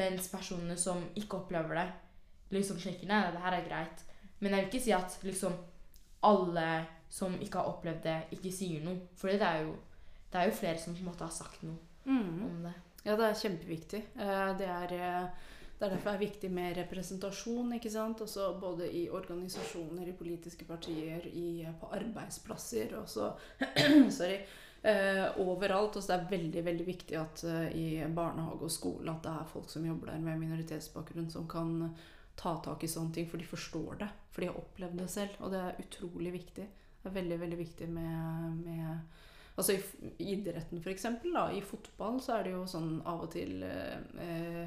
Mens 0.00 0.30
personene 0.32 0.78
som 0.80 1.02
ikke 1.20 1.42
opplever 1.42 1.76
det, 1.76 1.86
liksom 2.56 2.78
tenker 2.80 3.10
nei, 3.10 3.20
det 3.34 3.42
her 3.44 3.58
er 3.58 3.66
greit. 3.68 4.04
Men 4.40 4.54
jeg 4.56 4.64
vil 4.64 4.70
ikke 4.72 4.84
si 4.86 4.92
at 4.96 5.18
liksom 5.26 5.52
alle 6.24 6.66
som 7.12 7.34
ikke 7.44 7.60
har 7.60 7.68
opplevd 7.74 8.02
det, 8.06 8.16
ikke 8.38 8.52
sier 8.54 8.80
noe. 8.86 9.02
For 9.20 9.28
det 9.28 9.44
er 9.44 9.66
jo, 9.66 9.74
det 10.32 10.40
er 10.40 10.48
jo 10.48 10.56
flere 10.56 10.80
som 10.80 10.94
på 10.96 11.02
en 11.04 11.10
måte 11.12 11.26
har 11.28 11.34
sagt 11.36 11.62
noe 11.68 11.76
Mm. 12.04 12.42
om 12.48 12.62
det. 12.64 12.72
Ja, 13.04 13.14
det 13.16 13.26
er 13.28 13.34
kjempeviktig. 13.42 14.00
Eh, 14.18 14.56
Det 14.58 14.66
er, 14.66 14.92
eh, 14.92 15.28
det 15.78 15.86
er 15.86 15.90
derfor 15.90 16.10
det 16.10 16.14
er 16.14 16.26
viktig 16.30 16.50
med 16.50 16.76
representasjon, 16.76 17.72
ikke 17.76 17.90
sant? 17.90 18.20
Også 18.20 18.58
både 18.60 18.88
i 18.92 19.08
organisasjoner, 19.10 20.08
i 20.08 20.12
politiske 20.12 20.64
partier, 20.64 21.20
i, 21.26 21.66
på 21.80 21.86
arbeidsplasser, 21.92 22.96
også 22.96 23.32
Sorry. 24.18 24.40
Eh, 24.82 25.38
overalt. 25.38 25.96
Og 25.96 26.02
så 26.02 26.10
det 26.10 26.18
er 26.18 26.30
veldig 26.32 26.62
veldig 26.66 26.86
viktig 26.86 27.18
at 27.18 27.44
eh, 27.46 27.66
i 27.78 27.86
barnehage 28.10 28.66
og 28.66 28.74
skole 28.74 29.12
at 29.12 29.22
det 29.22 29.30
er 29.30 29.50
folk 29.52 29.70
som 29.70 29.86
jobber 29.86 30.10
der 30.10 30.24
med 30.24 30.40
minoritetsbakgrunn, 30.42 31.30
som 31.30 31.46
kan 31.50 31.92
ta 32.38 32.56
tak 32.64 32.82
i 32.82 32.90
sånne 32.90 33.14
ting, 33.14 33.28
for 33.30 33.38
de 33.38 33.46
forstår 33.46 34.00
det. 34.00 34.08
For 34.34 34.42
de 34.42 34.48
har 34.50 34.58
opplevd 34.58 34.98
det 34.98 35.10
selv. 35.12 35.36
Og 35.38 35.52
det 35.54 35.60
er 35.62 35.82
utrolig 35.84 36.32
viktig. 36.34 36.66
Det 37.02 37.10
er 37.10 37.14
veldig, 37.14 37.38
veldig 37.44 37.58
viktig 37.60 37.90
med, 37.92 38.64
med 38.64 39.20
Altså 39.52 39.74
i 39.76 40.30
idretten 40.32 40.80
for 40.80 40.96
da, 41.34 41.42
i 41.52 41.60
fotball 41.60 42.14
så 42.24 42.38
er 42.38 42.46
det 42.46 42.54
jo 42.54 42.62
sånn 42.64 43.02
av 43.04 43.26
og 43.26 43.34
til 43.34 43.60
eh, 43.66 43.98
eh, 44.24 44.62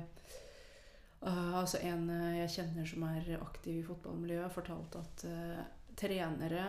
eh, 1.25 1.55
Altså 1.57 1.79
en 1.81 2.03
jeg 2.37 2.51
kjenner 2.53 2.85
som 2.85 3.07
er 3.07 3.31
aktiv 3.39 3.79
i 3.79 3.87
fotballmiljøet, 3.87 4.53
fortalte 4.53 5.01
at 5.01 5.25
eh, 5.25 5.63
trenere 5.97 6.67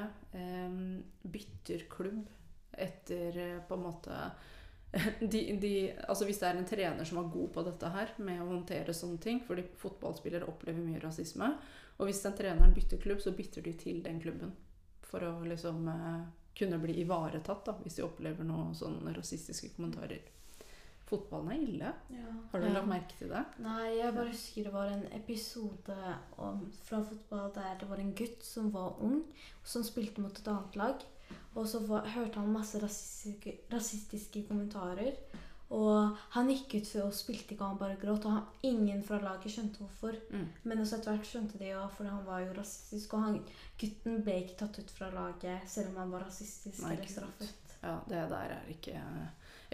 bytter 1.29 1.85
klubb 1.93 2.25
etter 2.77 3.39
eh, 3.43 3.59
på 3.69 3.77
en 3.77 3.87
måte 3.87 4.19
de, 5.21 5.41
de, 5.61 5.73
altså 6.09 6.25
Hvis 6.25 6.39
det 6.41 6.49
er 6.49 6.59
en 6.61 6.69
trener 6.69 7.05
som 7.05 7.19
er 7.21 7.33
god 7.33 7.51
på 7.53 7.65
dette 7.67 7.91
her, 7.93 8.13
med 8.23 8.41
å 8.41 8.49
håndtere 8.53 8.95
sånne 8.97 9.19
ting 9.21 9.43
Fordi 9.45 9.67
fotballspillere 9.77 10.49
opplever 10.49 10.81
mye 10.81 11.03
rasisme. 11.03 11.51
Og 11.97 12.09
hvis 12.09 12.23
den 12.25 12.37
treneren 12.39 12.75
bytter 12.77 13.01
klubb, 13.03 13.21
så 13.25 13.35
bytter 13.37 13.65
de 13.65 13.73
til 13.81 14.03
den 14.05 14.21
klubben. 14.23 14.55
For 15.07 15.25
å 15.25 15.33
liksom 15.49 15.89
eh, 15.91 16.23
kunne 16.57 16.81
bli 16.81 17.01
ivaretatt 17.03 17.67
da, 17.69 17.77
hvis 17.83 17.99
de 17.99 18.07
opplever 18.07 18.47
noen 18.47 18.75
sånne 18.77 19.13
rasistiske 19.17 19.75
kommentarer. 19.77 20.25
Fotballen 21.07 21.53
er 21.55 21.63
ille. 21.63 21.91
Ja. 22.11 22.33
Har 22.51 22.63
du 22.63 22.67
lagt 22.73 22.89
merke 22.91 23.19
til 23.19 23.31
det? 23.31 23.43
Nei, 23.63 23.93
jeg 23.95 24.15
bare 24.17 24.31
husker 24.33 24.67
det 24.67 24.73
var 24.75 24.89
en 24.91 25.05
episode 25.15 25.99
om, 26.43 26.65
fra 26.83 26.99
fotball 27.07 27.53
der 27.55 27.77
det 27.79 27.91
var 27.91 28.03
en 28.03 28.15
gutt 28.19 28.43
som 28.43 28.73
var 28.75 28.99
ung, 29.07 29.21
som 29.63 29.85
spilte 29.87 30.25
mot 30.25 30.41
et 30.41 30.51
annet 30.51 30.81
lag. 30.81 31.05
Og 31.57 31.67
så 31.69 31.81
var, 31.89 32.07
hørte 32.13 32.41
han 32.41 32.53
masse 32.53 32.79
rasistiske, 32.83 33.57
rasistiske 33.73 34.45
kommentarer. 34.49 35.17
Og 35.75 36.19
han 36.37 36.51
gikk 36.53 36.77
ut 36.77 36.91
og 37.03 37.15
spilte 37.17 37.55
ikke, 37.55 37.65
han 37.65 37.79
bare 37.81 37.99
gråt. 37.99 38.27
Og 38.29 38.37
han, 38.37 38.45
ingen 38.69 39.03
fra 39.07 39.19
laget 39.23 39.55
skjønte 39.55 39.83
hvorfor. 39.83 40.19
Mm. 40.31 40.45
Men 40.63 40.83
også 40.83 41.01
etter 41.01 41.17
hvert 41.17 41.31
skjønte 41.31 41.59
de 41.59 41.73
jo, 41.73 41.83
for 41.97 42.11
han 42.11 42.23
var 42.29 42.45
jo 42.45 42.53
rasistisk. 42.59 43.17
Og 43.17 43.25
han, 43.25 43.41
gutten 43.81 44.21
ble 44.27 44.37
ikke 44.45 44.61
tatt 44.63 44.79
ut 44.79 44.93
fra 44.95 45.11
laget 45.15 45.67
selv 45.71 45.91
om 45.95 46.03
han 46.05 46.15
var 46.15 46.27
rasistisk 46.29 46.85
Nei, 46.85 46.95
eller 46.95 47.11
straffet. 47.11 47.73
Ja, 47.83 47.97
det 48.09 48.23
der 48.31 48.55
er 48.57 48.71
ikke 48.73 49.01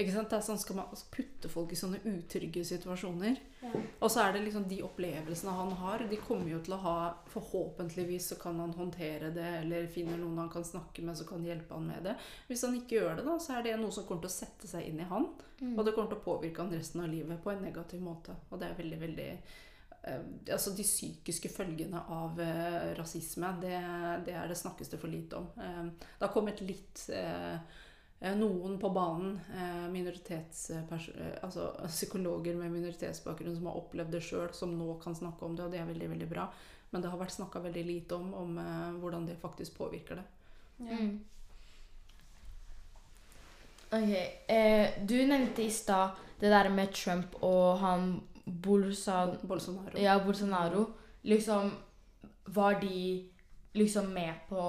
Ikke 0.03 0.14
sant? 0.14 0.30
Det 0.30 0.38
er 0.38 0.44
sånn, 0.44 0.61
Skal 0.61 0.78
man 0.78 1.03
putte 1.14 1.50
folk 1.53 1.72
i 1.72 1.78
sånne 1.78 2.00
utrygge 2.11 2.64
situasjoner? 2.66 3.38
Ja. 3.62 3.70
Og 4.03 4.11
så 4.11 4.24
er 4.24 4.34
det 4.34 4.42
liksom 4.46 4.66
de 4.70 4.80
opplevelsene 4.82 5.55
han 5.55 5.72
har, 5.78 6.03
de 6.11 6.18
kommer 6.18 6.50
jo 6.50 6.61
til 6.64 6.74
å 6.76 6.80
ha 6.82 6.96
Forhåpentligvis 7.32 8.32
så 8.32 8.38
kan 8.40 8.59
han 8.61 8.74
håndtere 8.76 9.30
det, 9.34 9.48
eller 9.62 9.86
finner 9.92 10.18
noen 10.20 10.40
han 10.42 10.50
kan 10.53 10.66
snakke 10.66 11.05
med 11.07 11.18
som 11.18 11.28
kan 11.28 11.44
hjelpe 11.46 11.74
han 11.76 11.86
med 11.88 12.09
det. 12.09 12.16
Hvis 12.48 12.64
han 12.66 12.76
ikke 12.76 12.98
gjør 12.98 13.20
det, 13.20 13.26
da, 13.28 13.36
så 13.40 13.57
er 13.57 13.66
det 13.66 13.76
noe 13.80 13.94
som 13.94 14.07
kommer 14.09 14.26
til 14.26 14.32
å 14.32 14.34
sette 14.34 14.70
seg 14.70 14.88
inn 14.88 15.03
i 15.03 15.09
han. 15.09 15.28
Mm. 15.61 15.76
Og 15.76 15.84
det 15.86 15.94
kommer 15.94 16.11
til 16.11 16.20
å 16.20 16.24
påvirke 16.24 16.64
han 16.64 16.74
resten 16.74 17.05
av 17.05 17.12
livet 17.12 17.40
på 17.42 17.53
en 17.53 17.62
negativ 17.64 18.03
måte. 18.03 18.34
Og 18.50 18.61
det 18.61 18.68
er 18.68 18.80
veldig, 18.80 18.98
veldig 19.05 19.28
eh, 19.30 20.26
Altså 20.57 20.74
de 20.76 20.84
psykiske 20.86 21.53
følgene 21.55 22.03
av 22.12 22.42
eh, 22.42 22.90
rasisme, 22.98 23.55
det, 23.62 23.78
det 24.26 24.36
er 24.36 24.50
det 24.50 24.59
snakkes 24.59 24.92
det 24.92 25.00
for 25.00 25.12
lite 25.12 25.38
om. 25.38 25.48
Eh, 25.57 25.84
det 26.03 26.26
har 26.26 26.34
kommet 26.34 26.61
litt 26.66 27.07
eh, 27.14 27.80
noen 28.23 28.79
på 28.79 28.91
banen, 28.95 29.41
eh, 29.51 29.87
eh, 29.91 31.33
altså 31.43 31.73
psykologer 31.87 32.55
med 32.55 32.70
minoritetsbakgrunn 32.70 33.57
som 33.57 33.66
har 33.66 33.81
opplevd 33.81 34.14
det 34.14 34.23
sjøl, 34.23 34.53
som 34.55 34.77
nå 34.79 34.95
kan 35.03 35.16
snakke 35.18 35.45
om 35.45 35.57
det, 35.57 35.64
og 35.64 35.75
det 35.75 35.81
er 35.83 35.91
veldig 35.91 36.11
veldig 36.14 36.29
bra. 36.31 36.47
Men 36.93 37.03
det 37.03 37.11
har 37.11 37.18
vært 37.18 37.35
snakka 37.35 37.62
veldig 37.64 37.85
lite 37.89 38.14
om, 38.14 38.33
om 38.37 38.59
eh, 38.62 38.89
hvordan 39.03 39.27
det 39.27 39.41
faktisk 39.43 39.79
påvirker 39.79 40.20
det. 40.20 40.27
Mm. 40.83 41.12
Ok, 43.93 44.12
eh, 44.49 44.91
Du 45.03 45.16
nevnte 45.27 45.62
i 45.62 45.70
stad 45.70 46.11
det 46.41 46.51
der 46.51 46.68
med 46.70 46.95
Trump 46.95 47.35
og 47.43 47.79
han 47.79 48.20
Bolson... 48.45 49.37
Bolsonaro. 49.43 49.99
Ja, 49.99 50.18
Bolsonaro. 50.25 50.87
Liksom 51.23 51.70
Var 52.45 52.81
de 52.81 53.29
liksom 53.73 54.12
med 54.12 54.35
på 54.49 54.62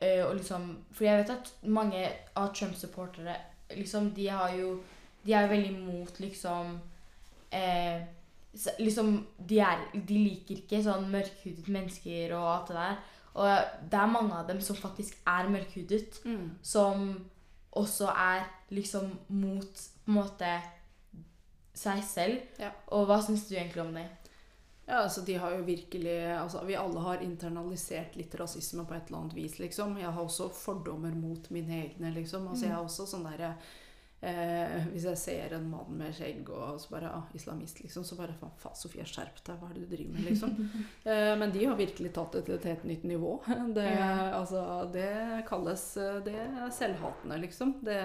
eh, 0.00 0.22
å 0.26 0.32
liksom 0.34 0.68
For 0.92 1.04
jeg 1.04 1.22
vet 1.22 1.30
at 1.34 1.52
mange 1.62 2.04
av 2.36 2.52
Trump-supportere 2.54 3.36
liksom, 3.76 4.10
de 4.14 4.28
har 4.28 4.54
jo 4.56 4.78
De 5.24 5.32
er 5.34 5.42
jo 5.42 5.48
veldig 5.52 5.72
imot 5.74 6.20
liksom 6.20 6.80
eh, 7.52 8.02
Liksom 8.78 9.26
de, 9.38 9.58
er, 9.60 9.82
de 9.94 10.14
liker 10.24 10.56
ikke 10.62 10.80
sånn 10.82 11.10
mørkhudet 11.12 11.68
mennesker 11.68 12.32
og 12.34 12.46
alt 12.48 12.70
det 12.72 12.76
der. 12.78 12.96
Og 13.38 13.90
det 13.92 13.98
er 14.00 14.10
mange 14.10 14.34
av 14.34 14.48
dem 14.48 14.60
som 14.64 14.76
faktisk 14.76 15.18
er 15.28 15.50
mørkhudet 15.52 16.16
Mm. 16.24 16.56
som 16.62 17.04
også 17.72 18.08
er 18.08 18.46
liksom 18.70 19.12
mot 19.28 19.68
på 20.04 20.10
en 20.10 20.14
måte 20.16 20.48
seg 21.78 22.02
selv. 22.02 22.40
Ja. 22.58 22.70
Og 22.90 23.06
hva 23.06 23.20
syns 23.22 23.46
du 23.48 23.54
egentlig 23.54 23.84
om 23.84 23.92
det? 23.94 24.08
Ja, 24.88 25.02
altså 25.02 25.20
de 25.20 25.34
har 25.36 25.52
jo 25.52 25.64
virkelig 25.66 26.14
altså 26.32 26.62
Vi 26.64 26.76
alle 26.80 27.00
har 27.04 27.20
internalisert 27.24 28.14
litt 28.16 28.32
rasisme 28.40 28.86
på 28.88 28.94
et 28.96 29.10
eller 29.10 29.18
annet 29.18 29.36
vis, 29.36 29.58
liksom. 29.60 29.98
Jeg 30.00 30.08
har 30.08 30.22
også 30.24 30.48
fordommer 30.56 31.12
mot 31.12 31.50
mine 31.52 31.82
egne, 31.82 32.12
liksom. 32.14 32.48
Altså 32.48 32.64
jeg 32.70 32.72
har 32.72 32.86
også 32.86 33.04
sånn 33.10 33.26
derre 33.28 33.50
eh, 34.22 34.88
Hvis 34.94 35.04
jeg 35.10 35.20
ser 35.20 35.56
en 35.58 35.68
mann 35.68 35.92
med 36.00 36.16
skjegg 36.16 36.48
og 36.48 36.80
så 36.80 36.94
bare 36.94 37.12
ah, 37.18 37.28
islamist, 37.36 37.82
liksom, 37.84 38.06
så 38.08 38.16
bare 38.16 38.38
faen, 38.40 38.56
faen 38.64 38.80
Sofie, 38.80 39.04
skjerp 39.04 39.44
deg, 39.44 39.60
hva 39.60 39.68
er 39.68 39.76
det 39.76 39.84
du 39.84 39.92
driver 39.92 40.16
med, 40.16 40.26
liksom? 40.30 40.56
eh, 41.12 41.36
men 41.42 41.52
de 41.52 41.68
har 41.68 41.76
virkelig 41.84 42.14
tatt 42.16 42.38
det 42.38 42.46
til 42.48 42.56
et 42.56 42.68
helt 42.72 42.88
nytt 42.88 43.08
nivå. 43.12 43.36
Det, 43.76 43.88
Ja. 43.92 44.12
altså, 44.40 44.64
det 44.92 45.44
kalles 45.48 45.84
Det 46.24 46.38
er 46.48 46.70
selvhatende, 46.72 47.42
liksom. 47.44 47.76
Det 47.84 47.98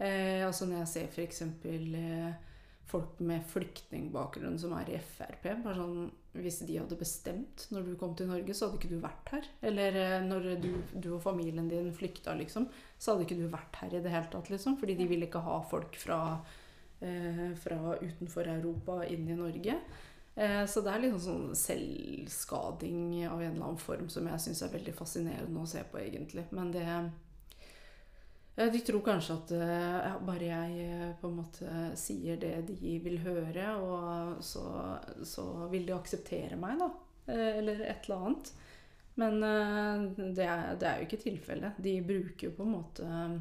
eh, 0.00 0.46
Altså 0.46 0.64
når 0.70 0.86
jeg 0.86 0.94
ser 0.96 1.26
eksempel 1.28 2.00
eh, 2.00 2.46
folk 2.90 3.20
med 3.24 3.44
flyktningbakgrunn 3.50 4.58
som 4.60 4.74
er 4.78 4.90
i 4.92 4.98
Frp. 5.00 5.46
Bare 5.64 5.76
sånn, 5.78 6.10
hvis 6.36 6.60
de 6.66 6.78
hadde 6.80 6.98
bestemt 6.98 7.66
når 7.74 7.86
du 7.86 7.94
kom 8.00 8.16
til 8.18 8.30
Norge, 8.30 8.54
så 8.56 8.66
hadde 8.68 8.80
ikke 8.80 8.92
du 8.92 9.00
vært 9.02 9.32
her. 9.34 9.48
Eller 9.70 9.98
eh, 10.00 10.18
når 10.26 10.50
du, 10.62 10.68
du 10.92 11.08
og 11.14 11.22
familien 11.24 11.70
din 11.70 11.92
flykta, 11.96 12.34
liksom, 12.38 12.68
så 12.98 13.14
hadde 13.14 13.28
ikke 13.28 13.40
du 13.40 13.46
vært 13.52 13.80
her 13.82 13.96
i 13.96 14.02
det 14.04 14.12
hele 14.12 14.30
tatt. 14.32 14.52
liksom. 14.52 14.78
Fordi 14.80 14.98
de 14.98 15.08
ville 15.10 15.30
ikke 15.30 15.44
ha 15.46 15.60
folk 15.70 15.98
fra, 16.00 16.20
eh, 17.00 17.48
fra 17.62 17.96
utenfor 18.02 18.50
Europa 18.58 19.00
inn 19.08 19.28
i 19.30 19.38
Norge. 19.38 19.80
Eh, 20.34 20.66
så 20.66 20.82
det 20.84 20.92
er 20.92 21.02
liksom 21.04 21.24
sånn 21.24 21.56
selvskading 21.58 23.26
av 23.28 23.40
en 23.40 23.50
eller 23.54 23.72
annen 23.72 23.80
form 23.80 24.06
som 24.12 24.28
jeg 24.30 24.46
syns 24.46 24.62
er 24.64 24.76
veldig 24.76 24.94
fascinerende 24.96 25.64
å 25.64 25.68
se 25.68 25.82
på, 25.90 26.00
egentlig. 26.02 26.46
Men 26.54 26.70
det 26.74 26.86
De 28.72 28.80
tror 28.84 29.00
kanskje 29.06 29.34
at 29.38 29.50
eh, 29.56 29.98
ja, 30.04 30.14
bare 30.26 30.48
jeg 30.50 30.80
eh, 30.84 31.12
på 31.20 31.28
en 31.30 31.36
måte 31.38 31.74
sier 31.96 32.36
det 32.42 32.54
de 32.68 32.98
vil 33.04 33.18
høre, 33.24 33.68
og 33.80 34.42
så, 34.44 34.64
så 35.24 35.44
vil 35.72 35.86
de 35.88 35.94
akseptere 35.96 36.58
meg, 36.60 36.76
da. 36.82 36.90
Eh, 37.30 37.58
Eller 37.60 37.80
et 37.86 38.04
eller 38.08 38.26
annet. 38.26 38.52
Men 39.20 39.42
eh, 39.42 40.04
det 40.36 40.44
er, 40.46 40.76
det 40.80 40.88
er 40.90 41.00
jo 41.00 41.08
ikke 41.08 41.22
tilfellet. 41.24 41.80
De 41.84 41.96
bruker 42.06 42.48
jo 42.48 42.54
på 42.58 42.66
en 42.66 42.74
måte 42.76 43.06
eh, 43.06 43.38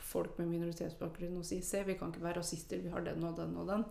folk 0.00 0.38
med 0.40 0.48
minoritetsbakgrunn 0.54 1.36
og 1.40 1.44
sier 1.48 1.62
se, 1.66 1.82
vi 1.84 1.98
kan 2.00 2.12
ikke 2.12 2.24
være 2.24 2.40
rasister, 2.40 2.80
vi 2.84 2.92
har 2.94 3.04
den 3.06 3.24
og 3.28 3.36
den 3.38 3.54
og 3.60 3.68
den. 3.68 3.84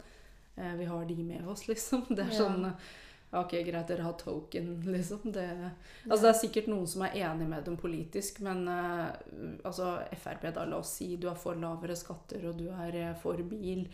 Eh, 0.58 0.74
Vi 0.80 0.86
har 0.90 1.06
de 1.10 1.24
med 1.24 1.48
oss, 1.50 1.68
liksom. 1.72 2.06
Det 2.10 2.26
er 2.28 2.34
Ja. 2.34 2.40
sånn 2.44 2.72
Ok, 3.34 3.56
greit, 3.66 3.88
dere 3.90 4.06
har 4.06 4.14
token, 4.14 4.74
liksom. 4.96 5.32
Det, 5.34 5.48
Altså 6.10 6.22
Det 6.22 6.32
er 6.32 6.40
sikkert 6.40 6.70
noen 6.70 6.88
som 6.90 7.06
er 7.08 7.18
enig 7.26 7.48
med 7.50 7.66
dem 7.66 7.78
politisk, 7.82 8.44
men 8.46 8.68
eh, 8.70 9.08
altså 9.66 9.96
Frp, 10.14 10.50
da, 10.54 10.66
la 10.70 10.82
oss 10.82 10.98
si 11.00 11.16
du 11.18 11.30
er 11.32 11.40
for 11.40 11.58
lavere 11.58 11.98
skatter 11.98 12.46
og 12.50 12.60
du 12.62 12.68
er 12.70 13.00
eh, 13.02 13.16
for 13.20 13.42
bil. 13.50 13.88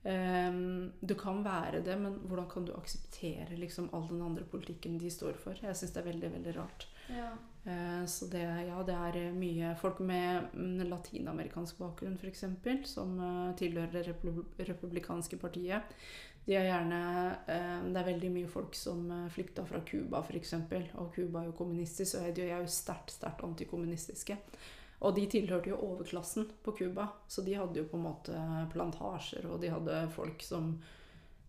Um, 0.00 0.92
du 1.04 1.12
kan 1.14 1.42
være 1.44 1.82
det, 1.84 1.92
men 2.00 2.14
hvordan 2.24 2.46
kan 2.48 2.64
du 2.64 2.72
akseptere 2.72 3.58
liksom 3.60 3.90
all 3.92 4.06
den 4.08 4.22
andre 4.24 4.46
politikken 4.48 4.96
de 4.98 5.10
står 5.12 5.36
for? 5.36 5.58
Jeg 5.60 5.76
syns 5.76 5.92
det 5.92 6.00
er 6.00 6.08
veldig, 6.08 6.30
veldig 6.38 6.54
rart. 6.56 6.86
Ja. 7.12 7.28
Eh, 7.68 8.06
så 8.08 8.26
det, 8.32 8.46
ja, 8.70 8.80
det 8.86 8.96
er 8.96 9.34
mye 9.36 9.74
folk 9.76 10.00
med 10.00 10.54
mm, 10.54 10.86
latinamerikansk 10.88 11.78
bakgrunn, 11.82 12.16
f.eks., 12.16 12.46
som 12.88 13.12
tilhører 13.60 13.92
det 13.98 14.06
republi 14.08 14.46
republikanske 14.64 15.36
partiet. 15.36 15.94
De 16.46 16.56
er 16.56 16.66
gjerne 16.66 17.00
eh, 17.52 17.80
Det 17.86 18.00
er 18.00 18.08
veldig 18.08 18.30
mye 18.34 18.50
folk 18.50 18.74
som 18.74 19.04
uh, 19.12 19.26
flykta 19.32 19.64
fra 19.68 19.82
Cuba, 19.86 20.22
f.eks. 20.24 20.54
Og 20.98 21.10
Cuba 21.14 21.42
er 21.42 21.50
jo 21.50 21.56
kommunistisk, 21.58 22.18
og 22.18 22.30
de 22.36 22.46
er 22.48 22.62
jo 22.62 22.70
sterkt, 22.70 23.14
sterkt 23.18 23.44
antikommunistiske. 23.46 24.38
Og 25.00 25.14
de 25.16 25.26
tilhørte 25.32 25.72
jo 25.72 25.80
overklassen 25.80 26.48
på 26.64 26.74
Cuba, 26.76 27.06
så 27.28 27.44
de 27.44 27.56
hadde 27.56 27.80
jo 27.80 27.88
på 27.88 27.96
en 27.96 28.04
måte 28.04 28.40
plantasjer, 28.72 29.46
og 29.48 29.62
de 29.62 29.70
hadde 29.72 30.00
folk 30.12 30.42
som 30.44 30.74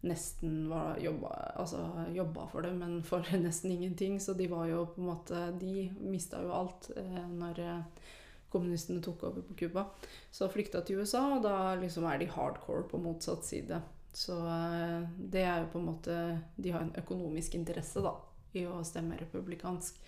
nesten 0.02 0.70
var 0.70 0.98
jobba, 0.98 1.30
altså 1.56 2.06
jobba 2.14 2.48
for 2.50 2.66
det, 2.66 2.72
men 2.74 3.02
for 3.04 3.26
nesten 3.44 3.72
ingenting. 3.72 4.20
Så 4.20 4.34
de 4.34 4.48
var 4.48 4.66
jo 4.72 4.86
på 4.96 5.02
en 5.02 5.12
måte 5.12 5.44
De 5.62 5.92
mista 6.00 6.42
jo 6.42 6.54
alt 6.56 6.90
eh, 6.98 7.28
når 7.30 7.62
eh, 7.62 8.10
kommunistene 8.52 9.04
tok 9.04 9.24
over 9.30 9.46
på 9.48 9.58
Cuba. 9.64 9.86
Så 10.32 10.50
flykta 10.50 10.82
til 10.82 11.02
USA, 11.02 11.28
og 11.36 11.44
da 11.46 11.76
liksom 11.80 12.08
er 12.10 12.20
de 12.20 12.32
hardcore 12.32 12.88
på 12.90 13.00
motsatt 13.04 13.46
side. 13.48 13.82
Så 14.14 14.36
eh, 14.48 15.02
det 15.18 15.46
er 15.48 15.62
jo 15.62 15.70
på 15.72 15.80
en 15.80 15.86
måte 15.88 16.16
De 16.58 16.72
har 16.74 16.84
en 16.84 16.96
økonomisk 17.00 17.56
interesse 17.56 18.02
da 18.04 18.12
i 18.54 18.66
å 18.68 18.82
stemme 18.84 19.16
republikansk. 19.16 20.00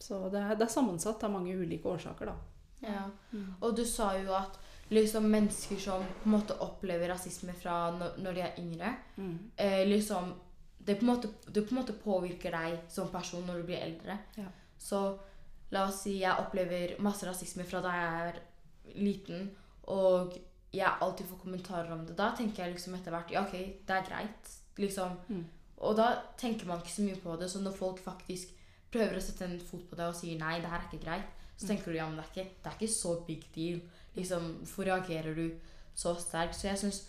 Så 0.00 0.28
det 0.32 0.40
er, 0.40 0.54
det 0.56 0.64
er 0.64 0.72
sammensatt 0.72 1.24
av 1.24 1.34
mange 1.34 1.52
ulike 1.56 1.88
årsaker, 1.88 2.30
da. 2.30 2.36
Ja. 2.80 3.02
Og 3.60 3.74
du 3.76 3.82
sa 3.88 4.14
jo 4.16 4.32
at 4.36 4.56
liksom 4.92 5.28
mennesker 5.32 5.76
som 5.80 6.04
på 6.22 6.28
en 6.28 6.34
måte 6.36 6.56
opplever 6.62 7.08
rasisme 7.10 7.52
fra 7.56 7.90
når, 7.96 8.16
når 8.22 8.36
de 8.36 8.44
er 8.44 8.58
yngre 8.62 8.92
Mm. 9.16 9.38
eh, 9.56 9.84
liksom 9.88 10.34
det 10.78 10.94
på, 10.94 11.02
en 11.02 11.06
måte, 11.10 11.28
det 11.50 11.62
på 11.66 11.74
en 11.74 11.80
måte 11.80 11.92
påvirker 11.92 12.52
deg 12.54 12.78
som 12.88 13.08
person 13.10 13.42
når 13.46 13.60
du 13.60 13.62
blir 13.66 13.80
eldre. 13.82 14.18
Ja. 14.36 14.46
Så 14.78 15.18
la 15.74 15.88
oss 15.88 16.02
si 16.04 16.20
jeg 16.20 16.38
opplever 16.38 16.94
masse 17.02 17.26
rasisme 17.26 17.64
fra 17.66 17.80
da 17.82 17.94
jeg 17.96 18.28
er 18.28 18.38
liten, 18.94 19.50
og 19.90 20.36
jeg 20.76 20.98
alltid 21.00 21.26
får 21.30 21.38
kommentarer 21.42 21.92
om 21.94 22.04
det. 22.06 22.16
Da 22.18 22.30
tenker 22.36 22.64
jeg 22.64 22.74
liksom 22.76 22.94
etter 22.98 23.14
hvert 23.14 23.30
ja, 23.34 23.42
ok, 23.46 23.56
det 23.86 23.94
er 23.96 24.06
greit. 24.08 24.52
Liksom. 24.78 25.16
Mm. 25.28 25.44
Og 25.78 25.96
da 25.98 26.06
tenker 26.40 26.66
man 26.68 26.80
ikke 26.82 26.94
så 26.94 27.02
mye 27.06 27.20
på 27.22 27.36
det. 27.40 27.48
Så 27.52 27.60
når 27.64 27.76
folk 27.76 27.98
faktisk 28.04 28.52
prøver 28.92 29.18
å 29.18 29.22
sette 29.24 29.44
en 29.48 29.58
fot 29.60 29.84
på 29.90 29.96
deg 29.98 30.08
og 30.12 30.16
sier 30.16 30.38
nei, 30.40 30.58
det 30.60 30.70
her 30.72 30.80
er 30.82 30.88
ikke 30.90 31.04
greit, 31.04 31.32
så 31.56 31.64
Mm. 31.64 31.68
tenker 31.70 31.92
du 31.92 31.96
ja, 31.96 32.06
men 32.06 32.16
det 32.16 32.24
er 32.24 32.32
ikke, 32.32 32.50
det 32.62 32.70
er 32.70 32.76
ikke 32.76 32.92
så 32.94 33.12
big 33.26 33.44
deal. 33.54 33.80
Liksom, 34.16 34.48
Hvorfor 34.62 34.84
reagerer 34.84 35.34
du 35.34 35.46
så 35.94 36.14
sterkt? 36.20 36.54
Så 36.56 36.68
jeg 36.68 36.78
syns 36.78 37.02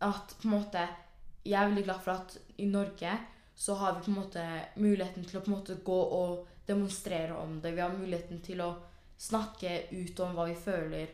at 0.00 0.34
på 0.40 0.48
en 0.48 0.54
måte 0.60 0.88
Jeg 1.44 1.54
er 1.62 1.68
veldig 1.70 1.84
glad 1.84 2.00
for 2.04 2.12
at 2.12 2.36
i 2.58 2.66
Norge 2.66 3.12
så 3.56 3.74
har 3.74 3.94
vi 3.94 4.00
på 4.04 4.10
en 4.10 4.18
måte 4.20 4.42
muligheten 4.76 5.24
til 5.24 5.38
å 5.38 5.42
på 5.44 5.50
en 5.50 5.56
måte 5.56 5.76
gå 5.84 5.98
og 6.18 6.46
demonstrere 6.68 7.36
om 7.36 7.60
det. 7.60 7.74
Vi 7.74 7.80
har 7.80 7.90
muligheten 7.96 8.40
til 8.44 8.60
å 8.60 8.76
snakke 9.18 9.88
ut 9.92 10.20
om 10.20 10.34
hva 10.36 10.44
vi 10.46 10.54
føler. 10.54 11.08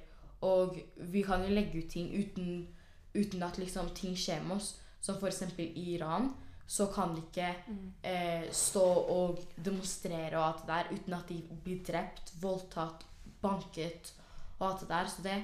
Og 0.44 0.78
vi 1.12 1.22
kan 1.24 1.44
jo 1.44 1.52
legge 1.54 1.80
ut 1.82 1.90
ting 1.90 2.10
uten, 2.12 2.66
uten 3.14 3.44
at 3.46 3.58
liksom 3.60 3.92
ting 3.96 4.16
skjer 4.18 4.44
med 4.44 4.58
oss. 4.58 4.74
Som 5.00 5.18
f.eks. 5.20 5.42
i 5.58 5.94
Iran. 5.94 6.32
Så 6.66 6.86
kan 6.92 7.12
de 7.14 7.20
ikke 7.20 7.50
eh, 8.02 8.46
stå 8.52 8.84
og 9.12 9.42
demonstrere 9.56 10.38
og 10.38 10.44
alt 10.46 10.62
det 10.62 10.70
der 10.70 10.94
uten 10.94 11.16
at 11.18 11.28
de 11.28 11.58
blir 11.64 11.82
drept, 11.84 12.32
voldtatt, 12.40 13.04
banket 13.42 14.14
og 14.58 14.70
alt 14.70 14.80
det 14.80 14.88
der. 14.88 15.10
Så 15.12 15.26
det, 15.26 15.34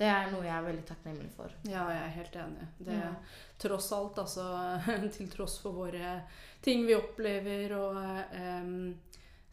det 0.00 0.08
er 0.08 0.30
noe 0.32 0.46
jeg 0.46 0.54
er 0.56 0.64
veldig 0.64 0.86
takknemlig 0.88 1.28
for. 1.36 1.52
Ja, 1.68 1.84
jeg 1.92 2.02
er 2.06 2.16
helt 2.16 2.40
enig. 2.44 2.70
Det, 2.78 3.02
Ja. 3.02 3.12
Tross 3.56 3.92
alt, 3.96 4.18
altså 4.20 4.46
til 5.16 5.30
tross 5.32 5.58
for 5.62 5.72
våre 5.72 6.18
ting 6.64 6.82
vi 6.86 6.96
opplever 6.96 7.72
og 7.78 8.00
em, 8.36 8.96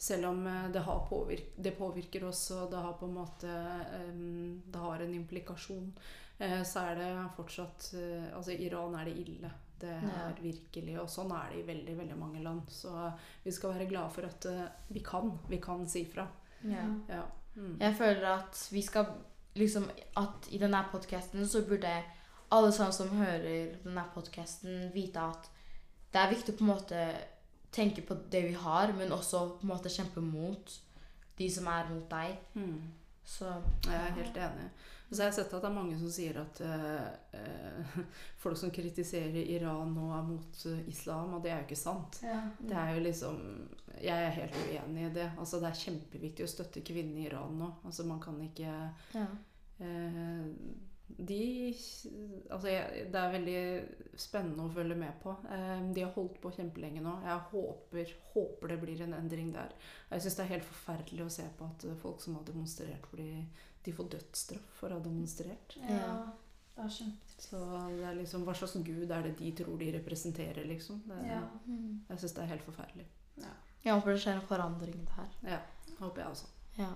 selv 0.03 0.25
om 0.25 0.47
eh, 0.47 0.69
det, 0.71 0.79
har 0.79 1.05
påvirk 1.09 1.53
det 1.55 1.71
påvirker 1.71 2.23
oss, 2.27 2.51
og 2.51 2.71
det 2.71 2.77
har 2.83 2.93
på 2.99 3.07
en 3.07 3.15
måte 3.15 3.49
eh, 3.49 4.09
Det 4.65 4.79
har 4.79 4.99
en 4.99 5.13
implikasjon, 5.15 5.93
eh, 6.37 6.63
så 6.67 6.87
er 6.89 6.99
det 6.99 7.11
fortsatt 7.37 7.93
Altså, 7.93 8.35
Altså, 8.35 8.51
Iran 8.51 8.97
er 8.99 9.07
det 9.07 9.13
ille. 9.21 9.51
Det 9.79 9.91
er 9.91 10.35
virkelig 10.39 10.97
Og 11.01 11.09
sånn 11.11 11.31
er 11.35 11.51
det 11.51 11.61
i 11.61 11.67
veldig, 11.67 11.95
veldig 11.97 12.17
mange 12.19 12.43
land. 12.43 12.67
Så 12.71 12.91
vi 13.43 13.51
skal 13.51 13.73
være 13.75 13.87
glade 13.89 14.11
for 14.15 14.27
at 14.27 14.45
vi 14.87 15.01
kan. 15.03 15.33
Vi 15.49 15.59
kan 15.63 15.83
si 15.91 16.05
fra. 16.07 16.27
Ja. 16.63 16.85
Ja. 17.09 17.23
Mm. 17.55 17.75
Jeg 17.81 17.95
føler 17.99 18.27
at 18.31 18.61
vi 18.71 18.81
skal 18.81 19.09
liksom 19.59 19.89
At 20.17 20.47
i 20.55 20.59
denne 20.61 20.79
podkasten 20.91 21.43
så 21.47 21.65
burde 21.67 21.91
alle 22.53 22.71
sammen 22.71 22.93
som 22.93 23.11
hører 23.17 23.75
denne 23.83 24.03
podkasten, 24.13 24.89
vite 24.93 25.19
at 25.19 25.49
det 26.13 26.21
er 26.21 26.29
viktig 26.29 26.53
å 26.53 26.57
på 26.59 26.65
en 26.67 26.69
måte 26.69 27.03
tenke 27.73 28.03
på 28.05 28.17
det 28.31 28.43
vi 28.47 28.57
har, 28.57 28.93
men 28.97 29.11
også 29.11 29.45
på 29.57 29.65
en 29.67 29.73
måte 29.73 29.91
kjempe 29.91 30.21
mot 30.23 30.75
de 31.37 31.49
som 31.49 31.67
er 31.71 31.89
mot 31.89 32.05
deg. 32.11 32.37
Mm. 32.53 32.81
Så 33.25 33.47
Jeg 33.85 33.95
er 33.95 34.17
helt 34.19 34.37
enig. 34.37 34.67
Så 35.13 35.21
jeg 35.21 35.29
har 35.29 35.35
sett 35.35 35.51
at 35.53 35.61
det 35.61 35.69
er 35.69 35.75
mange 35.75 35.97
som 35.99 36.09
sier 36.09 36.37
at 36.41 36.59
uh, 36.65 37.03
uh, 37.37 37.97
folk 38.41 38.57
som 38.57 38.71
kritiserer 38.73 39.35
Iran 39.43 39.91
nå 39.93 40.07
er 40.15 40.23
mot 40.25 40.63
eh, 40.71 40.87
islam, 40.89 41.35
og 41.37 41.43
det 41.43 41.51
er 41.51 41.59
jo 41.61 41.67
ikke 41.67 41.77
sant. 41.77 42.17
Ja. 42.25 42.39
Det 42.57 42.77
er 42.79 42.95
jo 42.95 43.03
liksom 43.05 43.43
Jeg 44.01 44.25
er 44.25 44.33
helt 44.39 44.57
uenig 44.57 45.05
i 45.05 45.11
det. 45.19 45.27
Altså 45.37 45.59
Det 45.61 45.69
er 45.69 45.81
kjempeviktig 45.83 46.47
å 46.47 46.49
støtte 46.49 46.81
kvinnene 46.85 47.21
i 47.21 47.27
Iran 47.29 47.53
nå. 47.61 47.69
Altså 47.85 48.07
Man 48.09 48.19
kan 48.23 48.41
ikke 48.41 48.71
ja. 49.13 49.27
eh, 49.85 50.49
De 51.17 51.73
Altså 52.49 52.67
jeg, 52.67 53.07
Det 53.11 53.19
er 53.19 53.31
veldig 53.31 54.19
spennende 54.19 54.65
å 54.65 54.73
følge 54.73 54.95
med 54.95 55.13
på. 55.23 55.35
Eh, 55.49 55.93
de 55.93 56.01
har 56.05 56.13
holdt 56.15 56.39
på 56.41 56.51
kjempelenge 56.55 57.01
nå. 57.01 57.17
Jeg 57.25 57.39
håper, 57.51 58.13
håper 58.33 58.67
det 58.73 58.79
blir 58.81 59.01
en 59.05 59.13
endring 59.17 59.51
der. 59.53 59.73
Jeg 60.11 60.21
syns 60.21 60.35
det 60.39 60.45
er 60.45 60.53
helt 60.55 60.69
forferdelig 60.69 61.25
å 61.25 61.33
se 61.33 61.47
på 61.57 61.65
at 61.65 61.85
folk 62.01 62.21
som 62.21 62.35
har 62.35 62.43
demonstrert, 62.47 63.05
fordi 63.11 63.45
de 63.83 63.93
får 63.93 64.09
dødsstraff 64.15 64.79
for 64.79 64.89
å 64.89 64.99
ha 64.99 65.03
demonstrert. 65.03 65.77
ja. 65.89 66.15
Det 66.73 66.81
er 66.81 66.89
kjempetrist. 66.89 67.43
Så 67.49 67.59
det 67.99 68.05
er 68.09 68.15
liksom 68.17 68.45
Hva 68.47 68.53
slags 68.57 68.73
gud 68.81 69.11
er 69.11 69.21
det 69.27 69.35
de 69.37 69.51
tror 69.59 69.77
de 69.77 69.91
representerer, 69.93 70.65
liksom? 70.65 71.03
Det, 71.05 71.19
Ja. 71.27 71.41
Mm. 71.67 72.01
Jeg 72.09 72.19
syns 72.19 72.33
det 72.33 72.43
er 72.43 72.53
helt 72.55 72.65
forferdelig. 72.65 73.05
Jeg 73.83 73.93
håper 73.93 74.13
det 74.13 74.21
skjer 74.23 74.37
en 74.39 74.47
forandring 74.47 75.07
der. 75.09 75.31
Ja, 75.51 75.59
håper 75.99 76.21
jeg 76.21 76.29
også. 76.31 76.45
Ja. 76.77 76.89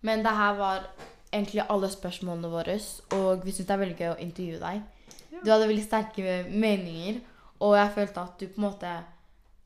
Men 0.00 0.22
det 0.24 0.32
her 0.36 0.56
var 0.56 0.86
egentlig 1.32 1.62
alle 1.68 1.90
spørsmålene 1.90 2.50
våre, 2.50 2.76
og 3.16 3.44
vi 3.46 3.54
syns 3.54 3.68
det 3.68 3.74
er 3.74 3.82
veldig 3.84 3.98
gøy 3.98 4.10
å 4.10 4.18
intervjue 4.24 4.60
deg. 4.62 4.82
Ja. 5.30 5.40
Du 5.44 5.50
hadde 5.52 5.70
veldig 5.70 5.86
sterke 5.86 6.36
meninger, 6.50 7.20
og 7.60 7.76
jeg 7.78 7.94
følte 7.94 8.24
at 8.26 8.40
du 8.40 8.46
på 8.48 8.60
en 8.60 8.66
måte 8.66 8.92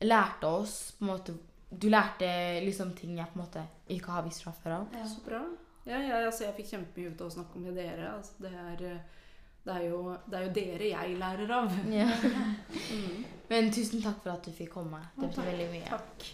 lærte 0.05 0.47
oss 0.47 0.95
på 0.97 1.05
en 1.05 1.13
måte, 1.13 1.37
Du 1.75 1.89
lærte 1.89 2.27
liksom 2.63 2.93
ting 2.95 3.17
jeg 3.17 3.25
på 3.33 3.39
en 3.39 3.41
måte 3.41 3.61
ikke 3.91 4.11
har 4.13 4.23
visst 4.23 4.43
fra 4.45 4.53
før 4.63 4.75
av. 4.77 4.93
Ja. 4.93 5.07
Så 5.09 5.23
bra. 5.25 5.41
Ja, 5.85 5.97
ja, 5.99 6.21
altså, 6.25 6.45
jeg 6.45 6.55
fikk 6.55 6.69
kjempemye 6.69 7.11
ut 7.11 7.21
av 7.21 7.27
å 7.27 7.33
snakke 7.33 7.59
med 7.59 7.75
dere. 7.75 8.13
Altså, 8.13 8.37
det, 8.39 8.51
er, 8.53 8.83
det, 9.65 9.73
er 9.73 9.83
jo, 9.89 9.99
det 10.29 10.39
er 10.39 10.45
jo 10.45 10.53
dere 10.55 10.91
jeg 10.93 11.17
lærer 11.19 11.51
av. 11.57 11.75
Mm. 12.95 13.23
Men 13.49 13.71
tusen 13.73 14.01
takk 14.01 14.21
for 14.23 14.31
at 14.31 14.45
du 14.45 14.53
fikk 14.55 14.71
komme. 14.77 15.01
Det 15.17 15.27
betyr 15.27 15.49
veldig 15.49 15.67
mye. 15.73 15.87
Takk. 15.89 16.27